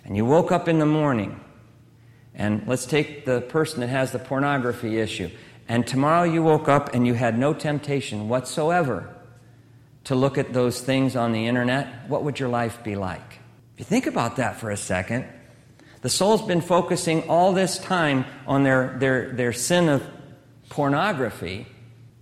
and 0.04 0.14
you 0.14 0.26
woke 0.26 0.52
up 0.52 0.68
in 0.68 0.78
the 0.78 0.84
morning 0.84 1.40
and 2.34 2.62
let's 2.66 2.84
take 2.84 3.24
the 3.24 3.40
person 3.40 3.80
that 3.80 3.88
has 3.88 4.12
the 4.12 4.18
pornography 4.18 4.98
issue. 4.98 5.30
And 5.66 5.86
tomorrow 5.86 6.24
you 6.24 6.42
woke 6.42 6.68
up 6.68 6.94
and 6.94 7.06
you 7.06 7.14
had 7.14 7.38
no 7.38 7.54
temptation 7.54 8.28
whatsoever 8.28 9.08
to 10.04 10.14
look 10.14 10.36
at 10.36 10.52
those 10.52 10.82
things 10.82 11.16
on 11.16 11.32
the 11.32 11.46
internet. 11.46 12.06
What 12.06 12.22
would 12.22 12.38
your 12.38 12.50
life 12.50 12.84
be 12.84 12.96
like? 12.96 13.38
If 13.72 13.78
you 13.78 13.84
think 13.86 14.06
about 14.06 14.36
that 14.36 14.60
for 14.60 14.70
a 14.70 14.76
second, 14.76 15.24
the 16.02 16.10
soul's 16.10 16.42
been 16.42 16.60
focusing 16.60 17.30
all 17.30 17.54
this 17.54 17.78
time 17.78 18.26
on 18.46 18.62
their, 18.62 18.94
their, 18.98 19.30
their 19.32 19.52
sin 19.54 19.88
of 19.88 20.06
pornography, 20.68 21.66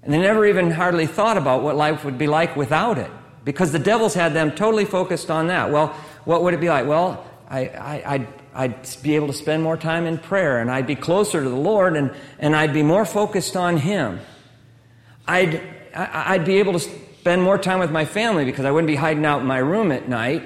and 0.05 0.14
they 0.14 0.21
never 0.21 0.47
even 0.47 0.71
hardly 0.71 1.09
thought 1.09 1.37
about 1.37 1.64
what 1.64 1.75
life 1.75 2.05
would 2.05 2.16
be 2.16 2.29
like 2.29 2.55
without 2.55 2.97
it 2.97 3.11
because 3.48 3.72
the 3.72 3.78
devil's 3.78 4.12
had 4.12 4.34
them 4.34 4.50
totally 4.50 4.84
focused 4.84 5.30
on 5.30 5.46
that. 5.46 5.70
Well, 5.70 5.88
what 6.26 6.42
would 6.42 6.52
it 6.52 6.61
be 6.61 6.68
like? 6.68 6.87
Well, 6.87 7.24
I, 7.48 7.61
I, 7.61 8.03
I'd 8.05 8.26
I'd 8.55 8.86
be 9.03 9.16
able 9.16 9.28
to 9.28 9.32
spend 9.32 9.62
more 9.62 9.78
time 9.78 10.05
in 10.05 10.18
prayer 10.18 10.61
and 10.61 10.70
I'd 10.70 10.86
be 10.86 10.96
closer 10.96 11.42
to 11.42 11.49
the 11.49 11.57
Lord 11.57 11.96
and, 11.96 12.12
and 12.38 12.55
I'd 12.55 12.74
be 12.74 12.82
more 12.82 13.07
focused 13.07 13.57
on 13.57 13.78
Him. 13.78 14.20
I'd, 15.26 15.62
I'd 15.94 16.44
be 16.44 16.57
able 16.57 16.74
to 16.74 16.80
spend 16.80 17.42
more 17.42 17.57
time 17.57 17.78
with 17.78 17.90
my 17.90 18.05
family 18.05 18.44
because 18.44 18.66
I 18.66 18.70
wouldn't 18.70 18.88
be 18.88 18.96
hiding 18.96 19.24
out 19.24 19.40
in 19.40 19.46
my 19.46 19.59
room 19.59 19.92
at 19.92 20.11
night. 20.11 20.42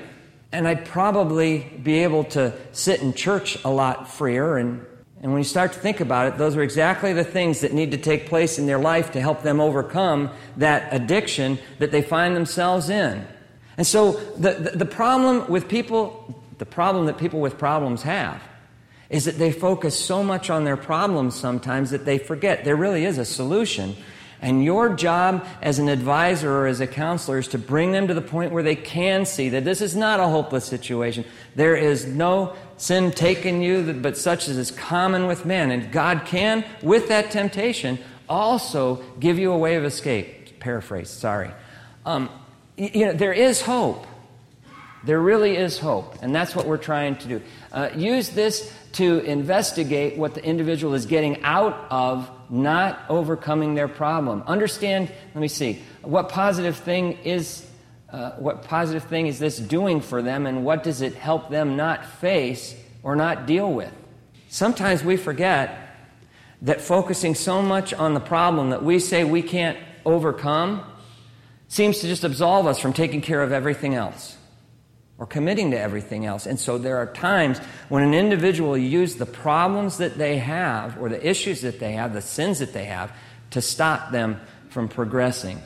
And 0.53 0.68
I'd 0.68 0.84
probably 0.84 1.59
be 1.82 2.05
able 2.05 2.22
to 2.36 2.53
sit 2.70 3.03
in 3.03 3.14
church 3.14 3.59
a 3.64 3.70
lot 3.70 4.09
freer. 4.12 4.59
And, 4.59 4.86
and 5.23 5.31
when 5.31 5.39
you 5.39 5.45
start 5.45 5.73
to 5.73 5.79
think 5.79 6.01
about 6.01 6.27
it, 6.27 6.37
those 6.37 6.57
are 6.57 6.62
exactly 6.62 7.12
the 7.12 7.23
things 7.23 7.61
that 7.61 7.73
need 7.73 7.93
to 7.93 7.97
take 7.97 8.27
place 8.27 8.59
in 8.59 8.66
their 8.66 8.79
life 8.79 9.12
to 9.12 9.20
help 9.20 9.43
them 9.43 9.61
overcome 9.61 10.31
that 10.57 10.93
addiction 10.93 11.59
that 11.79 11.93
they 11.93 12.03
find 12.03 12.35
themselves 12.35 12.91
in. 12.91 13.25
And 13.77 13.87
so 13.87 14.12
the, 14.37 14.55
the, 14.55 14.79
the 14.79 14.85
problem 14.85 15.49
with 15.49 15.68
people 15.68 16.39
the 16.59 16.66
problem 16.66 17.07
that 17.07 17.18
people 17.18 17.41
with 17.41 17.59
problems 17.59 18.03
have 18.03 18.41
is 19.11 19.25
that 19.25 19.37
they 19.37 19.51
focus 19.51 19.99
so 19.99 20.23
much 20.23 20.49
on 20.49 20.62
their 20.62 20.77
problems 20.77 21.35
sometimes 21.35 21.91
that 21.91 22.05
they 22.05 22.18
forget 22.18 22.64
there 22.64 22.77
really 22.77 23.05
is 23.05 23.18
a 23.18 23.25
solution. 23.25 23.97
And 24.41 24.62
your 24.62 24.95
job 24.95 25.45
as 25.61 25.81
an 25.81 25.89
advisor 25.89 26.53
or 26.53 26.66
as 26.68 26.81
a 26.81 26.87
counselor 26.87 27.39
is 27.39 27.49
to 27.49 27.59
bring 27.59 27.91
them 27.91 28.07
to 28.07 28.14
the 28.14 28.23
point 28.23 28.53
where 28.53 28.62
they 28.62 28.77
can 28.77 29.27
see 29.27 29.49
that 29.49 29.64
this 29.64 29.81
is 29.81 29.97
not 29.97 30.20
a 30.20 30.29
hopeless 30.29 30.64
situation. 30.64 31.25
There 31.57 31.75
is 31.75 32.07
no 32.07 32.55
sin 32.77 33.11
taken 33.12 33.62
you, 33.62 33.93
but 33.93 34.16
such 34.16 34.49
as 34.49 34.57
is 34.57 34.70
common 34.70 35.27
with 35.27 35.45
men. 35.45 35.70
And 35.70 35.93
God 35.93 36.23
can, 36.27 36.64
with 36.83 37.09
that 37.09 37.31
temptation, 37.31 37.99
also 38.29 39.03
give 39.20 39.39
you 39.39 39.53
a 39.53 39.59
way 39.59 39.77
of 39.77 39.85
escape. 39.85 40.61
Paraphrase, 40.61 41.11
sorry. 41.11 41.51
Um, 42.07 42.31
you 42.77 43.07
know, 43.07 43.12
there 43.12 43.33
is 43.33 43.62
hope. 43.62 44.07
There 45.05 45.20
really 45.20 45.57
is 45.57 45.79
hope, 45.79 46.23
and 46.23 46.33
that's 46.33 46.55
what 46.55 46.66
we're 46.66 46.77
trying 46.77 47.16
to 47.16 47.29
do. 47.29 47.43
Uh, 47.73 47.89
use 47.97 48.31
this 48.31 48.73
to 48.93 49.18
investigate 49.20 50.16
what 50.16 50.35
the 50.35 50.45
individual 50.45 50.95
is 50.95 51.07
getting 51.07 51.43
out 51.43 51.87
of 51.91 52.31
not 52.51 53.01
overcoming 53.09 53.75
their 53.75 53.89
problem. 53.89 54.45
Understand, 54.47 55.11
let 55.35 55.41
me 55.41 55.49
see, 55.49 55.83
what 56.03 56.29
positive 56.29 56.77
thing 56.77 57.18
is 57.25 57.66
uh, 58.12 58.32
what 58.32 58.64
positive 58.64 59.04
thing 59.04 59.26
is 59.26 59.38
this 59.38 59.58
doing 59.58 60.00
for 60.00 60.20
them 60.20 60.46
and 60.46 60.64
what 60.64 60.82
does 60.82 61.00
it 61.00 61.14
help 61.14 61.48
them 61.48 61.76
not 61.76 62.04
face 62.04 62.76
or 63.02 63.16
not 63.16 63.46
deal 63.46 63.72
with? 63.72 63.92
Sometimes 64.48 65.02
we 65.02 65.16
forget 65.16 65.96
that 66.60 66.80
focusing 66.80 67.34
so 67.34 67.62
much 67.62 67.94
on 67.94 68.12
the 68.14 68.20
problem 68.20 68.70
that 68.70 68.84
we 68.84 68.98
say 68.98 69.24
we 69.24 69.42
can't 69.42 69.78
overcome 70.04 70.84
seems 71.68 72.00
to 72.00 72.06
just 72.06 72.22
absolve 72.22 72.66
us 72.66 72.78
from 72.78 72.92
taking 72.92 73.22
care 73.22 73.42
of 73.42 73.50
everything 73.50 73.94
else 73.94 74.36
or 75.16 75.26
committing 75.26 75.70
to 75.70 75.80
everything 75.80 76.26
else. 76.26 76.44
And 76.46 76.60
so 76.60 76.76
there 76.76 76.98
are 76.98 77.06
times 77.06 77.58
when 77.88 78.02
an 78.02 78.12
individual 78.12 78.76
uses 78.76 79.16
the 79.16 79.26
problems 79.26 79.98
that 79.98 80.18
they 80.18 80.36
have 80.36 81.00
or 81.00 81.08
the 81.08 81.26
issues 81.26 81.62
that 81.62 81.80
they 81.80 81.92
have, 81.92 82.12
the 82.12 82.20
sins 82.20 82.58
that 82.58 82.74
they 82.74 82.84
have, 82.84 83.10
to 83.50 83.62
stop 83.62 84.10
them 84.10 84.38
from 84.68 84.88
progressing. 84.88 85.62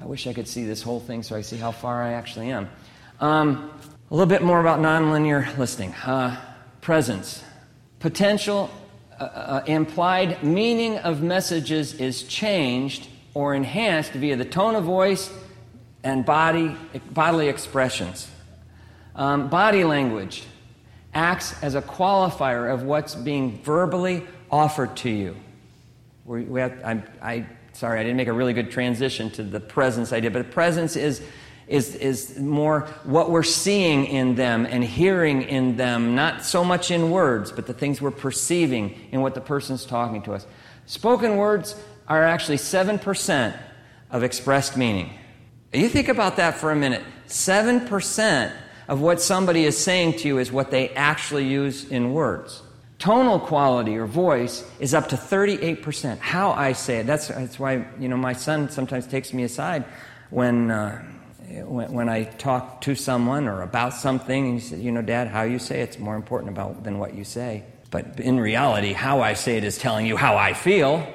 I 0.00 0.04
wish 0.04 0.26
I 0.26 0.32
could 0.32 0.48
see 0.48 0.64
this 0.64 0.82
whole 0.82 1.00
thing 1.00 1.22
so 1.22 1.36
I 1.36 1.40
see 1.40 1.56
how 1.56 1.72
far 1.72 2.02
I 2.02 2.12
actually 2.12 2.50
am. 2.50 2.68
Um, 3.20 3.70
a 4.10 4.14
little 4.14 4.28
bit 4.28 4.42
more 4.42 4.60
about 4.60 4.78
nonlinear 4.80 5.56
listening. 5.56 5.94
Uh, 5.94 6.40
presence. 6.80 7.42
Potential 7.98 8.70
uh, 9.18 9.24
uh, 9.24 9.64
implied 9.66 10.42
meaning 10.44 10.98
of 10.98 11.22
messages 11.22 11.94
is 11.94 12.22
changed 12.22 13.08
or 13.34 13.54
enhanced 13.54 14.12
via 14.12 14.36
the 14.36 14.44
tone 14.44 14.74
of 14.74 14.84
voice 14.84 15.32
and 16.04 16.24
body, 16.24 16.76
bodily 17.10 17.48
expressions. 17.48 18.30
Um, 19.14 19.48
body 19.48 19.82
language 19.82 20.44
acts 21.14 21.60
as 21.62 21.74
a 21.74 21.82
qualifier 21.82 22.72
of 22.72 22.82
what's 22.82 23.14
being 23.14 23.58
verbally 23.62 24.22
offered 24.50 24.96
to 24.98 25.10
you. 25.10 25.36
We, 26.26 26.42
we 26.42 26.60
have, 26.60 26.72
I, 26.84 27.02
I, 27.22 27.46
sorry, 27.72 28.00
I 28.00 28.02
didn't 28.02 28.16
make 28.16 28.26
a 28.26 28.32
really 28.32 28.52
good 28.52 28.72
transition 28.72 29.30
to 29.30 29.44
the 29.44 29.60
presence 29.60 30.12
idea, 30.12 30.32
but 30.32 30.50
presence 30.50 30.96
is, 30.96 31.22
is, 31.68 31.94
is 31.94 32.36
more 32.36 32.80
what 33.04 33.30
we're 33.30 33.44
seeing 33.44 34.06
in 34.06 34.34
them 34.34 34.66
and 34.66 34.82
hearing 34.82 35.42
in 35.42 35.76
them, 35.76 36.16
not 36.16 36.44
so 36.44 36.64
much 36.64 36.90
in 36.90 37.10
words, 37.12 37.52
but 37.52 37.68
the 37.68 37.72
things 37.72 38.02
we're 38.02 38.10
perceiving 38.10 39.08
in 39.12 39.20
what 39.20 39.34
the 39.34 39.40
person's 39.40 39.84
talking 39.84 40.20
to 40.22 40.32
us. 40.32 40.46
Spoken 40.86 41.36
words 41.36 41.80
are 42.08 42.24
actually 42.24 42.58
7% 42.58 43.56
of 44.10 44.24
expressed 44.24 44.76
meaning. 44.76 45.10
You 45.72 45.88
think 45.88 46.08
about 46.08 46.36
that 46.38 46.56
for 46.56 46.72
a 46.72 46.76
minute. 46.76 47.04
7% 47.28 48.52
of 48.88 49.00
what 49.00 49.20
somebody 49.20 49.64
is 49.64 49.78
saying 49.78 50.14
to 50.18 50.28
you 50.28 50.38
is 50.38 50.50
what 50.50 50.72
they 50.72 50.88
actually 50.90 51.46
use 51.46 51.88
in 51.88 52.12
words. 52.12 52.62
Tonal 52.98 53.40
quality 53.40 53.96
or 53.96 54.06
voice 54.06 54.64
is 54.80 54.94
up 54.94 55.10
to 55.10 55.16
38%. 55.16 56.18
How 56.18 56.52
I 56.52 56.72
say 56.72 57.00
it. 57.00 57.06
That's, 57.06 57.28
that's 57.28 57.58
why, 57.58 57.86
you 57.98 58.08
know, 58.08 58.16
my 58.16 58.32
son 58.32 58.70
sometimes 58.70 59.06
takes 59.06 59.32
me 59.34 59.42
aside 59.42 59.84
when, 60.30 60.70
uh, 60.70 61.02
when, 61.64 61.92
when, 61.92 62.08
I 62.08 62.24
talk 62.24 62.80
to 62.82 62.94
someone 62.94 63.48
or 63.48 63.60
about 63.60 63.92
something. 63.92 64.46
And 64.46 64.54
he 64.54 64.60
says, 64.60 64.80
you 64.80 64.92
know, 64.92 65.02
Dad, 65.02 65.28
how 65.28 65.42
you 65.42 65.58
say 65.58 65.82
it's 65.82 65.98
more 65.98 66.16
important 66.16 66.52
about 66.52 66.84
than 66.84 66.98
what 66.98 67.14
you 67.14 67.24
say. 67.24 67.64
But 67.90 68.18
in 68.18 68.40
reality, 68.40 68.92
how 68.92 69.20
I 69.20 69.34
say 69.34 69.58
it 69.58 69.64
is 69.64 69.76
telling 69.76 70.06
you 70.06 70.16
how 70.16 70.36
I 70.36 70.54
feel. 70.54 71.06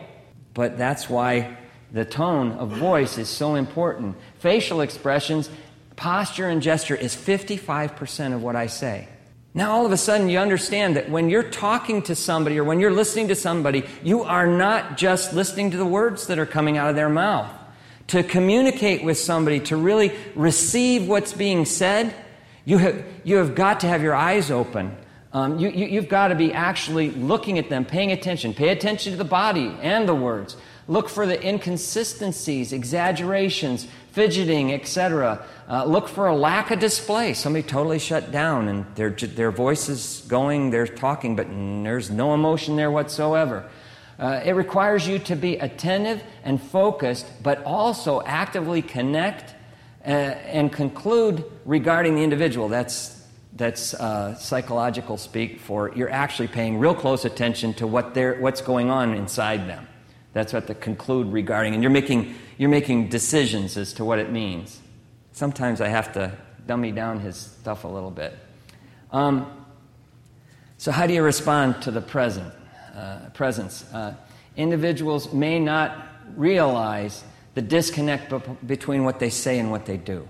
But 0.54 0.78
that's 0.78 1.10
why 1.10 1.58
the 1.92 2.06
tone 2.06 2.52
of 2.54 2.70
voice 2.70 3.18
is 3.18 3.28
so 3.28 3.56
important. 3.56 4.18
Facial 4.40 4.82
expressions 4.82 5.50
posture 5.96 6.48
and 6.48 6.62
gesture 6.62 6.96
is 6.96 7.16
55% 7.16 8.34
of 8.34 8.42
what 8.42 8.56
I 8.56 8.68
say. 8.68 9.08
Now, 9.54 9.72
all 9.72 9.86
of 9.86 9.92
a 9.92 9.98
sudden, 9.98 10.30
you 10.30 10.40
understand 10.40 10.96
that 10.96 11.10
when 11.10 11.30
you're 11.30 11.44
talking 11.44 12.02
to 12.04 12.16
somebody 12.16 12.58
or 12.58 12.64
when 12.64 12.80
you're 12.80 12.92
listening 12.92 13.28
to 13.28 13.36
somebody, 13.36 13.84
you 14.02 14.24
are 14.24 14.48
not 14.48 14.98
just 14.98 15.34
listening 15.34 15.72
to 15.72 15.78
the 15.78 15.86
words 15.86 16.28
that 16.28 16.40
are 16.40 16.46
coming 16.46 16.78
out 16.78 16.90
of 16.90 16.96
their 16.96 17.10
mouth. 17.10 17.52
To 18.08 18.24
communicate 18.24 19.04
with 19.04 19.18
somebody, 19.18 19.60
to 19.62 19.76
really 19.76 20.14
receive 20.36 21.08
what's 21.08 21.34
being 21.34 21.66
said, 21.66 22.16
you 22.64 22.78
have, 22.78 23.04
you 23.24 23.38
have 23.38 23.56
got 23.56 23.82
to 23.82 23.88
have 23.88 24.02
your 24.02 24.16
eyes 24.16 24.52
open. 24.52 24.96
Um, 25.34 25.60
you, 25.60 25.70
you, 25.70 25.86
you've 25.86 26.10
got 26.10 26.30
to 26.30 26.36
be 26.36 26.54
actually 26.54 27.12
looking 27.12 27.58
at 27.58 27.70
them, 27.70 27.86
paying 27.86 28.12
attention. 28.12 28.54
Pay 28.54 28.70
attention 28.70 29.12
to 29.12 29.18
the 29.18 29.24
body 29.26 29.76
and 29.82 30.08
the 30.08 30.16
words. 30.16 30.56
Look 30.88 31.10
for 31.10 31.26
the 31.26 31.46
inconsistencies, 31.46 32.74
exaggerations, 32.74 33.88
fidgeting, 34.12 34.74
etc. 34.74 35.46
Uh, 35.68 35.86
look 35.86 36.08
for 36.08 36.28
a 36.28 36.36
lack 36.36 36.72
of 36.72 36.80
display. 36.80 37.34
Somebody 37.34 37.64
totally 37.64 38.00
shut 38.00 38.32
down 38.32 38.68
and 38.68 38.86
their, 38.96 39.10
their 39.10 39.52
voice 39.52 39.90
is 39.90 40.24
going, 40.28 40.70
they're 40.70 40.88
talking, 40.88 41.36
but 41.36 41.48
there's 41.50 42.10
no 42.12 42.34
emotion 42.34 42.76
there 42.76 42.92
whatsoever. 42.92 43.70
Uh, 44.20 44.42
it 44.46 44.52
requires 44.52 45.08
you 45.08 45.18
to 45.18 45.36
be 45.36 45.56
attentive 45.56 46.22
and 46.44 46.62
focused, 46.62 47.26
but 47.42 47.64
also 47.64 48.22
actively 48.22 48.82
connect 48.82 49.56
uh, 50.06 50.10
and 50.10 50.72
conclude 50.72 51.44
regarding 51.66 52.16
the 52.16 52.22
individual. 52.22 52.68
That's, 52.68 53.26
that's 53.54 53.94
uh, 53.94 54.36
psychological 54.36 55.18
speak 55.18 55.60
for 55.60 55.92
you're 55.96 56.12
actually 56.12 56.50
paying 56.50 56.78
real 56.80 56.94
close 56.94 57.26
attention 57.26 57.74
to 57.76 57.88
what 57.88 58.14
they're, 58.14 58.40
what's 58.40 58.62
going 58.62 58.90
on 58.90 59.14
inside 59.14 59.68
them. 59.68 59.88
That's 60.34 60.54
what 60.54 60.68
the 60.68 60.76
conclude 60.76 61.32
regarding, 61.32 61.74
and 61.74 61.84
you're 61.84 61.92
making, 61.92 62.36
you're 62.58 62.70
making 62.70 63.10
decisions 63.10 63.76
as 63.76 63.94
to 63.94 64.06
what 64.06 64.20
it 64.20 64.32
means. 64.32 64.80
Sometimes 65.34 65.82
I 65.82 65.90
have 65.90 66.14
to 66.14 66.32
dummy 66.66 66.92
down 66.92 67.20
his 67.20 67.36
stuff 67.36 67.84
a 67.84 67.88
little 67.88 68.12
bit. 68.12 68.38
Um, 69.12 69.52
so, 70.78 70.92
how 70.92 71.06
do 71.06 71.14
you 71.14 71.22
respond 71.22 71.82
to 71.84 71.92
the 71.92 72.02
present 72.02 72.54
uh, 72.96 73.30
presence? 73.34 73.84
Uh, 73.94 74.16
individuals 74.56 75.34
may 75.34 75.60
not 75.60 76.08
realize 76.36 77.24
the 77.54 77.62
disconnect 77.62 78.34
between 78.66 79.04
what 79.04 79.20
they 79.20 79.30
say 79.30 79.60
and 79.60 79.70
what 79.70 79.86
they 79.86 79.98
do. 79.98 80.28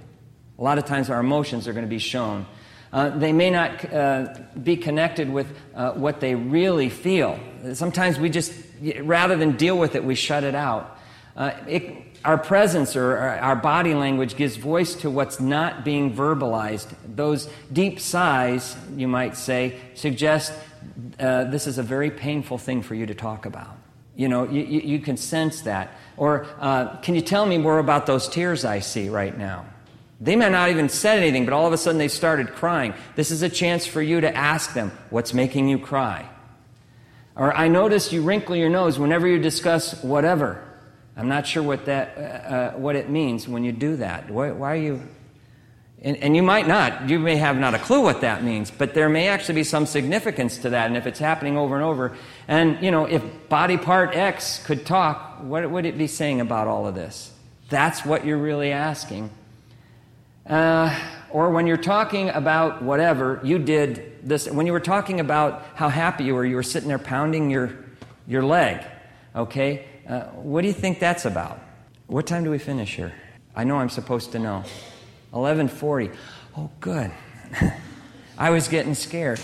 A 0.58 0.64
lot 0.64 0.78
of 0.78 0.86
times, 0.86 1.10
our 1.10 1.20
emotions 1.20 1.68
are 1.68 1.74
going 1.74 1.86
to 1.86 1.90
be 1.90 2.00
shown. 2.00 2.46
Uh, 2.94 3.10
they 3.10 3.32
may 3.32 3.50
not 3.50 3.94
uh, 3.94 4.34
be 4.62 4.76
connected 4.76 5.30
with 5.30 5.48
uh, 5.76 5.92
what 5.94 6.20
they 6.20 6.36
really 6.36 6.90
feel. 6.90 7.40
Sometimes 7.74 8.20
we 8.20 8.30
just, 8.30 8.54
rather 9.02 9.38
than 9.38 9.56
deal 9.56 9.78
with 9.78 9.96
it, 9.96 10.04
we 10.04 10.16
shut 10.16 10.44
it 10.44 10.56
out. 10.56 10.98
Uh, 11.38 11.52
it, 11.68 11.96
our 12.26 12.38
presence 12.38 12.96
or 12.96 13.18
our 13.18 13.56
body 13.56 13.94
language 13.94 14.36
gives 14.36 14.58
voice 14.58 14.94
to 14.96 15.10
what's 15.10 15.40
not 15.40 15.86
being 15.86 16.14
verbalized. 16.14 16.94
Those 17.16 17.50
deep 17.72 18.00
sighs, 18.00 18.76
you 18.96 19.08
might 19.08 19.38
say, 19.38 19.80
suggest 19.96 20.54
uh, 21.20 21.46
this 21.46 21.68
is 21.68 21.78
a 21.78 21.84
very 21.84 22.12
painful 22.12 22.58
thing 22.58 22.82
for 22.82 22.94
you 22.94 23.06
to 23.06 23.16
talk 23.16 23.46
about. 23.46 23.78
You 24.18 24.28
know, 24.28 24.48
you, 24.50 24.64
you 24.64 25.00
can 25.00 25.16
sense 25.16 25.62
that. 25.62 25.96
Or, 26.18 26.46
can 27.02 27.16
you 27.16 27.22
tell 27.22 27.46
me 27.46 27.58
more 27.58 27.80
about 27.80 28.06
those 28.06 28.28
tears 28.28 28.66
I 28.66 28.80
see 28.80 29.10
right 29.10 29.36
now? 29.36 29.66
They 30.22 30.36
may 30.36 30.50
not 30.50 30.70
even 30.70 30.88
said 30.88 31.18
anything, 31.18 31.46
but 31.46 31.54
all 31.54 31.66
of 31.66 31.74
a 31.74 31.78
sudden 31.78 31.98
they 31.98 32.08
started 32.08 32.54
crying. 32.54 32.94
This 33.16 33.32
is 33.32 33.42
a 33.42 33.50
chance 33.50 33.88
for 33.88 34.04
you 34.04 34.22
to 34.22 34.34
ask 34.34 34.76
them, 34.76 34.92
what's 35.10 35.34
making 35.34 35.68
you 35.68 35.80
cry? 35.80 36.30
Or, 37.36 37.52
I 37.56 37.70
notice 37.70 38.14
you 38.14 38.22
wrinkle 38.22 38.56
your 38.56 38.70
nose 38.70 39.00
whenever 39.00 39.28
you 39.28 39.40
discuss 39.40 40.04
whatever. 40.04 40.64
I'm 41.18 41.28
not 41.28 41.48
sure 41.48 41.64
what, 41.64 41.86
that, 41.86 42.18
uh, 42.18 42.22
uh, 42.22 42.72
what 42.74 42.96
it 42.96 43.10
means 43.10 43.48
when 43.48 43.64
you 43.64 43.72
do 43.72 43.96
that. 43.96 44.30
Why, 44.30 44.52
why 44.52 44.74
are 44.74 44.76
you. 44.76 45.02
And, 46.04 46.18
and, 46.18 46.36
you 46.36 46.44
might 46.44 46.68
not, 46.68 47.10
you 47.10 47.18
may 47.18 47.38
have 47.38 47.58
not 47.58 47.74
a 47.74 47.80
clue 47.80 48.02
what 48.02 48.22
that 48.22 48.44
means, 48.44 48.70
but 48.70 48.94
there 48.94 49.10
may 49.10 49.28
actually 49.28 49.56
be 49.56 49.64
some 49.64 49.86
significance 49.86 50.60
to 50.60 50.70
that. 50.72 50.88
And 50.88 50.98
if 50.98 51.08
it's 51.08 51.20
happening 51.20 51.58
over 51.58 51.76
and 51.76 51.84
over, 51.84 52.16
and, 52.48 52.84
you 52.84 52.92
know, 52.92 53.06
if 53.06 53.24
body 53.50 53.78
part 53.78 54.16
X 54.16 54.64
could 54.66 54.86
talk, 54.86 55.40
what 55.42 55.70
would 55.70 55.86
it 55.86 55.98
be 55.98 56.08
saying 56.08 56.42
about 56.42 56.68
all 56.68 56.86
of 56.86 56.94
this? 56.94 57.32
That's 57.70 58.06
what 58.06 58.26
you're 58.26 58.38
really 58.38 58.72
asking. 58.72 59.32
Uh, 60.46 60.98
or 61.30 61.50
when 61.52 61.68
you're 61.68 61.78
talking 61.78 62.30
about 62.30 62.82
whatever, 62.82 63.40
you 63.44 63.60
did 63.60 64.28
this, 64.28 64.50
when 64.50 64.66
you 64.66 64.74
were 64.74 64.80
talking 64.80 65.20
about 65.20 65.66
how 65.76 65.90
happy 65.90 66.26
you 66.26 66.36
were, 66.36 66.46
you 66.46 66.56
were 66.56 66.64
sitting 66.64 66.90
there 66.90 67.00
pounding 67.00 67.50
your, 67.50 67.74
your 68.28 68.44
leg, 68.44 68.84
okay? 69.36 69.86
Uh, 70.08 70.24
what 70.32 70.62
do 70.62 70.68
you 70.68 70.74
think 70.74 71.00
that's 71.00 71.26
about? 71.26 71.60
What 72.08 72.28
time 72.28 72.44
do 72.44 72.52
we 72.52 72.58
finish 72.58 72.96
here? 72.96 73.14
I 73.56 73.64
know 73.64 73.78
I'm 73.78 73.90
supposed 73.90 74.32
to 74.34 74.40
know. 74.40 74.64
11:40. 75.34 76.14
Oh, 76.58 76.70
good. 76.80 77.12
I 78.38 78.50
was 78.50 78.68
getting 78.68 78.96
scared. 78.96 79.40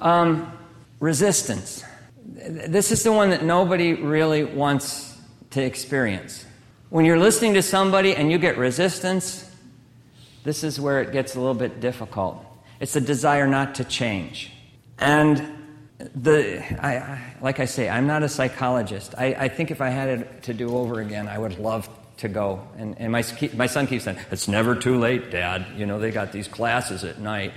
Um, 0.00 0.52
resistance. 1.00 1.84
This 2.26 2.92
is 2.92 3.02
the 3.02 3.12
one 3.12 3.30
that 3.30 3.42
nobody 3.42 3.94
really 3.94 4.44
wants 4.44 5.18
to 5.50 5.62
experience. 5.62 6.44
When 6.90 7.04
you're 7.04 7.18
listening 7.18 7.54
to 7.54 7.62
somebody 7.62 8.14
and 8.14 8.30
you 8.30 8.38
get 8.38 8.58
resistance, 8.58 9.47
this 10.48 10.64
is 10.64 10.80
where 10.80 11.02
it 11.02 11.12
gets 11.12 11.34
a 11.34 11.38
little 11.38 11.52
bit 11.52 11.78
difficult. 11.78 12.42
It's 12.80 12.96
a 12.96 13.02
desire 13.02 13.46
not 13.46 13.74
to 13.74 13.84
change. 13.84 14.50
And 14.98 15.44
the, 16.14 16.64
I, 16.82 16.96
I, 16.96 17.34
like 17.42 17.60
I 17.60 17.66
say, 17.66 17.86
I'm 17.86 18.06
not 18.06 18.22
a 18.22 18.30
psychologist. 18.30 19.14
I, 19.18 19.26
I, 19.34 19.48
think 19.48 19.70
if 19.70 19.82
I 19.82 19.90
had 19.90 20.08
it 20.08 20.42
to 20.44 20.54
do 20.54 20.74
over 20.74 21.00
again, 21.00 21.28
I 21.28 21.38
would 21.38 21.58
love 21.58 21.86
to 22.18 22.28
go. 22.28 22.66
And, 22.78 22.98
and 22.98 23.12
my, 23.12 23.22
my 23.54 23.66
son 23.66 23.86
keeps 23.86 24.04
saying, 24.04 24.16
It's 24.30 24.48
never 24.48 24.74
too 24.74 24.98
late, 24.98 25.30
Dad. 25.30 25.66
You 25.76 25.84
know, 25.84 25.98
they 25.98 26.10
got 26.10 26.32
these 26.32 26.48
classes 26.48 27.04
at 27.04 27.18
night. 27.18 27.52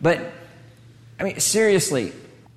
But, 0.00 0.32
I 1.20 1.24
mean, 1.24 1.40
seriously, 1.40 2.12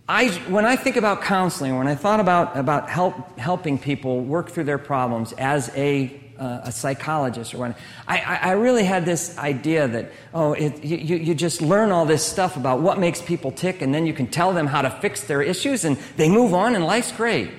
I, 0.08 0.30
when 0.48 0.66
I 0.66 0.78
think 0.78 0.96
about 0.96 1.24
counseling, 1.24 1.78
when 1.78 1.88
I 1.88 1.96
thought 1.96 2.22
about, 2.22 2.56
about 2.56 2.90
help, 2.90 3.38
helping 3.38 3.78
people 3.78 4.22
work 4.22 4.50
through 4.50 4.64
their 4.64 4.78
problems 4.78 5.34
as 5.34 5.70
a, 5.76 6.22
uh, 6.40 6.62
a 6.64 6.72
psychologist 6.72 7.54
or 7.54 7.58
when 7.58 7.76
I, 8.08 8.40
I, 8.42 8.52
really 8.52 8.84
had 8.84 9.06
this 9.06 9.38
idea 9.38 9.88
that, 9.88 10.12
oh, 10.34 10.54
it, 10.54 10.84
you, 10.84 11.18
you 11.18 11.36
just 11.36 11.62
learn 11.62 11.92
all 11.92 12.06
this 12.06 12.26
stuff 12.26 12.58
about 12.58 12.82
what 12.82 13.00
makes 13.00 13.22
people 13.22 13.52
tick 13.52 13.82
and 13.82 13.94
then 13.94 14.06
you 14.06 14.14
can 14.14 14.28
tell 14.28 14.54
them 14.54 14.68
how 14.68 14.82
to 14.82 14.90
fix 14.90 15.24
their 15.24 15.42
issues 15.42 15.86
and 15.86 15.98
they 16.16 16.30
move 16.30 16.54
on 16.54 16.76
and 16.76 16.86
life's 16.86 17.12
great. 17.12 17.50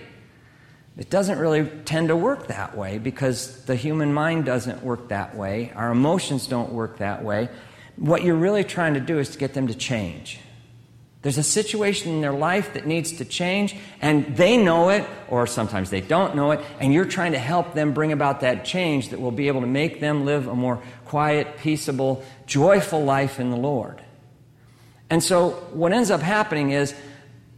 It 0.97 1.11
doesn't 1.11 1.39
really 1.39 1.64
tend 1.85 2.09
to 2.09 2.16
work 2.16 2.49
that 2.49 2.76
way 2.76 2.99
because 2.99 3.64
the 3.66 3.76
human 3.76 4.12
mind 4.12 4.45
doesn't 4.45 4.83
work 4.83 5.09
that 5.09 5.37
way. 5.37 5.72
Our 5.76 5.93
emotions 5.93 6.47
don't 6.47 6.72
work 6.72 6.99
that 6.99 7.22
way. 7.22 7.49
What 7.97 8.24
you're 8.24 8.37
really 8.37 8.64
trying 8.64 8.95
to 8.95 9.01
do 9.01 9.18
is 9.18 9.31
to 9.31 9.39
get 9.39 9.55
them 9.55 9.68
to 9.68 9.74
change. 9.74 10.41
There's 11.22 11.38
a 11.38 11.42
situation 11.42 12.12
in 12.12 12.20
their 12.20 12.32
life 12.32 12.74
that 12.74 12.86
needs 12.86 13.12
to 13.14 13.24
change, 13.24 13.74
and 14.00 14.36
they 14.36 14.56
know 14.56 14.90
it, 14.90 15.04
or 15.28 15.48
sometimes 15.48 15.90
they 15.90 16.00
don't 16.00 16.36
know 16.36 16.52
it, 16.52 16.60
and 16.78 16.94
you're 16.94 17.04
trying 17.04 17.32
to 17.32 17.38
help 17.38 17.74
them 17.74 17.92
bring 17.92 18.12
about 18.12 18.40
that 18.40 18.64
change 18.64 19.08
that 19.08 19.20
will 19.20 19.32
be 19.32 19.48
able 19.48 19.62
to 19.62 19.66
make 19.66 20.00
them 20.00 20.24
live 20.24 20.46
a 20.46 20.54
more 20.54 20.80
quiet, 21.06 21.58
peaceable, 21.58 22.22
joyful 22.46 23.02
life 23.02 23.40
in 23.40 23.50
the 23.50 23.56
Lord. 23.56 24.00
And 25.10 25.22
so, 25.22 25.50
what 25.72 25.92
ends 25.92 26.10
up 26.10 26.20
happening 26.20 26.70
is 26.70 26.94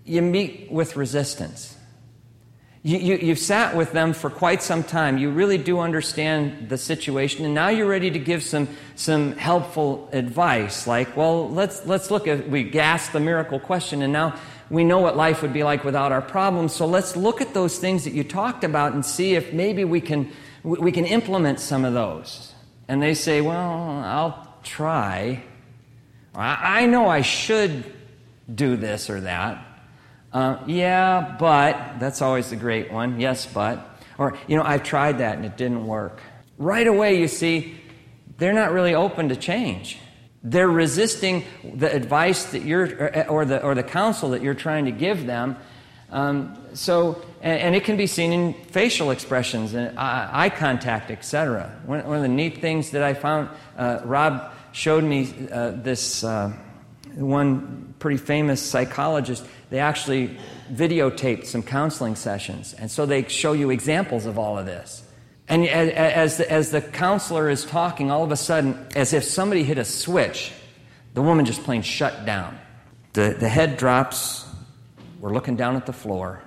you 0.06 0.22
meet 0.22 0.70
with 0.70 0.96
resistance. 0.96 1.69
You, 2.82 2.96
you, 2.96 3.16
you've 3.16 3.38
sat 3.38 3.76
with 3.76 3.92
them 3.92 4.14
for 4.14 4.30
quite 4.30 4.62
some 4.62 4.82
time. 4.82 5.18
You 5.18 5.30
really 5.30 5.58
do 5.58 5.80
understand 5.80 6.70
the 6.70 6.78
situation, 6.78 7.44
and 7.44 7.54
now 7.54 7.68
you're 7.68 7.86
ready 7.86 8.10
to 8.10 8.18
give 8.18 8.42
some, 8.42 8.68
some 8.94 9.36
helpful 9.36 10.08
advice. 10.12 10.86
Like, 10.86 11.14
well, 11.14 11.50
let's, 11.50 11.84
let's 11.84 12.10
look 12.10 12.26
at, 12.26 12.48
we 12.48 12.78
asked 12.78 13.12
the 13.12 13.20
miracle 13.20 13.60
question, 13.60 14.00
and 14.00 14.12
now 14.12 14.34
we 14.70 14.82
know 14.82 14.98
what 14.98 15.14
life 15.14 15.42
would 15.42 15.52
be 15.52 15.62
like 15.62 15.84
without 15.84 16.10
our 16.10 16.22
problems. 16.22 16.74
So 16.74 16.86
let's 16.86 17.16
look 17.16 17.42
at 17.42 17.52
those 17.52 17.78
things 17.78 18.04
that 18.04 18.14
you 18.14 18.24
talked 18.24 18.64
about 18.64 18.94
and 18.94 19.04
see 19.04 19.34
if 19.34 19.52
maybe 19.52 19.84
we 19.84 20.00
can, 20.00 20.30
we 20.62 20.90
can 20.90 21.04
implement 21.04 21.60
some 21.60 21.84
of 21.84 21.92
those. 21.92 22.54
And 22.88 23.02
they 23.02 23.12
say, 23.12 23.42
well, 23.42 23.58
I'll 23.58 24.56
try. 24.62 25.42
I, 26.34 26.82
I 26.82 26.86
know 26.86 27.08
I 27.08 27.20
should 27.20 27.84
do 28.52 28.76
this 28.76 29.10
or 29.10 29.20
that. 29.20 29.66
Uh, 30.32 30.58
yeah, 30.66 31.36
but, 31.38 31.98
that's 31.98 32.22
always 32.22 32.50
the 32.50 32.56
great 32.56 32.92
one. 32.92 33.20
Yes, 33.20 33.46
but. 33.46 33.86
Or, 34.18 34.36
you 34.46 34.56
know, 34.56 34.62
I've 34.62 34.82
tried 34.82 35.18
that 35.18 35.36
and 35.36 35.44
it 35.44 35.56
didn't 35.56 35.86
work. 35.86 36.20
Right 36.58 36.86
away, 36.86 37.18
you 37.18 37.26
see, 37.26 37.80
they're 38.38 38.52
not 38.52 38.70
really 38.70 38.94
open 38.94 39.30
to 39.30 39.36
change. 39.36 39.98
They're 40.42 40.68
resisting 40.68 41.44
the 41.74 41.92
advice 41.92 42.44
that 42.52 42.62
you're, 42.62 43.28
or 43.28 43.44
the, 43.44 43.62
or 43.62 43.74
the 43.74 43.82
counsel 43.82 44.30
that 44.30 44.42
you're 44.42 44.54
trying 44.54 44.84
to 44.84 44.92
give 44.92 45.26
them. 45.26 45.56
Um, 46.10 46.56
so, 46.74 47.22
and, 47.40 47.60
and, 47.60 47.76
it 47.76 47.84
can 47.84 47.96
be 47.96 48.06
seen 48.06 48.32
in 48.32 48.52
facial 48.52 49.12
expressions 49.12 49.74
and 49.74 49.96
eye, 49.96 50.50
contact, 50.50 51.10
etc. 51.10 51.80
One, 51.86 52.04
one, 52.04 52.16
of 52.16 52.22
the 52.22 52.28
neat 52.28 52.60
things 52.60 52.90
that 52.90 53.02
I 53.02 53.14
found, 53.14 53.48
uh, 53.76 54.00
Rob 54.04 54.52
showed 54.72 55.04
me 55.04 55.32
uh, 55.52 55.70
this 55.70 56.24
uh, 56.24 56.52
one 57.14 57.94
pretty 57.98 58.16
famous 58.16 58.62
psychologist 58.62 59.44
they 59.70 59.78
actually 59.78 60.36
videotaped 60.70 61.46
some 61.46 61.62
counseling 61.62 62.16
sessions. 62.16 62.74
And 62.74 62.90
so 62.90 63.06
they 63.06 63.26
show 63.28 63.52
you 63.52 63.70
examples 63.70 64.26
of 64.26 64.38
all 64.38 64.58
of 64.58 64.66
this. 64.66 65.02
And 65.48 65.66
as 65.66 66.36
the, 66.36 66.50
as 66.50 66.70
the 66.70 66.80
counselor 66.80 67.48
is 67.48 67.64
talking, 67.64 68.10
all 68.10 68.22
of 68.22 68.30
a 68.30 68.36
sudden, 68.36 68.86
as 68.94 69.12
if 69.12 69.24
somebody 69.24 69.62
hit 69.62 69.78
a 69.78 69.84
switch, 69.84 70.52
the 71.14 71.22
woman 71.22 71.44
just 71.44 71.62
plain 71.64 71.82
shut 71.82 72.24
down. 72.24 72.58
The, 73.14 73.36
the 73.38 73.48
head 73.48 73.76
drops. 73.76 74.46
We're 75.20 75.32
looking 75.32 75.56
down 75.56 75.76
at 75.76 75.86
the 75.86 75.92
floor. 75.92 76.42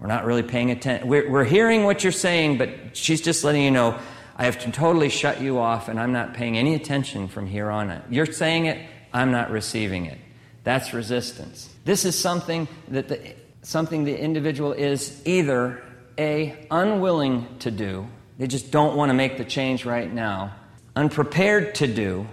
We're 0.00 0.08
not 0.08 0.26
really 0.26 0.42
paying 0.42 0.70
attention. 0.70 1.08
We're, 1.08 1.30
we're 1.30 1.44
hearing 1.44 1.84
what 1.84 2.02
you're 2.02 2.12
saying, 2.12 2.58
but 2.58 2.96
she's 2.96 3.22
just 3.22 3.44
letting 3.44 3.62
you 3.62 3.70
know, 3.70 3.98
I 4.36 4.44
have 4.44 4.58
to 4.60 4.70
totally 4.70 5.08
shut 5.08 5.40
you 5.40 5.58
off, 5.58 5.88
and 5.88 5.98
I'm 5.98 6.12
not 6.12 6.34
paying 6.34 6.58
any 6.58 6.74
attention 6.74 7.28
from 7.28 7.46
here 7.46 7.70
on 7.70 7.90
out. 7.90 8.12
You're 8.12 8.26
saying 8.26 8.66
it, 8.66 8.86
I'm 9.16 9.30
not 9.30 9.50
receiving 9.50 10.04
it. 10.04 10.18
That's 10.62 10.92
resistance. 10.92 11.70
This 11.86 12.04
is 12.04 12.18
something 12.18 12.68
that 12.88 13.08
the, 13.08 13.34
something 13.62 14.04
the 14.04 14.18
individual 14.18 14.72
is 14.72 15.22
either 15.24 15.82
A, 16.18 16.66
unwilling 16.70 17.46
to 17.60 17.70
do, 17.70 18.08
they 18.36 18.46
just 18.46 18.70
don't 18.70 18.94
want 18.94 19.08
to 19.08 19.14
make 19.14 19.38
the 19.38 19.44
change 19.44 19.86
right 19.86 20.12
now, 20.12 20.54
unprepared 20.94 21.76
to 21.76 21.86
do, 21.86 22.26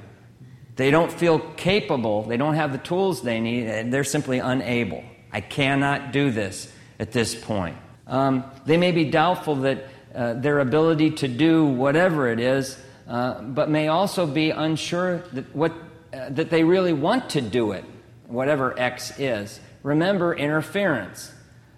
they 0.75 0.91
don't 0.91 1.11
feel 1.11 1.39
capable, 1.55 2.23
they 2.23 2.35
don't 2.35 2.55
have 2.55 2.73
the 2.73 2.79
tools 2.79 3.21
they 3.21 3.39
need, 3.39 3.67
and 3.67 3.93
they're 3.93 4.03
simply 4.03 4.39
unable. 4.39 5.03
I 5.31 5.39
cannot 5.39 6.11
do 6.11 6.31
this 6.31 6.69
at 6.99 7.13
this 7.13 7.33
point. 7.33 7.77
Um, 8.07 8.43
they 8.65 8.75
may 8.75 8.91
be 8.91 9.05
doubtful 9.05 9.55
that 9.57 9.85
uh, 10.13 10.33
their 10.33 10.59
ability 10.59 11.11
to 11.11 11.29
do 11.29 11.65
whatever 11.65 12.27
it 12.27 12.41
is, 12.41 12.77
uh, 13.07 13.41
but 13.41 13.69
may 13.69 13.87
also 13.87 14.25
be 14.25 14.49
unsure 14.49 15.19
that, 15.31 15.55
what, 15.55 15.71
uh, 16.13 16.29
that 16.29 16.49
they 16.49 16.63
really 16.63 16.93
want 16.93 17.31
to 17.31 17.41
do 17.41 17.71
it 17.71 17.83
whatever 18.27 18.77
X 18.79 19.17
is. 19.19 19.59
Remember 19.83 20.33
interference, 20.33 21.31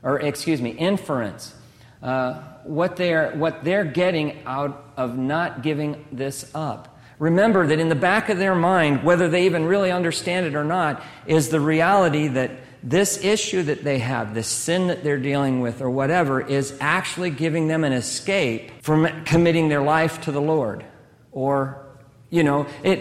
or 0.04 0.20
excuse 0.20 0.62
me, 0.62 0.72
inference. 0.72 1.54
Uh, 2.02 2.42
what, 2.64 2.96
they're, 2.96 3.32
what 3.32 3.64
they're 3.64 3.86
getting 3.86 4.44
out 4.46 4.92
of 4.98 5.18
not 5.18 5.64
giving 5.64 6.06
this 6.12 6.50
up. 6.56 7.00
Remember 7.18 7.66
that 7.68 7.80
in 7.80 7.90
the 7.90 7.96
back 7.96 8.30
of 8.30 8.38
their 8.38 8.56
mind, 8.56 9.04
whether 9.04 9.30
they 9.30 9.46
even 9.46 9.66
really 9.66 9.92
understand 9.92 10.46
it 10.46 10.56
or 10.56 10.64
not, 10.64 11.02
is 11.26 11.50
the 11.50 11.60
reality 11.60 12.28
that 12.28 12.52
this 12.84 13.24
issue 13.24 13.64
that 13.64 13.84
they 13.84 14.00
have, 14.00 14.34
this 14.34 14.48
sin 14.48 14.88
that 14.88 15.04
they're 15.04 15.18
dealing 15.18 15.62
with, 15.62 15.82
or 15.82 15.90
whatever, 15.90 16.42
is 16.42 16.78
actually 16.80 17.32
giving 17.32 17.68
them 17.68 17.84
an 17.84 17.94
escape 17.94 18.84
from 18.84 19.24
committing 19.24 19.70
their 19.70 19.82
life 19.82 20.22
to 20.22 20.32
the 20.32 20.42
Lord 20.42 20.86
or 21.32 21.85
you 22.30 22.44
know, 22.44 22.68
it, 22.84 23.00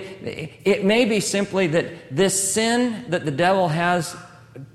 it 0.64 0.84
may 0.84 1.04
be 1.04 1.20
simply 1.20 1.66
that 1.68 2.14
this 2.14 2.52
sin 2.52 3.06
that 3.08 3.24
the 3.24 3.30
devil 3.30 3.68
has 3.68 4.16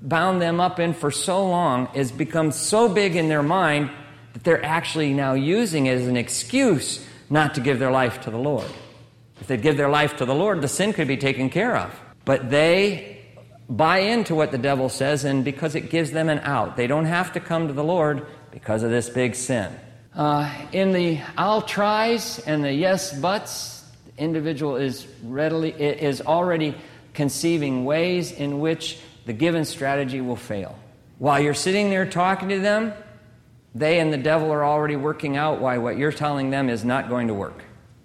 bound 0.02 0.42
them 0.42 0.60
up 0.60 0.78
in 0.78 0.92
for 0.92 1.10
so 1.10 1.48
long 1.48 1.86
has 1.86 2.12
become 2.12 2.52
so 2.52 2.88
big 2.88 3.16
in 3.16 3.28
their 3.28 3.42
mind 3.42 3.90
that 4.32 4.44
they're 4.44 4.64
actually 4.64 5.12
now 5.12 5.34
using 5.34 5.86
it 5.86 5.98
as 5.98 6.06
an 6.06 6.16
excuse 6.16 7.06
not 7.30 7.54
to 7.54 7.60
give 7.60 7.78
their 7.78 7.90
life 7.90 8.20
to 8.22 8.30
the 8.30 8.38
Lord. 8.38 8.66
If 9.40 9.46
they'd 9.46 9.62
give 9.62 9.76
their 9.76 9.88
life 9.88 10.16
to 10.18 10.26
the 10.26 10.34
Lord, 10.34 10.60
the 10.60 10.68
sin 10.68 10.92
could 10.92 11.08
be 11.08 11.16
taken 11.16 11.48
care 11.48 11.76
of. 11.76 11.98
But 12.24 12.50
they 12.50 13.24
buy 13.68 14.00
into 14.00 14.34
what 14.34 14.50
the 14.50 14.58
devil 14.58 14.88
says, 14.88 15.24
and 15.24 15.44
because 15.44 15.74
it 15.74 15.90
gives 15.90 16.10
them 16.10 16.28
an 16.28 16.40
out, 16.40 16.76
they 16.76 16.86
don't 16.86 17.06
have 17.06 17.32
to 17.32 17.40
come 17.40 17.68
to 17.68 17.72
the 17.72 17.84
Lord 17.84 18.26
because 18.50 18.82
of 18.82 18.90
this 18.90 19.08
big 19.08 19.34
sin. 19.34 19.72
Uh, 20.14 20.52
in 20.72 20.92
the 20.92 21.20
I'll 21.36 21.62
tries 21.62 22.40
and 22.40 22.64
the 22.64 22.72
yes 22.72 23.18
buts, 23.18 23.79
individual 24.20 24.76
is 24.76 25.06
readily 25.24 25.70
is 25.72 26.20
already 26.20 26.76
conceiving 27.14 27.84
ways 27.84 28.30
in 28.30 28.60
which 28.60 28.98
the 29.26 29.32
given 29.32 29.64
strategy 29.64 30.20
will 30.20 30.36
fail. 30.36 30.78
While 31.18 31.40
you're 31.40 31.54
sitting 31.54 31.90
there 31.90 32.06
talking 32.06 32.50
to 32.50 32.60
them, 32.60 32.92
they 33.74 33.98
and 33.98 34.12
the 34.12 34.18
devil 34.18 34.50
are 34.52 34.64
already 34.64 34.96
working 34.96 35.36
out 35.36 35.60
why 35.60 35.78
what 35.78 35.96
you're 35.96 36.12
telling 36.12 36.50
them 36.50 36.68
is 36.68 36.84
not 36.84 37.08
going 37.08 37.28
to 37.28 37.34
work 37.34 37.64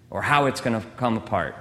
or 0.10 0.22
how 0.22 0.46
it's 0.46 0.62
going 0.62 0.80
to 0.80 0.88
come 0.98 1.18
apart. 1.18 1.56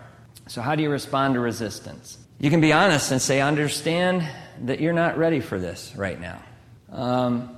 So, 0.46 0.60
how 0.60 0.74
do 0.74 0.82
you 0.82 0.90
respond 0.90 1.34
to 1.34 1.40
resistance? 1.40 2.18
You 2.38 2.50
can 2.50 2.60
be 2.60 2.72
honest 2.72 3.10
and 3.12 3.20
say, 3.20 3.40
understand 3.40 4.26
that 4.62 4.80
you're 4.80 4.92
not 4.92 5.16
ready 5.16 5.40
for 5.40 5.58
this 5.58 5.94
right 5.96 6.20
now. 6.20 6.42
Um, 6.90 7.56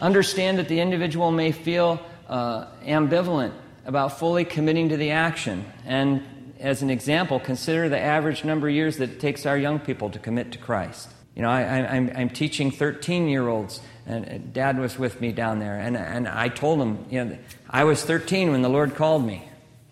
understand 0.00 0.58
that 0.58 0.68
the 0.68 0.80
individual 0.80 1.30
may 1.30 1.52
feel 1.52 2.00
uh, 2.28 2.66
ambivalent 2.84 3.52
about 3.88 4.18
fully 4.18 4.44
committing 4.44 4.90
to 4.90 4.98
the 4.98 5.10
action. 5.10 5.64
And 5.86 6.52
as 6.60 6.82
an 6.82 6.90
example, 6.90 7.40
consider 7.40 7.88
the 7.88 7.98
average 7.98 8.44
number 8.44 8.68
of 8.68 8.74
years 8.74 8.98
that 8.98 9.10
it 9.10 9.18
takes 9.18 9.46
our 9.46 9.56
young 9.56 9.80
people 9.80 10.10
to 10.10 10.18
commit 10.18 10.52
to 10.52 10.58
Christ. 10.58 11.08
You 11.34 11.42
know, 11.42 11.48
I, 11.48 11.96
am 11.96 12.28
teaching 12.30 12.70
13 12.70 13.28
year 13.28 13.48
olds, 13.48 13.80
and 14.06 14.52
dad 14.52 14.78
was 14.78 14.98
with 14.98 15.20
me 15.22 15.32
down 15.32 15.58
there, 15.58 15.78
and, 15.78 15.96
and 15.96 16.28
I 16.28 16.48
told 16.48 16.80
him, 16.80 17.06
you 17.08 17.24
know, 17.24 17.38
I 17.70 17.84
was 17.84 18.04
13 18.04 18.50
when 18.50 18.60
the 18.60 18.68
Lord 18.68 18.94
called 18.94 19.24
me. 19.24 19.48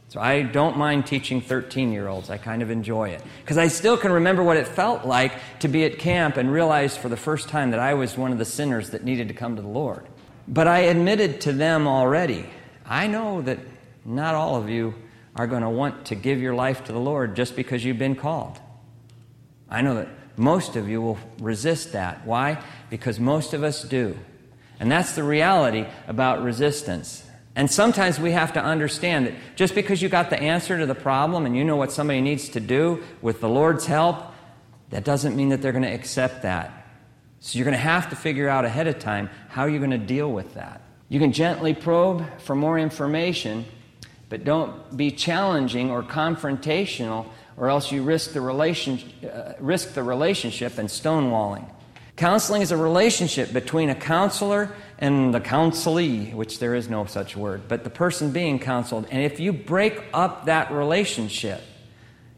So 0.08 0.20
I 0.20 0.42
don't 0.42 0.76
mind 0.76 1.06
teaching 1.06 1.40
13 1.40 1.90
year 1.90 2.06
olds. 2.06 2.28
I 2.28 2.36
kind 2.36 2.62
of 2.62 2.70
enjoy 2.70 3.10
it. 3.10 3.22
Because 3.40 3.58
I 3.58 3.68
still 3.68 3.96
can 3.96 4.12
remember 4.12 4.42
what 4.42 4.58
it 4.58 4.68
felt 4.68 5.06
like 5.06 5.32
to 5.60 5.68
be 5.68 5.84
at 5.84 5.98
camp 5.98 6.36
and 6.36 6.52
realize 6.52 6.96
for 6.96 7.08
the 7.08 7.16
first 7.16 7.48
time 7.48 7.70
that 7.70 7.80
I 7.80 7.94
was 7.94 8.18
one 8.18 8.30
of 8.30 8.38
the 8.38 8.44
sinners 8.44 8.90
that 8.90 9.04
needed 9.04 9.28
to 9.28 9.34
come 9.34 9.56
to 9.56 9.62
the 9.62 9.68
Lord. 9.68 10.06
But 10.46 10.68
I 10.68 10.80
admitted 10.80 11.40
to 11.42 11.52
them 11.52 11.88
already, 11.88 12.46
I 12.84 13.06
know 13.06 13.42
that 13.42 13.58
not 14.06 14.34
all 14.34 14.56
of 14.56 14.70
you 14.70 14.94
are 15.34 15.46
going 15.46 15.62
to 15.62 15.68
want 15.68 16.06
to 16.06 16.14
give 16.14 16.40
your 16.40 16.54
life 16.54 16.84
to 16.84 16.92
the 16.92 17.00
Lord 17.00 17.36
just 17.36 17.56
because 17.56 17.84
you've 17.84 17.98
been 17.98 18.16
called. 18.16 18.58
I 19.68 19.82
know 19.82 19.94
that 19.94 20.08
most 20.36 20.76
of 20.76 20.88
you 20.88 21.02
will 21.02 21.18
resist 21.40 21.92
that. 21.92 22.26
Why? 22.26 22.62
Because 22.88 23.18
most 23.18 23.52
of 23.52 23.62
us 23.62 23.82
do. 23.82 24.16
And 24.78 24.90
that's 24.90 25.12
the 25.12 25.24
reality 25.24 25.86
about 26.06 26.42
resistance. 26.42 27.24
And 27.54 27.70
sometimes 27.70 28.20
we 28.20 28.32
have 28.32 28.52
to 28.52 28.62
understand 28.62 29.26
that 29.26 29.34
just 29.56 29.74
because 29.74 30.02
you 30.02 30.10
got 30.10 30.28
the 30.28 30.38
answer 30.38 30.78
to 30.78 30.84
the 30.84 30.94
problem 30.94 31.46
and 31.46 31.56
you 31.56 31.64
know 31.64 31.76
what 31.76 31.90
somebody 31.90 32.20
needs 32.20 32.50
to 32.50 32.60
do 32.60 33.02
with 33.22 33.40
the 33.40 33.48
Lord's 33.48 33.86
help, 33.86 34.22
that 34.90 35.04
doesn't 35.04 35.34
mean 35.34 35.48
that 35.48 35.62
they're 35.62 35.72
going 35.72 35.82
to 35.82 35.92
accept 35.92 36.42
that. 36.42 36.86
So 37.40 37.58
you're 37.58 37.64
going 37.64 37.72
to 37.72 37.78
have 37.78 38.10
to 38.10 38.16
figure 38.16 38.48
out 38.48 38.64
ahead 38.64 38.86
of 38.86 38.98
time 38.98 39.30
how 39.48 39.64
you're 39.64 39.78
going 39.78 39.90
to 39.90 39.98
deal 39.98 40.30
with 40.30 40.54
that. 40.54 40.82
You 41.08 41.18
can 41.18 41.32
gently 41.32 41.72
probe 41.72 42.26
for 42.40 42.54
more 42.54 42.78
information, 42.78 43.64
but 44.28 44.44
don't 44.44 44.96
be 44.96 45.10
challenging 45.10 45.90
or 45.90 46.02
confrontational, 46.02 47.26
or 47.56 47.68
else 47.68 47.92
you 47.92 48.02
risk 48.02 48.32
the, 48.32 48.40
relation, 48.40 49.00
uh, 49.24 49.52
risk 49.60 49.94
the 49.94 50.02
relationship 50.02 50.78
and 50.78 50.88
stonewalling. 50.88 51.70
Counseling 52.16 52.62
is 52.62 52.72
a 52.72 52.76
relationship 52.76 53.52
between 53.52 53.90
a 53.90 53.94
counselor 53.94 54.74
and 54.98 55.34
the 55.34 55.40
counselee, 55.40 56.32
which 56.34 56.58
there 56.58 56.74
is 56.74 56.88
no 56.88 57.04
such 57.04 57.36
word, 57.36 57.68
but 57.68 57.84
the 57.84 57.90
person 57.90 58.32
being 58.32 58.58
counseled. 58.58 59.06
And 59.10 59.22
if 59.22 59.38
you 59.38 59.52
break 59.52 60.02
up 60.14 60.46
that 60.46 60.72
relationship 60.72 61.60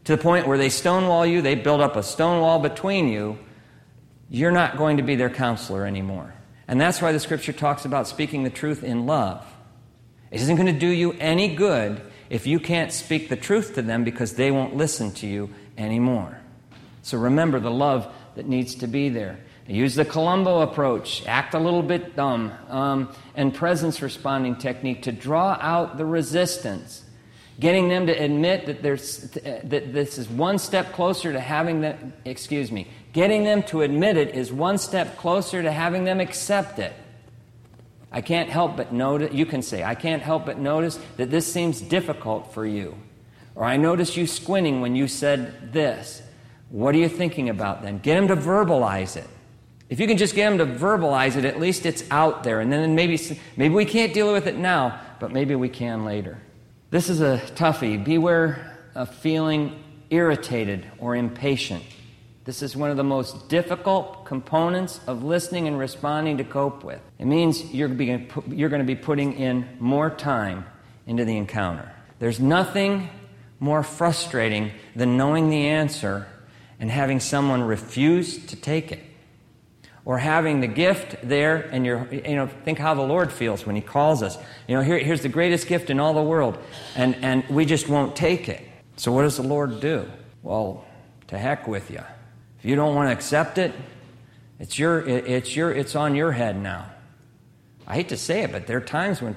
to 0.03 0.15
the 0.15 0.21
point 0.21 0.47
where 0.47 0.57
they 0.57 0.69
stonewall 0.69 1.25
you, 1.25 1.41
they 1.41 1.55
build 1.55 1.79
up 1.79 1.95
a 1.95 2.03
stonewall 2.03 2.59
between 2.59 3.07
you, 3.07 3.39
you're 4.29 4.51
not 4.51 4.77
going 4.77 4.97
to 4.97 5.03
be 5.03 5.15
their 5.15 5.29
counselor 5.29 5.85
anymore. 5.85 6.33
And 6.67 6.79
that's 6.79 7.01
why 7.01 7.13
the 7.13 7.19
scripture 7.19 7.53
talks 7.53 7.85
about 7.85 8.07
speaking 8.07 8.43
the 8.43 8.49
truth 8.49 8.83
in 8.83 9.05
love. 9.05 9.45
It 10.31 10.41
isn't 10.41 10.55
going 10.55 10.71
to 10.73 10.79
do 10.79 10.87
you 10.87 11.13
any 11.13 11.55
good 11.55 12.01
if 12.29 12.45
you 12.45 12.59
can't 12.59 12.91
speak 12.91 13.29
the 13.29 13.35
truth 13.35 13.75
to 13.75 13.81
them 13.81 14.03
because 14.03 14.33
they 14.33 14.51
won't 14.51 14.75
listen 14.75 15.11
to 15.13 15.27
you 15.27 15.49
anymore. 15.77 16.39
So 17.01 17.17
remember 17.17 17.59
the 17.59 17.71
love 17.71 18.11
that 18.35 18.47
needs 18.47 18.75
to 18.75 18.87
be 18.87 19.09
there. 19.09 19.39
Use 19.67 19.93
the 19.93 20.05
Columbo 20.05 20.61
approach, 20.61 21.23
act 21.27 21.53
a 21.53 21.59
little 21.59 21.83
bit 21.83 22.15
dumb, 22.15 22.51
um, 22.69 23.13
and 23.35 23.53
presence 23.53 24.01
responding 24.01 24.55
technique 24.55 25.03
to 25.03 25.11
draw 25.11 25.59
out 25.61 25.97
the 25.97 26.05
resistance, 26.05 27.03
getting 27.59 27.87
them 27.87 28.07
to 28.07 28.11
admit 28.11 28.65
that, 28.65 28.81
there's, 28.81 29.29
that 29.29 29.93
this 29.93 30.17
is 30.17 30.27
one 30.27 30.57
step 30.57 30.91
closer 30.93 31.31
to 31.31 31.39
having 31.39 31.81
them, 31.81 32.13
excuse 32.25 32.71
me, 32.71 32.87
getting 33.13 33.43
them 33.43 33.61
to 33.61 33.83
admit 33.83 34.17
it 34.17 34.33
is 34.33 34.51
one 34.51 34.79
step 34.79 35.17
closer 35.17 35.61
to 35.61 35.71
having 35.71 36.03
them 36.03 36.19
accept 36.19 36.79
it. 36.79 36.93
I 38.11 38.21
can't 38.21 38.49
help 38.49 38.75
but 38.75 38.91
notice, 38.91 39.33
you 39.33 39.45
can 39.45 39.61
say, 39.61 39.83
I 39.83 39.95
can't 39.95 40.21
help 40.21 40.45
but 40.45 40.57
notice 40.57 40.99
that 41.17 41.29
this 41.29 41.51
seems 41.51 41.79
difficult 41.79 42.53
for 42.53 42.65
you. 42.65 42.95
Or 43.55 43.65
I 43.65 43.77
noticed 43.77 44.17
you 44.17 44.25
squinting 44.25 44.81
when 44.81 44.95
you 44.95 45.07
said 45.07 45.73
this. 45.73 46.21
What 46.69 46.95
are 46.95 46.97
you 46.97 47.09
thinking 47.09 47.49
about 47.49 47.81
then? 47.81 47.99
Get 47.99 48.15
them 48.15 48.27
to 48.29 48.35
verbalize 48.35 49.15
it. 49.15 49.27
If 49.89 49.99
you 49.99 50.07
can 50.07 50.17
just 50.17 50.35
get 50.35 50.49
them 50.49 50.59
to 50.59 50.79
verbalize 50.79 51.35
it, 51.35 51.45
at 51.45 51.59
least 51.59 51.85
it's 51.85 52.03
out 52.11 52.43
there. 52.43 52.61
And 52.61 52.71
then 52.71 52.95
maybe, 52.95 53.19
maybe 53.57 53.73
we 53.73 53.85
can't 53.85 54.13
deal 54.13 54.31
with 54.31 54.47
it 54.47 54.57
now, 54.57 54.99
but 55.19 55.31
maybe 55.31 55.55
we 55.55 55.69
can 55.69 56.05
later. 56.05 56.37
This 56.91 57.09
is 57.09 57.21
a 57.21 57.39
toughie. 57.55 58.03
Beware 58.03 58.77
of 58.95 59.13
feeling 59.13 59.83
irritated 60.09 60.85
or 60.99 61.15
impatient. 61.15 61.83
This 62.45 62.61
is 62.61 62.75
one 62.75 62.89
of 62.89 62.97
the 62.97 63.03
most 63.03 63.49
difficult 63.49 64.25
components 64.25 65.01
of 65.07 65.23
listening 65.23 65.67
and 65.67 65.77
responding 65.77 66.37
to 66.37 66.43
cope 66.43 66.83
with. 66.83 67.01
It 67.19 67.25
means 67.25 67.63
you're, 67.73 67.89
you're 67.89 68.69
going 68.69 68.81
to 68.81 68.83
be 68.83 68.95
putting 68.95 69.33
in 69.33 69.67
more 69.79 70.09
time 70.09 70.65
into 71.05 71.25
the 71.25 71.37
encounter. 71.37 71.91
There's 72.19 72.39
nothing 72.39 73.09
more 73.59 73.83
frustrating 73.83 74.71
than 74.95 75.17
knowing 75.17 75.49
the 75.49 75.67
answer 75.67 76.27
and 76.79 76.89
having 76.89 77.19
someone 77.19 77.61
refuse 77.61 78.45
to 78.47 78.55
take 78.55 78.91
it. 78.91 79.03
Or 80.05 80.17
having 80.17 80.61
the 80.61 80.67
gift 80.67 81.17
there 81.21 81.57
and 81.57 81.85
you're 81.85 82.07
you 82.11 82.35
know 82.35 82.47
think 82.47 82.79
how 82.79 82.95
the 82.95 83.03
lord 83.03 83.31
feels 83.31 83.65
when 83.65 83.75
he 83.75 83.81
calls 83.81 84.23
us. 84.23 84.37
You 84.67 84.75
know 84.75 84.81
here, 84.81 84.97
here's 84.97 85.21
the 85.21 85.29
greatest 85.29 85.67
gift 85.67 85.91
in 85.91 85.99
all 85.99 86.15
the 86.15 86.23
world 86.23 86.57
and 86.95 87.15
and 87.17 87.47
we 87.47 87.65
just 87.65 87.87
won't 87.87 88.15
take 88.15 88.49
it. 88.49 88.65
So 88.95 89.11
what 89.11 89.21
does 89.21 89.37
the 89.37 89.43
lord 89.43 89.81
do? 89.81 90.09
Well 90.41 90.85
to 91.27 91.37
heck 91.37 91.67
with 91.67 91.91
you 91.91 92.01
if 92.59 92.65
you 92.65 92.75
don't 92.75 92.95
want 92.95 93.09
to 93.09 93.13
accept 93.13 93.57
it 93.57 93.73
it's 94.59 94.77
your 94.77 94.99
it's 94.99 95.55
your 95.55 95.71
it's 95.71 95.95
on 95.95 96.15
your 96.15 96.33
head 96.33 96.61
now. 96.61 96.85
I 97.87 97.95
hate 97.95 98.09
to 98.09 98.17
say 98.17 98.43
it 98.43 98.51
but 98.51 98.67
there 98.67 98.77
are 98.77 98.81
times 98.81 99.21
when 99.21 99.35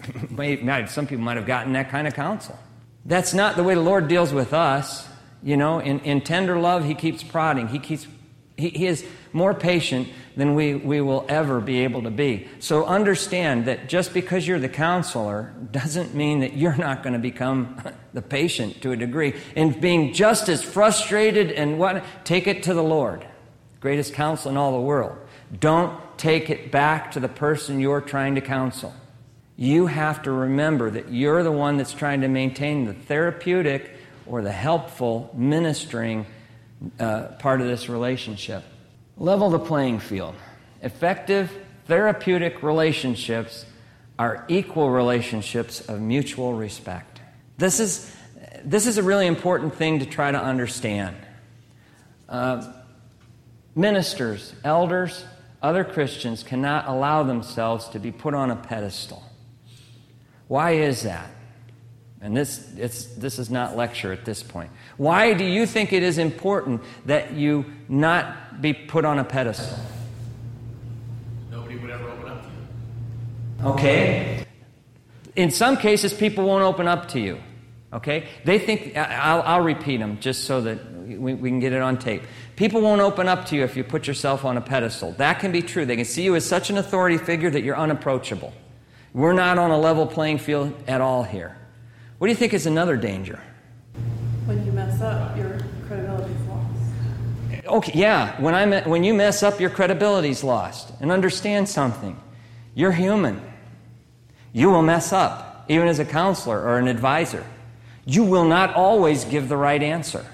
some 0.88 1.06
people 1.06 1.24
might 1.24 1.36
have 1.36 1.46
gotten 1.46 1.72
that 1.72 1.90
kind 1.90 2.06
of 2.06 2.14
counsel. 2.14 2.58
That's 3.04 3.34
not 3.34 3.56
the 3.56 3.64
way 3.64 3.74
the 3.74 3.80
lord 3.80 4.08
deals 4.08 4.32
with 4.32 4.54
us. 4.54 5.08
You 5.42 5.56
know 5.56 5.80
in, 5.80 6.00
in 6.00 6.20
tender 6.20 6.58
love 6.58 6.84
he 6.84 6.94
keeps 6.94 7.24
prodding. 7.24 7.66
He 7.66 7.80
keeps 7.80 8.06
he, 8.56 8.68
he 8.68 8.86
is 8.86 9.04
more 9.32 9.54
patient 9.54 10.08
than 10.36 10.54
we, 10.54 10.74
we 10.74 11.00
will 11.00 11.26
ever 11.28 11.60
be 11.60 11.80
able 11.80 12.02
to 12.02 12.10
be. 12.10 12.48
So 12.58 12.84
understand 12.84 13.66
that 13.66 13.88
just 13.88 14.14
because 14.14 14.46
you're 14.46 14.58
the 14.58 14.68
counselor 14.68 15.52
doesn't 15.70 16.14
mean 16.14 16.40
that 16.40 16.56
you're 16.56 16.76
not 16.76 17.02
going 17.02 17.12
to 17.12 17.18
become 17.18 17.80
the 18.12 18.22
patient 18.22 18.82
to 18.82 18.92
a 18.92 18.96
degree. 18.96 19.34
And 19.56 19.80
being 19.80 20.12
just 20.12 20.48
as 20.48 20.62
frustrated 20.62 21.52
and 21.52 21.78
what, 21.78 22.04
take 22.24 22.46
it 22.46 22.62
to 22.64 22.74
the 22.74 22.82
Lord. 22.82 23.26
Greatest 23.80 24.14
counsel 24.14 24.50
in 24.50 24.56
all 24.56 24.72
the 24.72 24.80
world. 24.80 25.16
Don't 25.58 25.98
take 26.18 26.50
it 26.50 26.70
back 26.70 27.12
to 27.12 27.20
the 27.20 27.28
person 27.28 27.80
you're 27.80 28.00
trying 28.00 28.34
to 28.34 28.40
counsel. 28.40 28.94
You 29.56 29.86
have 29.86 30.22
to 30.22 30.30
remember 30.30 30.90
that 30.90 31.12
you're 31.12 31.42
the 31.42 31.52
one 31.52 31.76
that's 31.76 31.92
trying 31.92 32.22
to 32.22 32.28
maintain 32.28 32.84
the 32.84 32.94
therapeutic 32.94 33.90
or 34.26 34.42
the 34.42 34.52
helpful 34.52 35.30
ministering 35.34 36.24
uh, 36.98 37.24
part 37.38 37.60
of 37.60 37.66
this 37.66 37.88
relationship. 37.88 38.62
Level 39.20 39.50
the 39.50 39.58
playing 39.58 39.98
field. 39.98 40.34
Effective 40.80 41.52
therapeutic 41.86 42.62
relationships 42.62 43.66
are 44.18 44.46
equal 44.48 44.90
relationships 44.90 45.82
of 45.82 46.00
mutual 46.00 46.54
respect. 46.54 47.20
This 47.58 47.80
is, 47.80 48.16
this 48.64 48.86
is 48.86 48.96
a 48.96 49.02
really 49.02 49.26
important 49.26 49.74
thing 49.74 49.98
to 49.98 50.06
try 50.06 50.32
to 50.32 50.42
understand. 50.42 51.16
Uh, 52.30 52.72
ministers, 53.74 54.54
elders, 54.64 55.26
other 55.62 55.84
Christians 55.84 56.42
cannot 56.42 56.88
allow 56.88 57.22
themselves 57.22 57.88
to 57.90 57.98
be 57.98 58.10
put 58.10 58.32
on 58.32 58.50
a 58.50 58.56
pedestal. 58.56 59.22
Why 60.48 60.72
is 60.72 61.02
that? 61.02 61.30
And 62.22 62.36
this, 62.36 62.70
it's, 62.76 63.06
this 63.14 63.38
is 63.38 63.50
not 63.50 63.76
lecture 63.76 64.12
at 64.12 64.24
this 64.24 64.42
point. 64.42 64.70
Why 64.98 65.32
do 65.32 65.44
you 65.44 65.64
think 65.64 65.92
it 65.92 66.02
is 66.02 66.18
important 66.18 66.82
that 67.06 67.32
you 67.32 67.64
not 67.88 68.60
be 68.60 68.74
put 68.74 69.06
on 69.06 69.18
a 69.18 69.24
pedestal? 69.24 69.78
Nobody 71.50 71.76
would 71.76 71.90
ever 71.90 72.10
open 72.10 72.28
up 72.28 72.42
to 72.42 72.48
you. 73.62 73.68
Okay. 73.70 74.46
In 75.34 75.50
some 75.50 75.78
cases, 75.78 76.12
people 76.12 76.44
won't 76.44 76.62
open 76.62 76.86
up 76.86 77.08
to 77.08 77.20
you. 77.20 77.40
Okay? 77.92 78.28
They 78.44 78.58
think, 78.58 78.96
I'll, 78.96 79.42
I'll 79.42 79.62
repeat 79.62 79.96
them 79.96 80.20
just 80.20 80.44
so 80.44 80.60
that 80.60 80.92
we, 80.92 81.34
we, 81.34 81.48
can 81.48 81.58
get 81.58 81.72
it 81.72 81.80
on 81.80 81.98
tape. 81.98 82.22
People 82.54 82.82
won't 82.82 83.00
open 83.00 83.28
up 83.28 83.46
to 83.46 83.56
you 83.56 83.64
if 83.64 83.78
you 83.78 83.82
put 83.82 84.06
yourself 84.06 84.44
on 84.44 84.58
a 84.58 84.60
pedestal. 84.60 85.12
That 85.12 85.40
can 85.40 85.52
be 85.52 85.62
true. 85.62 85.86
They 85.86 85.96
can 85.96 86.04
see 86.04 86.22
you 86.22 86.36
as 86.36 86.44
such 86.44 86.68
an 86.68 86.76
authority 86.76 87.16
figure 87.16 87.50
that 87.50 87.62
you're 87.62 87.78
unapproachable. 87.78 88.52
We're 89.14 89.32
not 89.32 89.58
on 89.58 89.70
a 89.70 89.78
level 89.78 90.06
playing 90.06 90.38
field 90.38 90.74
at 90.86 91.00
all 91.00 91.22
here. 91.22 91.56
What 92.20 92.26
do 92.26 92.32
you 92.32 92.36
think 92.36 92.52
is 92.52 92.66
another 92.66 92.98
danger? 92.98 93.40
When 94.44 94.62
you 94.66 94.72
mess 94.72 95.00
up, 95.00 95.38
your 95.38 95.58
credibility 95.86 96.34
is 96.34 96.46
lost. 96.48 97.64
Okay, 97.64 97.92
yeah. 97.98 98.38
When, 98.42 98.54
I 98.54 98.86
when 98.86 99.04
you 99.04 99.14
mess 99.14 99.42
up, 99.42 99.58
your 99.58 99.70
credibility 99.70 100.28
is 100.28 100.44
lost. 100.44 100.92
And 101.00 101.10
understand 101.10 101.66
something 101.66 102.20
you're 102.74 102.92
human. 102.92 103.40
You 104.52 104.68
will 104.68 104.82
mess 104.82 105.14
up, 105.14 105.64
even 105.70 105.88
as 105.88 105.98
a 105.98 106.04
counselor 106.04 106.60
or 106.60 106.78
an 106.78 106.88
advisor. 106.88 107.42
You 108.04 108.24
will 108.24 108.44
not 108.44 108.74
always 108.74 109.24
give 109.24 109.48
the 109.48 109.56
right 109.56 109.82
answer 109.82 110.26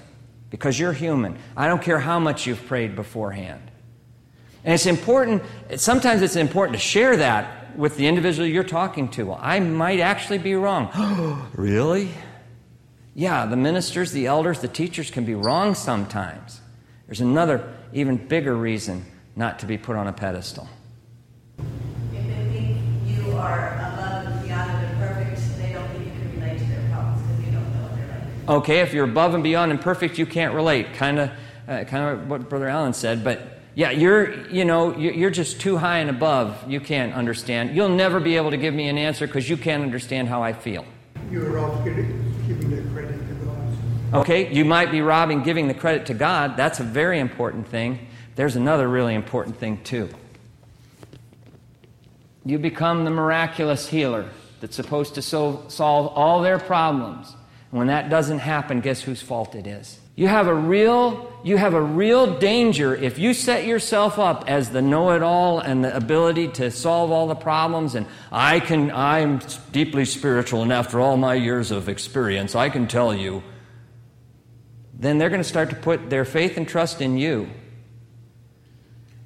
because 0.49 0.77
you're 0.77 0.91
human. 0.91 1.37
I 1.55 1.69
don't 1.69 1.81
care 1.81 1.99
how 1.99 2.19
much 2.19 2.45
you've 2.45 2.65
prayed 2.67 2.97
beforehand. 2.97 3.61
And 4.65 4.73
it's 4.73 4.87
important, 4.87 5.41
sometimes 5.77 6.21
it's 6.21 6.35
important 6.35 6.77
to 6.77 6.83
share 6.83 7.15
that 7.15 7.56
with 7.77 7.95
the 7.95 8.07
individual 8.07 8.47
you're 8.47 8.63
talking 8.63 9.07
to. 9.09 9.27
Well, 9.27 9.39
I 9.41 9.59
might 9.59 9.99
actually 9.99 10.39
be 10.39 10.55
wrong. 10.55 10.89
really? 11.55 12.09
Yeah, 13.13 13.45
the 13.45 13.55
ministers, 13.55 14.11
the 14.11 14.25
elders, 14.25 14.59
the 14.59 14.67
teachers 14.67 15.11
can 15.11 15.25
be 15.25 15.35
wrong 15.35 15.75
sometimes. 15.75 16.61
There's 17.05 17.21
another, 17.21 17.73
even 17.93 18.17
bigger 18.17 18.55
reason 18.55 19.05
not 19.35 19.59
to 19.59 19.65
be 19.65 19.77
put 19.77 19.95
on 19.95 20.07
a 20.07 20.13
pedestal. 20.13 20.67
If 21.57 21.65
they 22.11 22.49
think 22.51 22.77
you 23.05 23.31
are 23.37 23.75
above 23.75 24.25
and 24.25 24.43
beyond 24.43 24.71
and 24.71 24.97
perfect, 24.97 25.57
they 25.57 25.73
don't 25.73 25.87
think 25.89 26.05
you 26.05 26.11
can 26.11 26.39
relate 26.39 26.57
to 26.57 26.65
their 26.65 26.89
problems 26.89 27.21
because 27.21 27.45
you 27.45 27.51
don't 27.51 27.73
know 27.73 27.81
what 27.83 27.95
they're 27.95 28.47
like. 28.47 28.49
Okay, 28.49 28.79
if 28.79 28.93
you're 28.93 29.05
above 29.05 29.33
and 29.35 29.43
beyond 29.43 29.71
and 29.71 29.79
perfect, 29.79 30.17
you 30.17 30.25
can't 30.25 30.53
relate. 30.53 30.93
Kind 30.93 31.19
of, 31.19 31.31
uh, 31.67 31.83
kind 31.85 32.19
of 32.19 32.29
what 32.29 32.49
Brother 32.49 32.67
Allen 32.67 32.93
said, 32.93 33.23
but 33.23 33.56
Yeah, 33.77 33.91
you're, 33.91 34.33
you 34.47 34.65
know, 34.65 34.97
you- 34.97 35.11
you're 35.11 35.29
just 35.29 35.61
too 35.61 35.77
high 35.77 35.99
and 35.99 36.09
above. 36.09 36.57
You 36.67 36.79
can't 36.79 37.13
understand. 37.13 37.75
You'll 37.75 37.89
never 37.89 38.19
be 38.19 38.35
able 38.35 38.49
to 38.49 38.57
give 38.57 38.73
me 38.73 38.89
an 38.89 38.97
answer 38.97 39.27
because 39.27 39.47
you 39.47 39.55
can't 39.55 39.83
understand 39.83 40.29
how 40.29 40.41
I 40.41 40.51
feel. 40.51 40.83
You're 41.31 41.59
off 41.59 41.83
giving, 41.85 42.33
giving 42.47 42.71
the 42.71 42.81
credit 42.91 43.19
to 43.19 43.45
God. 43.45 44.21
Okay, 44.21 44.51
you 44.51 44.65
might 44.65 44.89
be 44.89 45.01
robbing 45.01 45.43
giving 45.43 45.67
the 45.67 45.75
credit 45.75 46.07
to 46.07 46.15
God. 46.15 46.57
That's 46.57 46.79
a 46.79 46.83
very 46.83 47.19
important 47.19 47.67
thing. 47.67 47.99
There's 48.35 48.55
another 48.55 48.87
really 48.87 49.13
important 49.13 49.59
thing, 49.59 49.79
too. 49.83 50.09
You 52.45 52.57
become 52.57 53.05
the 53.05 53.11
miraculous 53.11 53.89
healer 53.89 54.25
that's 54.59 54.75
supposed 54.75 55.13
to 55.13 55.21
so- 55.21 55.65
solve 55.67 56.07
all 56.15 56.41
their 56.41 56.57
problems. 56.57 57.35
And 57.71 57.77
when 57.77 57.87
that 57.89 58.09
doesn't 58.09 58.39
happen, 58.39 58.81
guess 58.81 59.01
whose 59.01 59.21
fault 59.21 59.53
it 59.53 59.67
is? 59.67 59.99
You 60.17 60.27
have 60.27 60.47
a 60.47 60.53
real 60.53 61.31
you 61.43 61.57
have 61.57 61.75
a 61.75 61.81
real 61.81 62.39
danger 62.39 62.95
if 62.95 63.19
you 63.19 63.33
set 63.33 63.65
yourself 63.65 64.17
up 64.17 64.45
as 64.47 64.71
the 64.71 64.81
know-it-all 64.81 65.59
and 65.59 65.85
the 65.85 65.95
ability 65.95 66.47
to 66.49 66.71
solve 66.71 67.11
all 67.11 67.27
the 67.27 67.35
problems 67.35 67.93
and 67.93 68.07
I 68.31 68.59
can 68.59 68.91
I'm 68.91 69.39
deeply 69.71 70.05
spiritual 70.05 70.63
and 70.63 70.73
after 70.73 70.99
all 70.99 71.17
my 71.17 71.35
years 71.35 71.69
of 71.69 71.87
experience 71.87 72.55
I 72.55 72.69
can 72.69 72.87
tell 72.87 73.13
you 73.13 73.43
then 74.91 75.19
they're 75.19 75.29
going 75.29 75.43
to 75.43 75.47
start 75.47 75.69
to 75.69 75.75
put 75.75 76.09
their 76.09 76.25
faith 76.25 76.57
and 76.57 76.67
trust 76.67 76.99
in 76.99 77.19
you. 77.19 77.47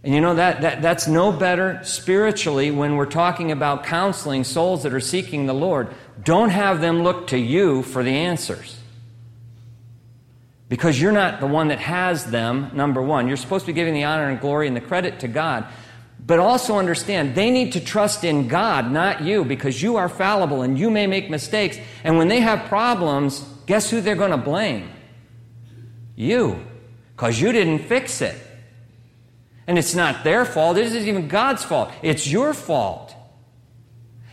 And 0.04 0.14
you 0.14 0.20
know 0.20 0.36
that, 0.36 0.60
that 0.62 0.82
that's 0.82 1.08
no 1.08 1.32
better 1.32 1.80
spiritually 1.84 2.70
when 2.70 2.98
we're 2.98 3.06
talking 3.06 3.50
about 3.54 3.86
counseling 3.86 4.44
souls 4.44 4.84
that 4.84 4.94
are 4.94 5.00
seeking 5.00 5.46
the 5.46 5.54
Lord. 5.54 5.88
Don't 6.22 6.50
have 6.50 6.82
them 6.82 7.04
look 7.04 7.28
to 7.28 7.38
you 7.38 7.82
for 7.82 8.04
the 8.04 8.12
answers. 8.12 8.81
Because 10.72 11.01
you're 11.01 11.11
not 11.11 11.41
the 11.41 11.47
one 11.47 11.67
that 11.67 11.80
has 11.80 12.24
them, 12.28 12.72
number 12.74 13.01
one. 13.01 13.28
You're 13.28 13.36
supposed 13.36 13.65
to 13.65 13.74
be 13.74 13.76
giving 13.76 13.93
the 13.93 14.05
honor 14.05 14.30
and 14.30 14.39
glory 14.39 14.69
and 14.69 14.76
the 14.76 14.80
credit 14.80 15.19
to 15.19 15.28
God. 15.28 15.65
But 16.26 16.39
also 16.39 16.78
understand, 16.78 17.36
they 17.36 17.51
need 17.51 17.74
to 17.74 17.82
trust 17.82 18.24
in 18.24 18.47
God, 18.47 18.89
not 18.89 19.22
you, 19.22 19.43
because 19.43 19.82
you 19.82 19.97
are 19.97 20.07
fallible 20.07 20.61
and 20.61 20.80
you 20.80 20.89
may 20.89 21.07
make 21.07 21.30
mistakes. 21.30 21.78
And 22.05 22.17
when 22.17 22.30
they 22.30 22.39
have 22.39 22.69
problems, 22.69 23.41
guess 23.65 23.89
who 23.89 23.99
they're 23.99 24.15
going 24.15 24.32
to 24.32 24.38
blame? 24.38 24.89
You. 26.15 26.65
Because 27.17 27.41
you 27.41 27.51
didn't 27.51 27.80
fix 27.80 28.22
it. 28.22 28.38
And 29.67 29.78
it's 29.78 29.93
not 29.93 30.24
their 30.24 30.45
fault, 30.45 30.78
it 30.78 30.86
isn't 30.86 31.05
even 31.05 31.28
God's 31.28 31.65
fault. 31.65 31.91
It's 32.01 32.32
your 32.32 32.53
fault. 32.53 33.13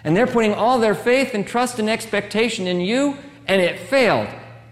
And 0.05 0.17
they're 0.17 0.29
putting 0.29 0.55
all 0.55 0.79
their 0.79 0.95
faith 0.95 1.35
and 1.35 1.45
trust 1.45 1.81
and 1.81 1.91
expectation 1.91 2.69
in 2.69 2.81
you, 2.81 3.19
and 3.49 3.61
it 3.61 3.81
failed. 3.81 4.29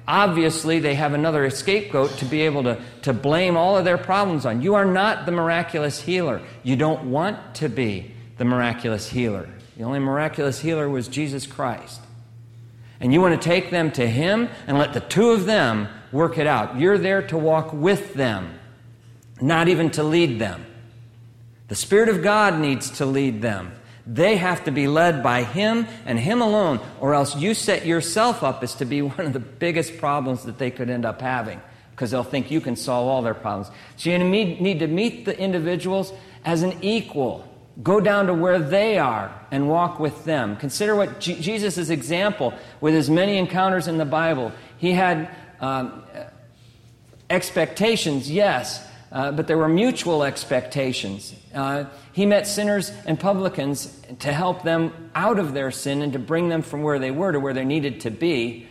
Obviously, 0.08 0.78
they 0.78 0.94
have 0.94 1.14
another 1.14 1.50
scapegoat 1.50 2.10
to 2.18 2.24
be 2.24 2.42
able 2.42 2.62
to, 2.62 2.80
to 3.02 3.12
blame 3.12 3.56
all 3.56 3.76
of 3.76 3.84
their 3.84 3.98
problems 3.98 4.46
on. 4.46 4.62
You 4.62 4.74
are 4.74 4.84
not 4.84 5.26
the 5.26 5.32
miraculous 5.32 6.00
healer. 6.00 6.40
You 6.62 6.76
don't 6.76 7.10
want 7.10 7.56
to 7.56 7.68
be 7.68 8.12
the 8.38 8.44
miraculous 8.44 9.08
healer. 9.08 9.48
The 9.76 9.82
only 9.82 9.98
miraculous 9.98 10.60
healer 10.60 10.88
was 10.88 11.08
Jesus 11.08 11.46
Christ. 11.46 12.00
And 13.00 13.12
you 13.12 13.20
want 13.20 13.40
to 13.40 13.48
take 13.48 13.70
them 13.70 13.90
to 13.92 14.06
Him 14.06 14.48
and 14.66 14.78
let 14.78 14.92
the 14.92 15.00
two 15.00 15.30
of 15.30 15.44
them 15.44 15.88
work 16.12 16.38
it 16.38 16.46
out. 16.46 16.78
You're 16.78 16.98
there 16.98 17.22
to 17.28 17.36
walk 17.36 17.72
with 17.72 18.14
them, 18.14 18.58
not 19.40 19.68
even 19.68 19.90
to 19.92 20.02
lead 20.02 20.38
them. 20.38 20.64
The 21.68 21.74
Spirit 21.74 22.08
of 22.08 22.22
God 22.22 22.58
needs 22.60 22.90
to 22.98 23.06
lead 23.06 23.42
them. 23.42 23.72
They 24.06 24.36
have 24.36 24.64
to 24.64 24.70
be 24.70 24.86
led 24.86 25.22
by 25.22 25.42
Him 25.42 25.86
and 26.04 26.18
Him 26.18 26.40
alone, 26.40 26.80
or 27.00 27.14
else 27.14 27.34
you 27.36 27.54
set 27.54 27.84
yourself 27.84 28.42
up 28.42 28.62
as 28.62 28.74
to 28.76 28.84
be 28.84 29.02
one 29.02 29.26
of 29.26 29.32
the 29.32 29.40
biggest 29.40 29.98
problems 29.98 30.44
that 30.44 30.58
they 30.58 30.70
could 30.70 30.90
end 30.90 31.04
up 31.04 31.20
having 31.20 31.60
because 31.90 32.10
they'll 32.10 32.22
think 32.22 32.50
you 32.50 32.60
can 32.60 32.76
solve 32.76 33.08
all 33.08 33.22
their 33.22 33.34
problems. 33.34 33.70
So 33.96 34.10
you 34.10 34.18
need 34.18 34.78
to 34.80 34.86
meet 34.86 35.24
the 35.24 35.36
individuals 35.38 36.12
as 36.44 36.62
an 36.62 36.76
equal. 36.82 37.48
Go 37.82 38.00
down 38.00 38.26
to 38.26 38.34
where 38.34 38.58
they 38.58 38.98
are 38.98 39.32
and 39.50 39.68
walk 39.68 39.98
with 39.98 40.24
them. 40.24 40.56
Consider 40.56 40.94
what 40.94 41.20
G- 41.20 41.40
Jesus' 41.40 41.88
example 41.88 42.52
with 42.82 42.92
his 42.92 43.08
many 43.08 43.38
encounters 43.38 43.88
in 43.88 43.96
the 43.96 44.04
Bible. 44.04 44.52
He 44.76 44.92
had 44.92 45.30
um, 45.60 46.02
expectations, 47.30 48.30
yes, 48.30 48.86
uh, 49.10 49.32
but 49.32 49.46
there 49.46 49.56
were 49.58 49.68
mutual 49.68 50.22
expectations. 50.22 51.34
Uh, 51.56 51.86
he 52.12 52.26
met 52.26 52.46
sinners 52.46 52.92
and 53.06 53.18
publicans 53.18 53.98
to 54.18 54.30
help 54.30 54.62
them 54.62 55.10
out 55.14 55.38
of 55.38 55.54
their 55.54 55.70
sin 55.70 56.02
and 56.02 56.12
to 56.12 56.18
bring 56.18 56.50
them 56.50 56.60
from 56.60 56.82
where 56.82 56.98
they 56.98 57.10
were 57.10 57.32
to 57.32 57.40
where 57.40 57.54
they 57.54 57.64
needed 57.64 58.02
to 58.02 58.10
be. 58.10 58.68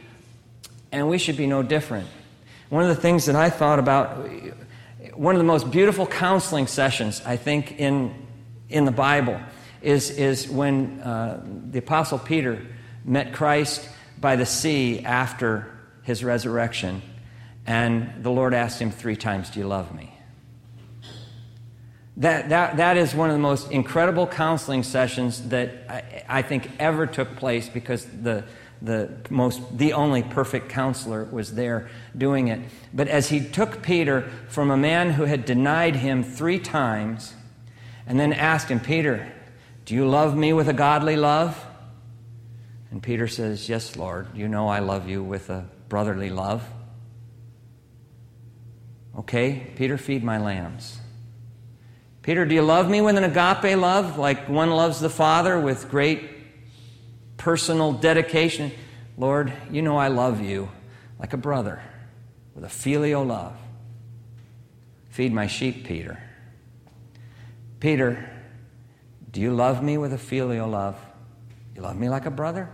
And 0.92 1.10
we 1.10 1.18
should 1.18 1.36
be 1.36 1.48
no 1.48 1.64
different. 1.64 2.08
One 2.70 2.84
of 2.84 2.90
the 2.90 3.02
things 3.02 3.26
that 3.26 3.36
I 3.36 3.50
thought 3.50 3.80
about, 3.80 4.30
one 5.16 5.34
of 5.34 5.40
the 5.40 5.46
most 5.46 5.72
beautiful 5.72 6.06
counseling 6.06 6.68
sessions, 6.68 7.24
I 7.26 7.38
think, 7.38 7.80
in, 7.80 8.14
in 8.70 8.86
the 8.86 8.92
Bible 8.92 9.40
is, 9.82 10.12
is 10.12 10.48
when 10.48 11.02
uh, 11.02 11.44
the 11.44 11.80
Apostle 11.80 12.20
Peter 12.20 12.66
met 13.04 13.34
Christ 13.34 13.90
by 14.20 14.36
the 14.36 14.46
sea 14.46 15.00
after 15.02 15.72
his 16.04 16.24
resurrection. 16.24 17.02
And 17.66 18.24
the 18.24 18.32
Lord 18.32 18.54
asked 18.54 18.80
him 18.80 18.92
three 18.92 19.16
times, 19.16 19.50
Do 19.50 19.60
you 19.60 19.68
love 19.68 19.94
me? 19.94 20.15
That, 22.18 22.50
that, 22.50 22.78
that 22.78 22.98
is 22.98 23.14
one 23.14 23.30
of 23.30 23.36
the 23.36 23.42
most 23.42 23.72
incredible 23.72 24.26
counseling 24.26 24.84
sessions 24.84 25.50
that 25.50 25.72
I, 25.90 26.40
I 26.40 26.42
think 26.42 26.72
ever 26.80 27.08
took 27.08 27.36
place 27.36 27.68
because 27.68 28.06
the, 28.06 28.46
the, 28.82 29.12
most, 29.30 29.78
the 29.78 29.94
only 29.94 30.24
perfect 30.24 30.70
counselor 30.70 31.26
was 31.26 31.56
there 31.56 31.90
doing 32.18 32.48
it. 32.48 32.62
But 32.94 33.10
as 33.10 33.30
he 33.30 33.42
took 33.42 33.82
Peter 33.82 34.30
from 34.48 34.72
a 34.72 34.78
man 34.78 35.12
who 35.12 35.26
had 35.26 35.44
denied 35.44 35.98
him 35.98 36.24
three 36.24 36.60
times 36.60 37.34
and 38.08 38.18
then 38.18 38.32
asked 38.32 38.70
him, 38.70 38.80
Peter, 38.80 39.32
do 39.84 39.94
you 39.94 40.08
love 40.08 40.38
me 40.38 40.54
with 40.54 40.70
a 40.70 40.74
godly 40.74 41.18
love? 41.18 41.66
And 42.92 43.04
Peter 43.04 43.28
says, 43.28 43.68
Yes, 43.68 43.98
Lord, 43.98 44.28
you 44.36 44.48
know 44.48 44.70
I 44.70 44.80
love 44.80 45.10
you 45.10 45.22
with 45.22 45.50
a 45.50 45.66
brotherly 45.90 46.30
love. 46.30 46.66
Okay, 49.20 49.68
Peter, 49.76 49.98
feed 49.98 50.24
my 50.24 50.38
lambs. 50.38 50.98
Peter, 52.26 52.44
do 52.44 52.56
you 52.56 52.64
love 52.64 52.90
me 52.90 53.02
with 53.02 53.16
an 53.18 53.24
agape 53.24 53.78
love, 53.78 54.18
like 54.18 54.50
one 54.50 54.72
loves 54.72 55.00
the 55.00 55.12
Father 55.12 55.60
with 55.60 55.92
great 55.92 56.28
personal 57.38 57.94
dedication? 57.94 58.72
Lord, 59.16 59.54
you 59.70 59.84
know 59.84 59.96
I 59.98 60.08
love 60.08 60.42
you 60.42 60.70
like 61.20 61.34
a 61.34 61.38
brother 61.38 61.84
with 62.56 62.64
a 62.64 62.70
filial 62.70 63.24
love. 63.24 63.56
Feed 65.12 65.34
my 65.34 65.46
sheep, 65.46 65.86
Peter. 65.86 66.20
Peter, 67.80 68.28
do 69.30 69.40
you 69.40 69.54
love 69.54 69.84
me 69.84 70.00
with 70.00 70.12
a 70.12 70.18
filial 70.18 70.68
love? 70.68 70.98
You 71.76 71.84
love 71.84 71.96
me 71.96 72.10
like 72.10 72.26
a 72.26 72.32
brother? 72.32 72.72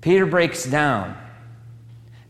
Peter 0.00 0.26
breaks 0.26 0.64
down 0.64 1.16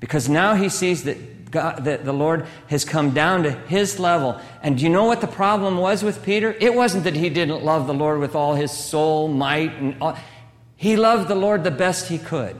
because 0.01 0.27
now 0.27 0.55
he 0.55 0.71
sees 0.71 1.05
that, 1.05 1.38
God, 1.51 1.85
that 1.85 2.05
the 2.05 2.13
Lord 2.13 2.47
has 2.69 2.85
come 2.85 3.11
down 3.11 3.43
to 3.45 3.53
his 3.53 3.99
level. 3.99 4.41
And 4.63 4.79
do 4.79 4.85
you 4.85 4.91
know 4.91 5.05
what 5.05 5.21
the 5.21 5.27
problem 5.27 5.79
was 5.79 6.03
with 6.03 6.23
Peter? 6.23 6.55
It 6.61 6.75
wasn't 6.75 7.05
that 7.05 7.17
he 7.17 7.31
didn't 7.31 7.65
love 7.65 7.87
the 7.87 7.95
Lord 7.95 8.21
with 8.21 8.35
all 8.35 8.55
his 8.55 8.71
soul, 8.71 9.29
might, 9.29 9.73
and 9.75 9.97
all. 10.01 10.17
He 10.77 10.97
loved 10.97 11.29
the 11.29 11.35
Lord 11.35 11.65
the 11.65 11.71
best 11.71 12.09
he 12.09 12.19
could. 12.19 12.57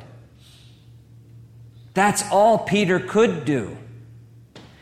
That's 1.95 2.23
all 2.31 2.59
Peter 2.59 2.99
could 2.99 3.45
do. 3.45 3.77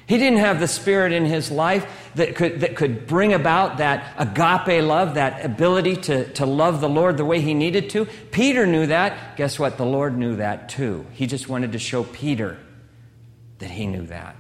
He 0.07 0.19
didn't 0.19 0.39
have 0.39 0.61
the 0.61 0.69
Spirit 0.69 1.13
in 1.13 1.25
his 1.25 1.51
life 1.51 2.11
that 2.15 2.37
could, 2.37 2.61
that 2.61 2.77
could 2.77 3.07
bring 3.07 3.33
about 3.33 3.79
that 3.79 4.15
agape 4.17 4.83
love, 4.85 5.15
that 5.15 5.45
ability 5.45 5.97
to, 5.97 6.33
to 6.35 6.47
love 6.47 6.81
the 6.81 6.89
Lord 6.89 7.17
the 7.17 7.25
way 7.25 7.41
he 7.41 7.55
needed 7.55 7.91
to. 7.91 8.07
Peter 8.31 8.67
knew 8.67 8.87
that. 8.87 9.37
Guess 9.37 9.59
what? 9.59 9.77
The 9.77 9.85
Lord 9.85 10.17
knew 10.17 10.37
that 10.37 10.69
too. 10.69 11.07
He 11.13 11.27
just 11.27 11.49
wanted 11.49 11.73
to 11.73 11.79
show 11.79 12.05
Peter 12.05 12.59
that 13.59 13.71
he 13.71 13.87
knew 13.87 14.07
that. 14.07 14.37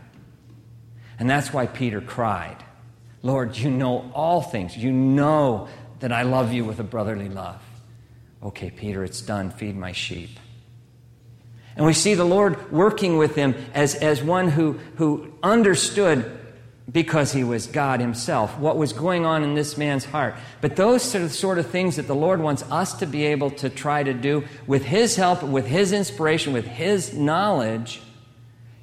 And 1.18 1.28
that's 1.28 1.52
why 1.52 1.66
Peter 1.66 2.00
cried, 2.00 2.56
Lord, 3.22 3.56
you 3.56 3.70
know 3.70 4.10
all 4.14 4.42
things. 4.42 4.76
You 4.76 4.92
know 4.92 5.68
that 6.00 6.12
I 6.12 6.22
love 6.22 6.52
you 6.52 6.64
with 6.64 6.78
a 6.78 6.84
brotherly 6.84 7.28
love. 7.28 7.62
Okay, 8.42 8.70
Peter, 8.70 9.02
it's 9.02 9.22
done. 9.22 9.50
Feed 9.50 9.76
my 9.76 9.92
sheep. 9.92 10.30
And 11.74 11.84
we 11.84 11.92
see 11.92 12.14
the 12.14 12.24
Lord 12.24 12.70
working 12.70 13.18
with 13.18 13.34
him 13.34 13.54
as, 13.74 13.94
as 13.94 14.22
one 14.22 14.48
who, 14.48 14.74
who 14.96 15.32
understood, 15.42 16.38
because 16.90 17.32
he 17.32 17.42
was 17.42 17.66
God 17.66 18.00
himself, 18.00 18.56
what 18.58 18.76
was 18.76 18.92
going 18.92 19.26
on 19.26 19.42
in 19.42 19.54
this 19.54 19.76
man's 19.76 20.04
heart. 20.04 20.36
But 20.60 20.76
those 20.76 21.14
are 21.14 21.20
the 21.20 21.28
sort 21.28 21.58
of 21.58 21.66
things 21.66 21.96
that 21.96 22.06
the 22.06 22.14
Lord 22.14 22.40
wants 22.40 22.62
us 22.70 22.94
to 23.00 23.06
be 23.06 23.26
able 23.26 23.50
to 23.52 23.68
try 23.68 24.02
to 24.02 24.14
do 24.14 24.44
with 24.66 24.84
his 24.84 25.16
help, 25.16 25.42
with 25.42 25.66
his 25.66 25.92
inspiration, 25.92 26.52
with 26.52 26.66
his 26.66 27.12
knowledge, 27.12 28.00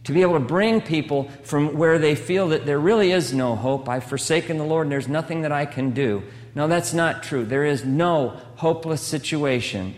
to 0.04 0.12
be 0.12 0.22
able 0.22 0.34
to 0.34 0.40
bring 0.40 0.82
people 0.82 1.30
from 1.44 1.78
where 1.78 1.98
they 1.98 2.16
feel 2.16 2.50
that 2.50 2.66
there 2.66 2.80
really 2.80 3.12
is 3.12 3.34
no 3.34 3.56
hope. 3.56 3.88
I've 3.88 4.04
forsaken 4.04 4.58
the 4.58 4.66
Lord 4.66 4.88
and 4.88 4.92
there's 4.92 5.08
nothing 5.08 5.42
that 5.42 5.52
I 5.52 5.66
can 5.66 5.92
do. 5.92 6.24
No, 6.56 6.68
that's 6.68 6.94
not 6.94 7.24
true. 7.24 7.46
There 7.46 7.66
is 7.66 7.86
no 7.86 8.40
hopeless 8.56 9.02
situation 9.02 9.96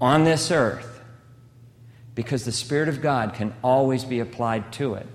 on 0.00 0.24
this 0.24 0.50
earth 0.50 1.00
because 2.14 2.44
the 2.44 2.52
Spirit 2.52 2.88
of 2.88 3.00
God 3.00 3.34
can 3.34 3.54
always 3.62 4.04
be 4.04 4.20
applied 4.20 4.72
to 4.74 4.94
it. 4.94 5.06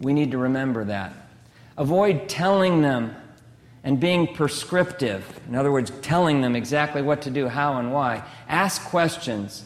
We 0.00 0.12
need 0.12 0.32
to 0.32 0.38
remember 0.38 0.84
that. 0.84 1.14
Avoid 1.78 2.28
telling 2.28 2.82
them 2.82 3.16
and 3.84 3.98
being 3.98 4.34
prescriptive. 4.34 5.40
In 5.48 5.54
other 5.54 5.72
words, 5.72 5.90
telling 6.02 6.40
them 6.40 6.54
exactly 6.54 7.02
what 7.02 7.22
to 7.22 7.30
do, 7.30 7.48
how, 7.48 7.78
and 7.78 7.92
why. 7.92 8.24
Ask 8.48 8.84
questions. 8.84 9.64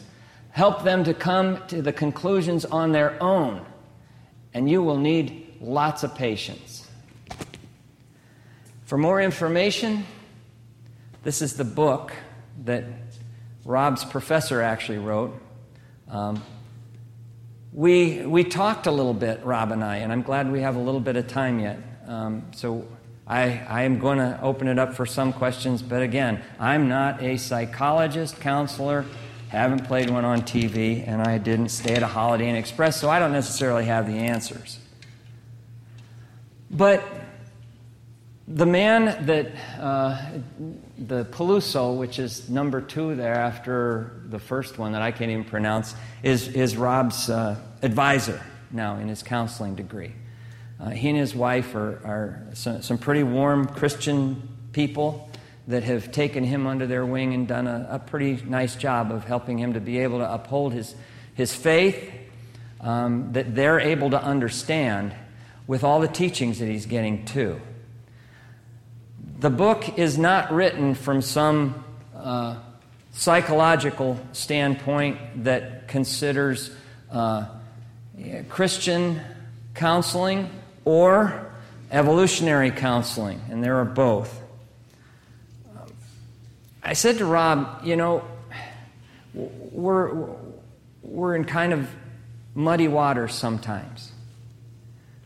Help 0.57 0.83
them 0.83 1.03
to 1.03 1.13
come 1.13 1.61
to 1.67 1.83
the 1.83 1.93
conclusions 1.93 2.65
on 2.65 2.91
their 2.91 3.21
own. 3.21 3.63
And 4.55 4.67
you 4.67 4.81
will 4.81 4.97
need 4.97 5.55
lots 5.61 6.01
of 6.01 6.15
patience. 6.15 6.87
For 8.85 8.97
more 8.97 9.21
information, 9.21 10.03
this 11.21 11.43
is 11.43 11.57
the 11.57 11.63
book 11.63 12.11
that 12.63 12.85
Rob's 13.65 14.03
professor 14.03 14.63
actually 14.63 14.97
wrote. 14.97 15.39
Um, 16.09 16.43
we, 17.71 18.25
we 18.25 18.43
talked 18.43 18.87
a 18.87 18.91
little 18.91 19.13
bit, 19.13 19.45
Rob 19.45 19.71
and 19.71 19.83
I, 19.83 19.97
and 19.97 20.11
I'm 20.11 20.23
glad 20.23 20.51
we 20.51 20.61
have 20.61 20.75
a 20.75 20.81
little 20.81 21.01
bit 21.01 21.17
of 21.17 21.27
time 21.27 21.59
yet. 21.59 21.77
Um, 22.07 22.47
so 22.55 22.87
I, 23.27 23.63
I 23.69 23.83
am 23.83 23.99
going 23.99 24.17
to 24.17 24.39
open 24.41 24.67
it 24.67 24.79
up 24.79 24.95
for 24.95 25.05
some 25.05 25.33
questions, 25.33 25.83
but 25.83 26.01
again, 26.01 26.41
I'm 26.59 26.87
not 26.87 27.21
a 27.21 27.37
psychologist, 27.37 28.39
counselor, 28.39 29.05
haven't 29.49 29.85
played 29.85 30.09
one 30.09 30.25
on 30.25 30.41
TV, 30.41 31.07
and 31.07 31.21
I 31.21 31.37
didn't 31.37 31.69
stay 31.69 31.95
at 31.95 32.03
a 32.03 32.07
Holiday 32.07 32.49
Inn 32.49 32.55
Express, 32.55 32.99
so 32.99 33.09
I 33.09 33.19
don't 33.19 33.31
necessarily 33.31 33.85
have 33.85 34.07
the 34.07 34.17
answers. 34.17 34.79
But 36.69 37.03
the 38.47 38.65
man 38.65 39.25
that, 39.25 39.51
uh, 39.79 40.21
the 40.97 41.25
Peluso, 41.25 41.97
which 41.97 42.19
is 42.19 42.49
number 42.49 42.81
two 42.81 43.15
there 43.15 43.35
after 43.35 44.21
the 44.29 44.39
first 44.39 44.77
one 44.77 44.93
that 44.93 45.01
I 45.01 45.11
can't 45.11 45.31
even 45.31 45.43
pronounce, 45.43 45.95
is, 46.23 46.47
is 46.49 46.77
Rob's 46.77 47.29
uh, 47.29 47.57
advisor 47.81 48.41
now 48.71 48.97
in 48.97 49.07
his 49.07 49.23
counseling 49.23 49.75
degree. 49.75 50.13
Uh, 50.79 50.89
he 50.89 51.09
and 51.09 51.17
his 51.17 51.35
wife 51.35 51.73
are, 51.75 51.99
are 52.05 52.43
some, 52.53 52.81
some, 52.81 52.97
pretty 52.97 53.23
warm 53.23 53.65
Christian 53.65 54.47
people 54.73 55.29
that 55.67 55.83
have 55.83 56.11
taken 56.11 56.43
him 56.43 56.65
under 56.65 56.87
their 56.87 57.05
wing 57.05 57.33
and 57.33 57.47
done 57.47 57.67
a, 57.67 57.87
a 57.91 57.99
pretty 57.99 58.41
nice 58.45 58.75
job 58.75 59.11
of 59.11 59.25
helping 59.25 59.57
him 59.57 59.73
to 59.73 59.81
be 59.81 59.99
able 59.99 60.19
to 60.19 60.33
uphold 60.33 60.73
his, 60.73 60.95
his 61.33 61.53
faith 61.53 62.11
um, 62.79 63.33
that 63.33 63.53
they're 63.53 63.79
able 63.79 64.09
to 64.11 64.21
understand 64.21 65.13
with 65.67 65.83
all 65.83 65.99
the 65.99 66.07
teachings 66.07 66.59
that 66.59 66.67
he's 66.67 66.85
getting 66.85 67.25
too. 67.25 67.59
The 69.39 69.49
book 69.49 69.99
is 69.99 70.17
not 70.17 70.51
written 70.51 70.95
from 70.95 71.21
some 71.21 71.83
uh, 72.15 72.57
psychological 73.11 74.19
standpoint 74.31 75.43
that 75.43 75.87
considers 75.87 76.71
uh, 77.11 77.47
Christian 78.47 79.19
counseling 79.75 80.49
or 80.85 81.51
evolutionary 81.91 82.71
counseling, 82.71 83.41
and 83.49 83.63
there 83.63 83.77
are 83.77 83.85
both. 83.85 84.41
I 86.87 86.93
said 86.93 87.17
to 87.17 87.25
Rob, 87.25 87.81
you 87.83 87.97
know, 87.97 88.23
we're, 89.33 90.29
we're 91.01 91.35
in 91.35 91.43
kind 91.43 91.73
of 91.73 91.89
muddy 92.55 92.87
waters 92.87 93.35
sometimes. 93.35 94.13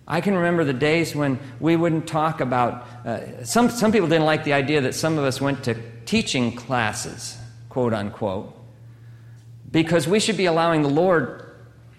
I 0.08 0.22
can 0.22 0.34
remember 0.34 0.64
the 0.64 0.74
days 0.74 1.16
when 1.16 1.38
we 1.60 1.76
wouldn't 1.76 2.08
talk 2.08 2.42
about. 2.42 2.88
Uh, 3.06 3.46
some, 3.46 3.70
some 3.70 3.92
people 3.92 4.10
didn't 4.10 4.26
like 4.26 4.44
the 4.44 4.54
idea 4.54 4.82
that 4.82 4.96
some 4.96 5.20
of 5.20 5.24
us 5.24 5.40
went 5.40 5.64
to 5.66 5.76
teaching 6.06 6.56
classes, 6.56 7.38
quote 7.70 7.94
unquote, 7.94 8.60
because 9.72 10.08
we 10.08 10.20
should 10.20 10.38
be 10.38 10.48
allowing 10.48 10.82
the 10.82 10.90
Lord 10.90 11.46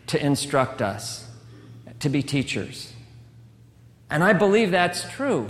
to 0.09 0.21
instruct 0.21 0.83
us, 0.83 1.31
to 2.01 2.09
be 2.09 2.21
teachers. 2.21 2.93
And 4.11 4.25
I 4.25 4.33
believe 4.33 4.73
that's 4.73 5.09
true. 5.13 5.47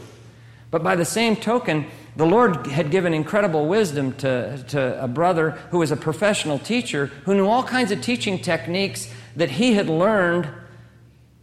But 0.71 0.83
by 0.83 0.97
the 0.97 1.07
same 1.07 1.35
token, 1.35 1.87
the 2.17 2.27
Lord 2.27 2.67
had 2.67 2.91
given 2.91 3.15
incredible 3.15 3.67
wisdom 3.67 4.13
to, 4.17 4.63
to 4.69 5.03
a 5.03 5.09
brother 5.09 5.53
who 5.71 5.79
was 5.79 5.91
a 5.91 5.97
professional 5.97 6.59
teacher 6.59 7.07
who 7.25 7.35
knew 7.35 7.47
all 7.47 7.63
kinds 7.63 7.91
of 7.91 8.03
teaching 8.03 8.39
techniques 8.39 9.11
that 9.37 9.51
he 9.51 9.75
had 9.75 9.89
learned 9.89 10.49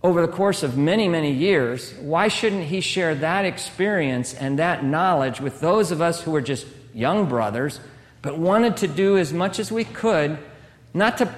over 0.03 0.21
the 0.21 0.31
course 0.31 0.61
of 0.63 0.77
many, 0.77 1.07
many 1.07 1.31
years. 1.31 1.93
Why 1.95 2.27
shouldn't 2.27 2.65
he 2.65 2.81
share 2.81 3.15
that 3.15 3.45
experience 3.45 4.33
and 4.33 4.59
that 4.59 4.83
knowledge 4.85 5.41
with 5.41 5.59
those 5.59 5.91
of 5.91 6.01
us 6.01 6.21
who 6.21 6.31
were 6.31 6.41
just 6.41 6.67
young 6.93 7.27
brothers, 7.27 7.79
but 8.21 8.37
wanted 8.37 8.77
to 8.77 8.87
do 8.87 9.17
as 9.17 9.33
much 9.33 9.59
as 9.59 9.71
we 9.71 9.83
could, 9.83 10.37
not 10.93 11.17
to 11.17 11.33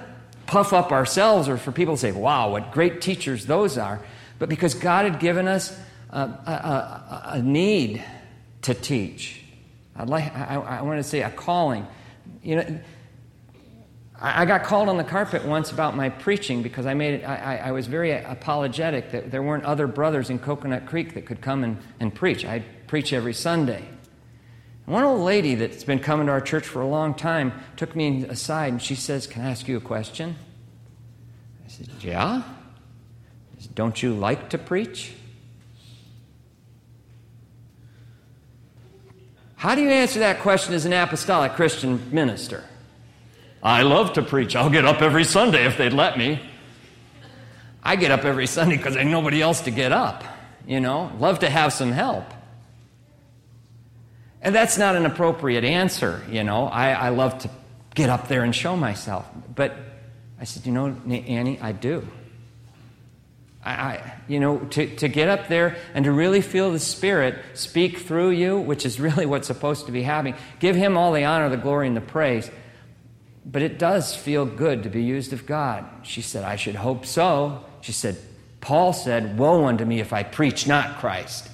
puff 0.46 0.74
up 0.74 0.92
ourselves 0.92 1.48
or 1.48 1.58
for 1.58 1.72
people 1.72 1.96
to 1.96 2.00
say, 2.00 2.12
wow, 2.12 2.52
what 2.52 2.72
great 2.72 3.02
teachers 3.02 3.46
those 3.46 3.78
are, 3.78 4.02
but 4.40 4.50
because 4.50 4.74
God 4.74 5.06
had 5.06 5.20
given 5.20 5.48
us 5.48 5.78
a, 6.10 6.20
a, 6.20 7.32
a 7.34 7.42
need 7.42 8.04
to 8.64 8.74
teach. 8.74 9.43
I'd 9.95 10.09
like, 10.09 10.36
I, 10.36 10.55
I 10.55 10.82
want 10.82 10.99
to 10.99 11.03
say 11.03 11.22
a 11.22 11.30
calling. 11.30 11.86
You 12.43 12.55
know, 12.55 12.80
I, 14.20 14.43
I 14.43 14.45
got 14.45 14.64
called 14.64 14.89
on 14.89 14.97
the 14.97 15.03
carpet 15.03 15.45
once 15.45 15.72
about 15.72 15.95
my 15.95 16.09
preaching 16.09 16.62
because 16.64 16.86
I 16.86 16.93
made 16.93 17.16
it, 17.16 17.24
I, 17.24 17.57
I 17.57 17.72
was 17.72 17.88
very 17.88 18.12
apologetic 18.12 19.12
that 19.12 19.32
there 19.32 19.43
weren't 19.43 19.66
other 19.66 19.88
brothers 19.88 20.30
in 20.30 20.39
Coconut 20.39 20.86
Creek 20.86 21.14
that 21.16 21.26
could 21.26 21.41
come 21.41 21.64
and, 21.64 21.78
and 21.99 22.14
preach. 22.14 22.45
I 22.45 22.64
preach 22.88 23.14
every 23.14 23.34
Sunday. 23.34 23.84
One 24.86 25.03
old 25.03 25.22
lady 25.22 25.55
that's 25.55 25.84
been 25.84 25.99
coming 25.99 26.26
to 26.28 26.32
our 26.32 26.41
church 26.41 26.66
for 26.66 26.82
a 26.82 26.88
long 26.88 27.14
time 27.14 27.53
took 27.78 27.95
me 27.95 28.26
aside 28.26 28.74
and 28.74 28.82
she 28.82 28.95
says, 28.95 29.28
Can 29.28 29.43
I 29.43 29.51
ask 29.51 29.68
you 29.68 29.78
a 29.78 29.82
question? 29.82 30.36
I 31.66 31.70
said, 31.70 31.89
Yeah. 32.01 32.43
Don't 33.76 34.01
you 34.01 34.14
like 34.14 34.49
to 34.49 34.57
preach? 34.57 35.14
How 39.62 39.76
do 39.76 39.84
you 39.84 39.91
answer 39.91 40.22
that 40.22 40.39
question 40.39 40.74
as 40.74 40.86
an 40.86 40.93
apostolic 40.93 41.51
Christian 41.51 42.09
minister? 42.12 42.64
I 43.62 43.84
love 43.84 44.14
to 44.14 44.24
preach. 44.24 44.55
I'll 44.55 44.72
get 44.72 44.86
up 44.86 45.03
every 45.03 45.24
Sunday 45.24 45.68
if 45.68 45.78
they'd 45.78 45.93
let 45.93 46.18
me. 46.18 46.41
I 47.84 47.95
get 47.95 48.09
up 48.09 48.26
every 48.26 48.47
Sunday 48.47 48.78
because 48.78 48.97
I 48.97 49.03
nobody 49.03 49.39
else 49.39 49.62
to 49.62 49.70
get 49.70 49.91
up. 49.91 50.24
You 50.66 50.80
know, 50.80 51.12
love 51.20 51.41
to 51.41 51.49
have 51.51 51.74
some 51.74 51.91
help. 51.91 52.26
And 54.41 54.55
that's 54.55 54.80
not 54.80 54.95
an 54.95 55.05
appropriate 55.05 55.64
answer, 55.64 56.24
you 56.28 56.43
know. 56.43 56.66
I, 56.66 56.93
I 56.93 57.09
love 57.09 57.38
to 57.43 57.49
get 57.93 58.09
up 58.09 58.30
there 58.30 58.43
and 58.43 58.55
show 58.55 58.76
myself. 58.76 59.28
But 59.53 59.76
I 60.39 60.45
said, 60.45 60.66
you 60.66 60.72
know, 60.72 60.88
Annie, 61.07 61.59
I 61.62 61.72
do. 61.72 62.07
I, 63.64 64.14
you 64.28 64.39
know, 64.39 64.57
to, 64.57 64.95
to 64.97 65.07
get 65.07 65.30
up 65.30 65.47
there 65.47 65.78
and 65.93 66.05
to 66.05 66.12
really 66.12 66.41
feel 66.41 66.72
the 66.72 66.80
Spirit 66.80 67.36
speak 67.53 67.99
through 67.99 68.32
you, 68.32 68.57
which 68.57 68.86
is 68.86 68.99
really 68.99 69.26
what's 69.26 69.47
supposed 69.47 69.86
to 69.86 69.91
be 69.91 70.03
happening. 70.03 70.36
Give 70.59 70.76
Him 70.76 70.97
all 70.97 71.12
the 71.12 71.26
honor, 71.26 71.49
the 71.49 71.57
glory, 71.57 71.88
and 71.88 71.95
the 71.95 72.01
praise. 72.01 72.49
But 73.45 73.62
it 73.62 73.80
does 73.80 74.16
feel 74.16 74.45
good 74.45 74.84
to 74.84 74.89
be 74.89 75.03
used 75.03 75.34
of 75.34 75.45
God. 75.45 75.86
She 76.03 76.22
said, 76.22 76.43
I 76.43 76.55
should 76.55 76.76
hope 76.76 77.05
so. 77.05 77.66
She 77.82 77.91
said, 77.91 78.18
Paul 78.62 78.93
said, 78.93 79.38
Woe 79.38 79.66
unto 79.66 79.86
me 79.86 79.99
if 79.99 80.14
I 80.14 80.24
preach 80.24 80.68
not 80.68 80.99
Christ. 80.99 81.49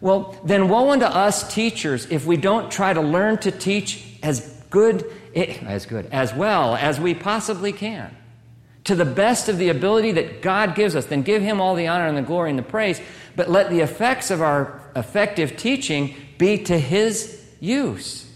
Well, 0.00 0.38
then 0.44 0.68
woe 0.68 0.90
unto 0.90 1.06
us 1.06 1.52
teachers 1.52 2.06
if 2.10 2.26
we 2.26 2.36
don't 2.36 2.70
try 2.70 2.92
to 2.92 3.00
learn 3.00 3.38
to 3.38 3.50
teach 3.50 4.18
as 4.22 4.40
good, 4.68 5.10
eh, 5.34 5.56
as 5.66 5.86
good, 5.86 6.06
as 6.12 6.34
well 6.34 6.76
as 6.76 7.00
we 7.00 7.14
possibly 7.14 7.72
can 7.72 8.14
to 8.86 8.94
the 8.94 9.04
best 9.04 9.48
of 9.48 9.58
the 9.58 9.68
ability 9.68 10.12
that 10.12 10.42
God 10.42 10.76
gives 10.76 10.94
us, 10.94 11.06
then 11.06 11.22
give 11.22 11.42
Him 11.42 11.60
all 11.60 11.74
the 11.74 11.88
honor 11.88 12.06
and 12.06 12.16
the 12.16 12.22
glory 12.22 12.50
and 12.50 12.58
the 12.58 12.62
praise, 12.62 13.00
but 13.34 13.50
let 13.50 13.68
the 13.68 13.80
effects 13.80 14.30
of 14.30 14.40
our 14.40 14.80
effective 14.94 15.56
teaching 15.56 16.14
be 16.38 16.62
to 16.64 16.78
His 16.78 17.44
use. 17.60 18.30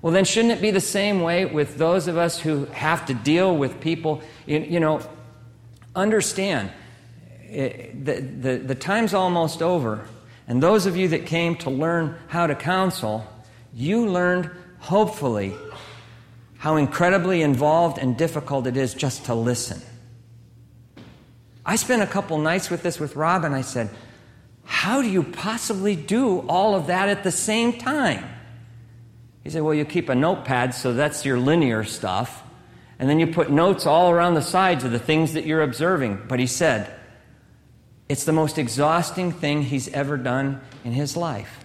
Well, 0.00 0.12
then, 0.12 0.24
shouldn't 0.24 0.52
it 0.52 0.62
be 0.62 0.70
the 0.70 0.80
same 0.80 1.20
way 1.20 1.44
with 1.44 1.76
those 1.76 2.08
of 2.08 2.16
us 2.16 2.38
who 2.40 2.64
have 2.66 3.06
to 3.06 3.14
deal 3.14 3.56
with 3.56 3.80
people? 3.80 4.22
You, 4.46 4.80
know, 4.80 5.00
understand, 5.94 6.70
it, 7.42 8.04
the, 8.04 8.20
the, 8.20 8.56
the 8.58 8.74
time's 8.74 9.14
almost 9.14 9.62
over, 9.62 10.06
and 10.48 10.62
those 10.62 10.86
of 10.86 10.96
you 10.96 11.08
that 11.08 11.26
came 11.26 11.56
to 11.56 11.70
learn 11.70 12.16
how 12.28 12.46
to 12.46 12.54
counsel, 12.54 13.26
you 13.74 14.06
learned, 14.06 14.50
hopefully, 14.78 15.54
how 16.64 16.76
incredibly 16.76 17.42
involved 17.42 17.98
and 17.98 18.16
difficult 18.16 18.66
it 18.66 18.74
is 18.74 18.94
just 18.94 19.26
to 19.26 19.34
listen. 19.34 19.78
I 21.62 21.76
spent 21.76 22.00
a 22.00 22.06
couple 22.06 22.38
nights 22.38 22.70
with 22.70 22.82
this 22.82 22.98
with 22.98 23.16
Rob, 23.16 23.44
and 23.44 23.54
I 23.54 23.60
said, 23.60 23.90
How 24.64 25.02
do 25.02 25.10
you 25.10 25.24
possibly 25.24 25.94
do 25.94 26.38
all 26.48 26.74
of 26.74 26.86
that 26.86 27.10
at 27.10 27.22
the 27.22 27.30
same 27.30 27.74
time? 27.74 28.24
He 29.42 29.50
said, 29.50 29.60
Well, 29.60 29.74
you 29.74 29.84
keep 29.84 30.08
a 30.08 30.14
notepad, 30.14 30.74
so 30.74 30.94
that's 30.94 31.26
your 31.26 31.38
linear 31.38 31.84
stuff. 31.84 32.42
And 32.98 33.10
then 33.10 33.20
you 33.20 33.26
put 33.26 33.50
notes 33.50 33.84
all 33.84 34.10
around 34.10 34.32
the 34.32 34.40
sides 34.40 34.84
of 34.84 34.90
the 34.90 34.98
things 34.98 35.34
that 35.34 35.44
you're 35.44 35.60
observing. 35.60 36.22
But 36.28 36.40
he 36.40 36.46
said, 36.46 36.90
It's 38.08 38.24
the 38.24 38.32
most 38.32 38.56
exhausting 38.56 39.32
thing 39.32 39.64
he's 39.64 39.88
ever 39.88 40.16
done 40.16 40.62
in 40.82 40.92
his 40.92 41.14
life. 41.14 41.62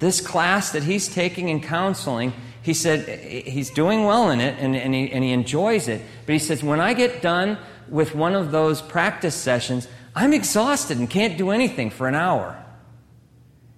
This 0.00 0.20
class 0.20 0.70
that 0.72 0.82
he's 0.82 1.08
taking 1.08 1.48
in 1.48 1.62
counseling 1.62 2.34
he 2.68 2.74
said 2.74 3.08
he's 3.08 3.70
doing 3.70 4.04
well 4.04 4.28
in 4.28 4.42
it 4.42 4.58
and, 4.58 4.76
and, 4.76 4.94
he, 4.94 5.10
and 5.10 5.24
he 5.24 5.32
enjoys 5.32 5.88
it. 5.88 6.02
But 6.26 6.34
he 6.34 6.38
says, 6.38 6.62
when 6.62 6.80
I 6.80 6.92
get 6.92 7.22
done 7.22 7.56
with 7.88 8.14
one 8.14 8.34
of 8.34 8.50
those 8.50 8.82
practice 8.82 9.34
sessions, 9.34 9.88
I'm 10.14 10.34
exhausted 10.34 10.98
and 10.98 11.08
can't 11.08 11.38
do 11.38 11.48
anything 11.48 11.88
for 11.88 12.08
an 12.08 12.14
hour 12.14 12.62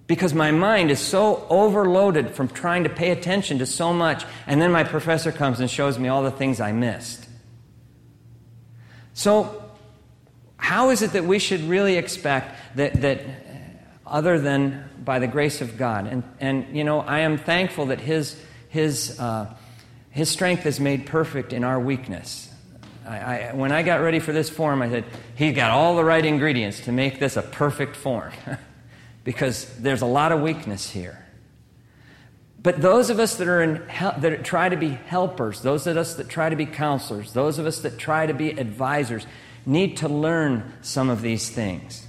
because 0.07 0.33
my 0.33 0.51
mind 0.51 0.91
is 0.91 0.99
so 0.99 1.47
overloaded 1.49 2.31
from 2.31 2.49
trying 2.49 2.83
to 2.83 2.89
pay 2.89 3.11
attention 3.11 3.59
to 3.59 3.65
so 3.65 3.93
much. 3.93 4.25
And 4.45 4.61
then 4.61 4.73
my 4.73 4.83
professor 4.83 5.31
comes 5.31 5.61
and 5.61 5.71
shows 5.71 5.97
me 5.97 6.09
all 6.09 6.21
the 6.21 6.29
things 6.29 6.59
I 6.59 6.73
missed. 6.73 7.29
So, 9.13 9.71
how 10.57 10.89
is 10.89 11.01
it 11.01 11.13
that 11.13 11.23
we 11.23 11.39
should 11.39 11.61
really 11.61 11.95
expect 11.95 12.75
that, 12.75 12.99
that 13.03 13.21
other 14.05 14.37
than 14.37 14.89
by 15.01 15.19
the 15.19 15.27
grace 15.27 15.61
of 15.61 15.77
God? 15.77 16.07
And, 16.07 16.23
and 16.41 16.75
you 16.75 16.83
know, 16.83 16.99
I 16.99 17.19
am 17.19 17.37
thankful 17.37 17.85
that 17.85 18.01
His, 18.01 18.37
his, 18.71 19.19
uh, 19.19 19.53
his 20.09 20.29
strength 20.29 20.65
is 20.65 20.79
made 20.79 21.05
perfect 21.05 21.53
in 21.53 21.63
our 21.63 21.79
weakness. 21.79 22.51
I, 23.05 23.17
I, 23.17 23.53
when 23.53 23.71
I 23.71 23.83
got 23.83 24.01
ready 24.01 24.19
for 24.19 24.33
this 24.33 24.49
form, 24.49 24.81
I 24.81 24.89
said, 24.89 25.05
He's 25.35 25.55
got 25.55 25.71
all 25.71 25.95
the 25.95 26.03
right 26.03 26.25
ingredients 26.25 26.81
to 26.81 26.91
make 26.91 27.19
this 27.19 27.37
a 27.37 27.41
perfect 27.43 27.95
form. 27.95 28.31
because 29.23 29.65
there's 29.77 30.01
a 30.01 30.07
lot 30.07 30.31
of 30.31 30.41
weakness 30.41 30.89
here. 30.89 31.23
But 32.61 32.81
those 32.81 33.09
of 33.09 33.19
us 33.19 33.37
that 33.37 33.47
are 33.47 33.61
in 33.61 33.83
that 33.97 34.43
try 34.43 34.69
to 34.69 34.77
be 34.77 34.89
helpers, 34.89 35.61
those 35.61 35.87
of 35.87 35.97
us 35.97 36.15
that 36.15 36.29
try 36.29 36.49
to 36.49 36.55
be 36.55 36.65
counselors, 36.65 37.33
those 37.33 37.57
of 37.57 37.65
us 37.65 37.79
that 37.81 37.97
try 37.97 38.25
to 38.27 38.33
be 38.33 38.51
advisors, 38.51 39.25
need 39.65 39.97
to 39.97 40.07
learn 40.07 40.73
some 40.81 41.09
of 41.09 41.21
these 41.21 41.49
things. 41.49 42.05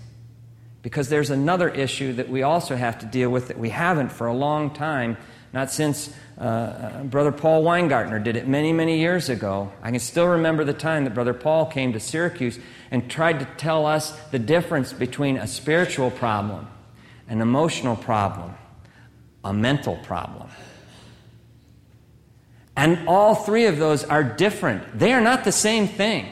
Because 0.83 1.09
there's 1.09 1.31
another 1.31 1.69
issue 1.69 2.15
that 2.15 2.29
we 2.29 2.43
also 2.43 2.77
have 2.77 2.99
to 2.99 3.07
deal 3.07 3.31
with 3.31 3.49
that 3.49 3.59
we 3.59 3.71
haven't 3.71 4.11
for 4.11 4.27
a 4.27 4.35
long 4.35 4.75
time, 4.75 5.17
not 5.53 5.71
since 5.71 6.13
uh, 6.39 6.43
uh 6.43 7.03
Brother 7.05 7.33
Paul 7.33 7.63
Weingartner 7.63 8.23
did 8.23 8.37
it 8.37 8.49
many, 8.49 8.73
many 8.73 8.99
years 8.99 9.29
ago. 9.29 9.73
I 9.83 9.91
can 9.91 10.01
still 10.01 10.27
remember 10.27 10.65
the 10.65 10.73
time 10.73 11.05
that 11.05 11.15
Brother 11.15 11.35
Paul 11.35 11.67
came 11.67 11.93
to 11.93 12.01
Syracuse 12.01 12.59
and 12.91 13.11
tried 13.11 13.41
to 13.41 13.49
tell 13.57 13.87
us 13.87 14.13
the 14.31 14.39
difference 14.39 14.93
between 14.93 15.37
a 15.37 15.47
spiritual 15.47 16.11
problem 16.11 16.69
an 17.29 17.41
emotional 17.41 17.97
problem, 17.97 18.55
a 19.43 19.55
mental 19.55 19.97
problem. 20.05 20.51
And 22.77 23.09
all 23.09 23.35
three 23.35 23.67
of 23.67 23.79
those 23.79 24.05
are 24.05 24.23
different. 24.23 24.99
They 24.99 25.13
are 25.13 25.21
not 25.21 25.45
the 25.45 25.53
same 25.53 25.89
thing. 25.89 26.31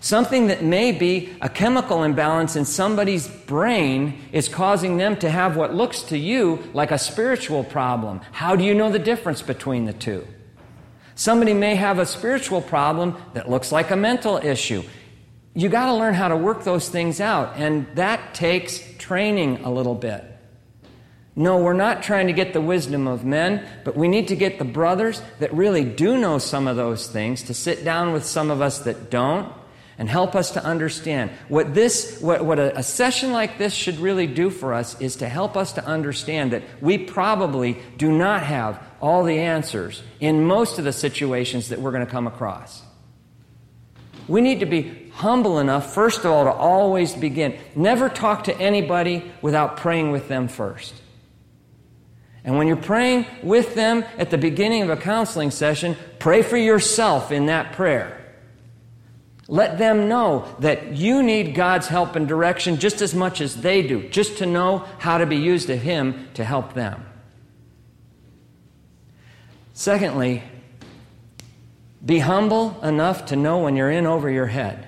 Something 0.00 0.46
that 0.46 0.62
may 0.62 0.92
be 0.92 1.36
a 1.40 1.48
chemical 1.48 2.04
imbalance 2.04 2.54
in 2.54 2.64
somebody's 2.64 3.26
brain 3.26 4.20
is 4.30 4.48
causing 4.48 4.96
them 4.96 5.16
to 5.16 5.28
have 5.28 5.56
what 5.56 5.74
looks 5.74 6.02
to 6.02 6.18
you 6.18 6.62
like 6.72 6.92
a 6.92 6.98
spiritual 6.98 7.64
problem. 7.64 8.20
How 8.30 8.54
do 8.54 8.62
you 8.62 8.74
know 8.74 8.92
the 8.92 9.00
difference 9.00 9.42
between 9.42 9.86
the 9.86 9.92
two? 9.92 10.26
Somebody 11.16 11.52
may 11.52 11.74
have 11.74 11.98
a 11.98 12.06
spiritual 12.06 12.62
problem 12.62 13.16
that 13.34 13.50
looks 13.50 13.72
like 13.72 13.90
a 13.90 13.96
mental 13.96 14.36
issue. 14.36 14.84
You 15.52 15.68
got 15.68 15.86
to 15.86 15.94
learn 15.94 16.14
how 16.14 16.28
to 16.28 16.36
work 16.36 16.62
those 16.62 16.88
things 16.88 17.20
out, 17.20 17.54
and 17.56 17.88
that 17.96 18.34
takes 18.34 18.80
training 18.98 19.64
a 19.64 19.70
little 19.70 19.96
bit. 19.96 20.24
No, 21.34 21.58
we're 21.58 21.72
not 21.72 22.04
trying 22.04 22.28
to 22.28 22.32
get 22.32 22.52
the 22.52 22.60
wisdom 22.60 23.08
of 23.08 23.24
men, 23.24 23.66
but 23.84 23.96
we 23.96 24.06
need 24.06 24.28
to 24.28 24.36
get 24.36 24.60
the 24.60 24.64
brothers 24.64 25.20
that 25.40 25.52
really 25.52 25.84
do 25.84 26.18
know 26.18 26.38
some 26.38 26.68
of 26.68 26.76
those 26.76 27.08
things 27.08 27.42
to 27.44 27.54
sit 27.54 27.84
down 27.84 28.12
with 28.12 28.24
some 28.24 28.52
of 28.52 28.60
us 28.60 28.80
that 28.80 29.10
don't 29.10 29.52
and 29.98 30.08
help 30.08 30.36
us 30.36 30.52
to 30.52 30.64
understand. 30.64 31.30
What 31.48 31.74
this, 31.74 32.20
what, 32.20 32.44
what 32.44 32.58
a, 32.60 32.78
a 32.78 32.82
session 32.84 33.32
like 33.32 33.58
this 33.58 33.74
should 33.74 33.98
really 33.98 34.28
do 34.28 34.48
for 34.48 34.72
us 34.72 34.98
is 35.00 35.16
to 35.16 35.28
help 35.28 35.56
us 35.56 35.72
to 35.72 35.84
understand 35.84 36.52
that 36.52 36.62
we 36.80 36.98
probably 36.98 37.76
do 37.96 38.12
not 38.12 38.44
have 38.44 38.80
all 39.00 39.24
the 39.24 39.38
answers 39.38 40.02
in 40.20 40.44
most 40.44 40.78
of 40.78 40.84
the 40.84 40.92
situations 40.92 41.68
that 41.70 41.80
we're 41.80 41.90
going 41.90 42.06
to 42.06 42.10
come 42.10 42.28
across. 42.28 42.82
We 44.28 44.40
need 44.40 44.60
to 44.60 44.66
be 44.66 45.10
humble 45.14 45.58
enough, 45.58 45.92
first 45.92 46.20
of 46.20 46.26
all, 46.26 46.44
to 46.44 46.52
always 46.52 47.14
begin. 47.14 47.58
Never 47.74 48.08
talk 48.08 48.44
to 48.44 48.56
anybody 48.56 49.30
without 49.42 49.78
praying 49.78 50.12
with 50.12 50.28
them 50.28 50.46
first. 50.46 50.94
And 52.44 52.56
when 52.56 52.66
you're 52.68 52.76
praying 52.76 53.26
with 53.42 53.74
them 53.74 54.04
at 54.16 54.30
the 54.30 54.38
beginning 54.38 54.82
of 54.82 54.90
a 54.90 54.96
counseling 54.96 55.50
session, 55.50 55.96
pray 56.18 56.42
for 56.42 56.56
yourself 56.56 57.32
in 57.32 57.46
that 57.46 57.72
prayer. 57.72 58.17
Let 59.50 59.78
them 59.78 60.08
know 60.08 60.54
that 60.58 60.94
you 60.94 61.22
need 61.22 61.54
God's 61.54 61.88
help 61.88 62.14
and 62.16 62.28
direction 62.28 62.78
just 62.78 63.00
as 63.00 63.14
much 63.14 63.40
as 63.40 63.56
they 63.56 63.82
do, 63.82 64.06
just 64.10 64.38
to 64.38 64.46
know 64.46 64.84
how 64.98 65.16
to 65.16 65.24
be 65.24 65.36
used 65.36 65.70
of 65.70 65.80
Him 65.80 66.28
to 66.34 66.44
help 66.44 66.74
them. 66.74 67.06
Secondly, 69.72 70.42
be 72.04 72.18
humble 72.18 72.78
enough 72.82 73.26
to 73.26 73.36
know 73.36 73.58
when 73.58 73.74
you're 73.74 73.90
in 73.90 74.06
over 74.06 74.30
your 74.30 74.46
head. 74.46 74.86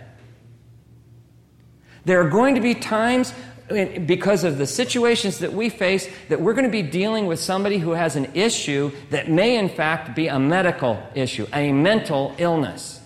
There 2.05 2.21
are 2.21 2.29
going 2.29 2.55
to 2.55 2.61
be 2.61 2.75
times 2.75 3.33
because 3.69 4.45
of 4.45 4.59
the 4.59 4.67
situations 4.67 5.39
that 5.39 5.53
we 5.53 5.69
face 5.71 6.09
that 6.29 6.41
we're 6.41 6.55
going 6.55 6.67
to 6.67 6.71
be 6.71 6.83
dealing 6.83 7.27
with 7.27 7.39
somebody 7.39 7.79
who 7.79 7.93
has 7.93 8.17
an 8.17 8.29
issue 8.35 8.91
that 9.11 9.31
may 9.31 9.57
in 9.57 9.69
fact 9.69 10.15
be 10.15 10.27
a 10.27 10.39
medical 10.39 11.01
issue, 11.15 11.47
a 11.53 11.73
mental 11.73 12.35
illness. 12.37 13.00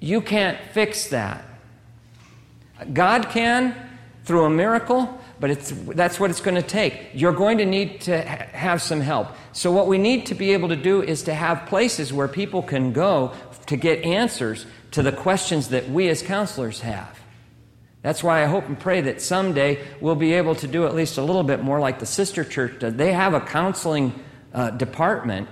You 0.00 0.20
can't 0.20 0.58
fix 0.72 1.08
that. 1.08 1.44
God 2.92 3.28
can 3.28 3.76
through 4.24 4.44
a 4.44 4.50
miracle, 4.50 5.18
but 5.38 5.60
that's 5.94 6.18
what 6.18 6.30
it's 6.30 6.40
going 6.40 6.54
to 6.54 6.62
take. 6.62 7.10
You're 7.12 7.32
going 7.32 7.58
to 7.58 7.66
need 7.66 8.00
to 8.02 8.22
ha- 8.22 8.46
have 8.52 8.82
some 8.82 9.00
help. 9.00 9.28
So, 9.52 9.70
what 9.70 9.86
we 9.86 9.98
need 9.98 10.26
to 10.26 10.34
be 10.34 10.52
able 10.52 10.68
to 10.68 10.76
do 10.76 11.02
is 11.02 11.22
to 11.24 11.34
have 11.34 11.66
places 11.66 12.12
where 12.12 12.28
people 12.28 12.62
can 12.62 12.92
go 12.92 13.32
to 13.66 13.76
get 13.76 14.02
answers 14.04 14.66
to 14.92 15.02
the 15.02 15.12
questions 15.12 15.68
that 15.68 15.88
we 15.90 16.08
as 16.08 16.22
counselors 16.22 16.80
have. 16.80 17.20
That's 18.02 18.24
why 18.24 18.42
I 18.42 18.46
hope 18.46 18.66
and 18.66 18.78
pray 18.78 19.02
that 19.02 19.20
someday 19.20 19.84
we'll 20.00 20.14
be 20.14 20.32
able 20.32 20.54
to 20.56 20.66
do 20.66 20.86
at 20.86 20.94
least 20.94 21.18
a 21.18 21.22
little 21.22 21.42
bit 21.42 21.62
more 21.62 21.80
like 21.80 21.98
the 21.98 22.06
sister 22.06 22.44
church 22.44 22.78
does. 22.78 22.94
They 22.94 23.12
have 23.12 23.34
a 23.34 23.40
counseling 23.40 24.18
uh, 24.54 24.70
department 24.70 25.48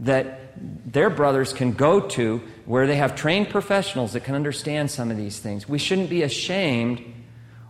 that 0.00 0.43
their 0.56 1.10
brothers 1.10 1.52
can 1.52 1.72
go 1.72 2.00
to 2.00 2.40
where 2.64 2.86
they 2.86 2.96
have 2.96 3.16
trained 3.16 3.50
professionals 3.50 4.12
that 4.12 4.24
can 4.24 4.34
understand 4.34 4.90
some 4.90 5.10
of 5.10 5.16
these 5.16 5.38
things. 5.38 5.68
We 5.68 5.78
shouldn't 5.78 6.10
be 6.10 6.22
ashamed 6.22 7.02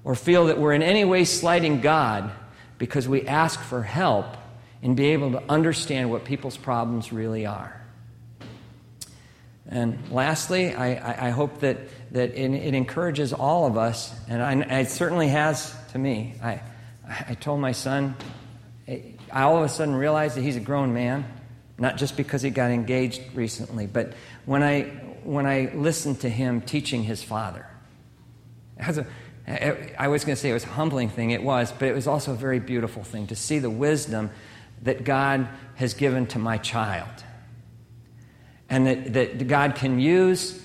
or 0.05 0.14
feel 0.14 0.47
that 0.47 0.59
we're 0.59 0.74
in 0.74 0.82
any 0.82 1.05
way 1.05 1.24
slighting 1.24 1.80
God 1.80 2.30
because 2.78 3.09
we 3.09 3.26
ask 3.26 3.61
for 3.61 3.82
help 3.82 4.26
and 4.82 4.97
be 4.97 5.07
able 5.07 5.32
to 5.32 5.43
understand 5.49 6.11
what 6.11 6.24
people's 6.24 6.59
problems 6.59 7.12
really 7.12 7.47
are. 7.47 7.80
And 9.66 9.99
lastly, 10.11 10.74
I, 10.74 11.28
I, 11.28 11.30
hope 11.30 11.61
that, 11.61 11.78
that 12.12 12.35
it, 12.35 12.53
it, 12.53 12.74
encourages 12.74 13.32
all 13.32 13.66
of 13.66 13.78
us, 13.78 14.14
and 14.28 14.43
I, 14.43 14.80
it 14.80 14.91
certainly 14.91 15.28
has 15.28 15.74
to 15.93 15.99
me. 15.99 16.35
I, 16.43 16.61
I 17.07 17.35
told 17.35 17.61
my 17.61 17.72
son, 17.72 18.14
I 18.87 19.14
all 19.32 19.57
of 19.57 19.64
a 19.64 19.68
sudden 19.68 19.95
realized 19.95 20.37
that 20.37 20.43
he's 20.43 20.57
a 20.57 20.61
grown 20.61 20.93
man, 20.93 21.24
not 21.79 21.97
just 21.97 22.16
because 22.16 22.43
he 22.43 22.51
got 22.51 22.70
engaged 22.70 23.22
recently, 23.35 23.87
but 23.87 24.12
when 24.47 24.62
I, 24.62 24.83
when 25.25 25.47
I 25.47 25.72
listened 25.75 26.20
to 26.20 26.29
him 26.29 26.61
teaching 26.61 27.03
his 27.03 27.22
father. 27.22 27.66
A, 29.47 29.95
I 29.99 30.09
was 30.09 30.25
going 30.25 30.37
to 30.37 30.41
say 30.41 30.51
it 30.51 30.55
was 30.55 30.64
a 30.64 30.68
humbling 30.68 31.09
thing, 31.09 31.31
it 31.31 31.43
was, 31.43 31.72
but 31.72 31.89
it 31.89 31.95
was 31.95 32.07
also 32.07 32.33
a 32.33 32.37
very 32.37 32.61
beautiful 32.61 33.05
thing 33.05 33.27
to 33.29 33.37
see 33.37 33.59
the 33.59 33.70
wisdom 33.70 34.31
that 34.83 35.05
God 35.05 35.49
has 35.77 35.95
given 35.95 36.27
to 36.29 36.39
my 36.39 36.59
child 36.59 37.09
and 38.68 38.87
that, 38.87 39.12
that 39.12 39.47
God 39.49 39.75
can 39.75 40.01
use 40.01 40.61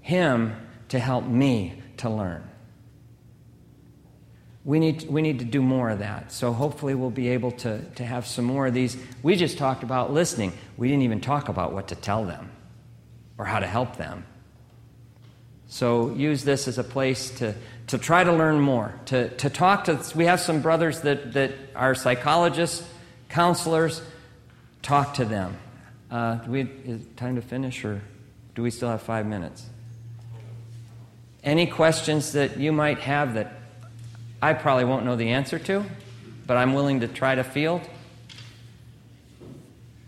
him 0.00 0.56
to 0.88 0.98
help 0.98 1.24
me 1.24 1.82
to 1.98 2.10
learn. 2.10 2.48
We 4.64 4.78
need, 4.78 5.08
we 5.08 5.22
need 5.22 5.40
to 5.40 5.44
do 5.44 5.60
more 5.60 5.90
of 5.90 5.98
that. 5.98 6.30
So 6.30 6.52
hopefully 6.52 6.94
we'll 6.94 7.10
be 7.10 7.28
able 7.28 7.50
to, 7.52 7.82
to 7.96 8.04
have 8.04 8.26
some 8.26 8.44
more 8.44 8.68
of 8.68 8.74
these. 8.74 8.96
We 9.22 9.34
just 9.34 9.58
talked 9.58 9.82
about 9.82 10.12
listening. 10.12 10.52
We 10.76 10.88
didn't 10.88 11.02
even 11.02 11.20
talk 11.20 11.48
about 11.48 11.72
what 11.72 11.88
to 11.88 11.96
tell 11.96 12.24
them 12.24 12.50
or 13.38 13.44
how 13.44 13.58
to 13.58 13.66
help 13.66 13.96
them. 13.96 14.24
So 15.66 16.14
use 16.14 16.44
this 16.44 16.68
as 16.68 16.78
a 16.78 16.84
place 16.84 17.30
to, 17.38 17.54
to 17.88 17.98
try 17.98 18.22
to 18.22 18.32
learn 18.32 18.60
more, 18.60 18.94
to, 19.06 19.30
to 19.36 19.50
talk 19.50 19.84
to. 19.84 19.98
We 20.14 20.26
have 20.26 20.38
some 20.38 20.60
brothers 20.60 21.00
that, 21.00 21.32
that 21.32 21.52
are 21.74 21.94
psychologists, 21.94 22.86
counselors. 23.30 24.02
Talk 24.82 25.14
to 25.14 25.24
them. 25.24 25.56
Uh, 26.10 26.34
do 26.34 26.50
we, 26.50 26.60
is 26.84 27.02
it 27.02 27.16
time 27.16 27.36
to 27.36 27.42
finish, 27.42 27.84
or 27.84 28.02
do 28.54 28.62
we 28.62 28.70
still 28.70 28.90
have 28.90 29.00
five 29.00 29.26
minutes? 29.26 29.64
Any 31.42 31.66
questions 31.66 32.32
that 32.32 32.58
you 32.58 32.70
might 32.70 32.98
have 32.98 33.34
that 33.34 33.61
I 34.42 34.54
probably 34.54 34.84
won't 34.84 35.04
know 35.04 35.14
the 35.14 35.28
answer 35.28 35.58
to, 35.60 35.84
but 36.48 36.56
I'm 36.56 36.74
willing 36.74 37.00
to 37.00 37.08
try 37.08 37.36
to 37.36 37.44
field? 37.44 37.82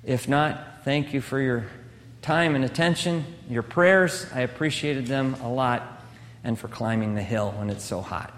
If 0.02 0.28
not, 0.28 0.84
thank 0.84 1.14
you 1.14 1.20
for 1.20 1.40
your 1.40 1.66
time 2.20 2.54
and 2.54 2.64
attention, 2.64 3.24
your 3.48 3.62
prayers. 3.62 4.26
I 4.34 4.40
appreciated 4.40 5.06
them 5.06 5.34
a 5.42 5.48
lot, 5.48 6.02
and 6.42 6.58
for 6.58 6.68
climbing 6.68 7.14
the 7.14 7.22
hill 7.22 7.52
when 7.56 7.70
it's 7.70 7.84
so 7.84 8.00
hot. 8.00 8.32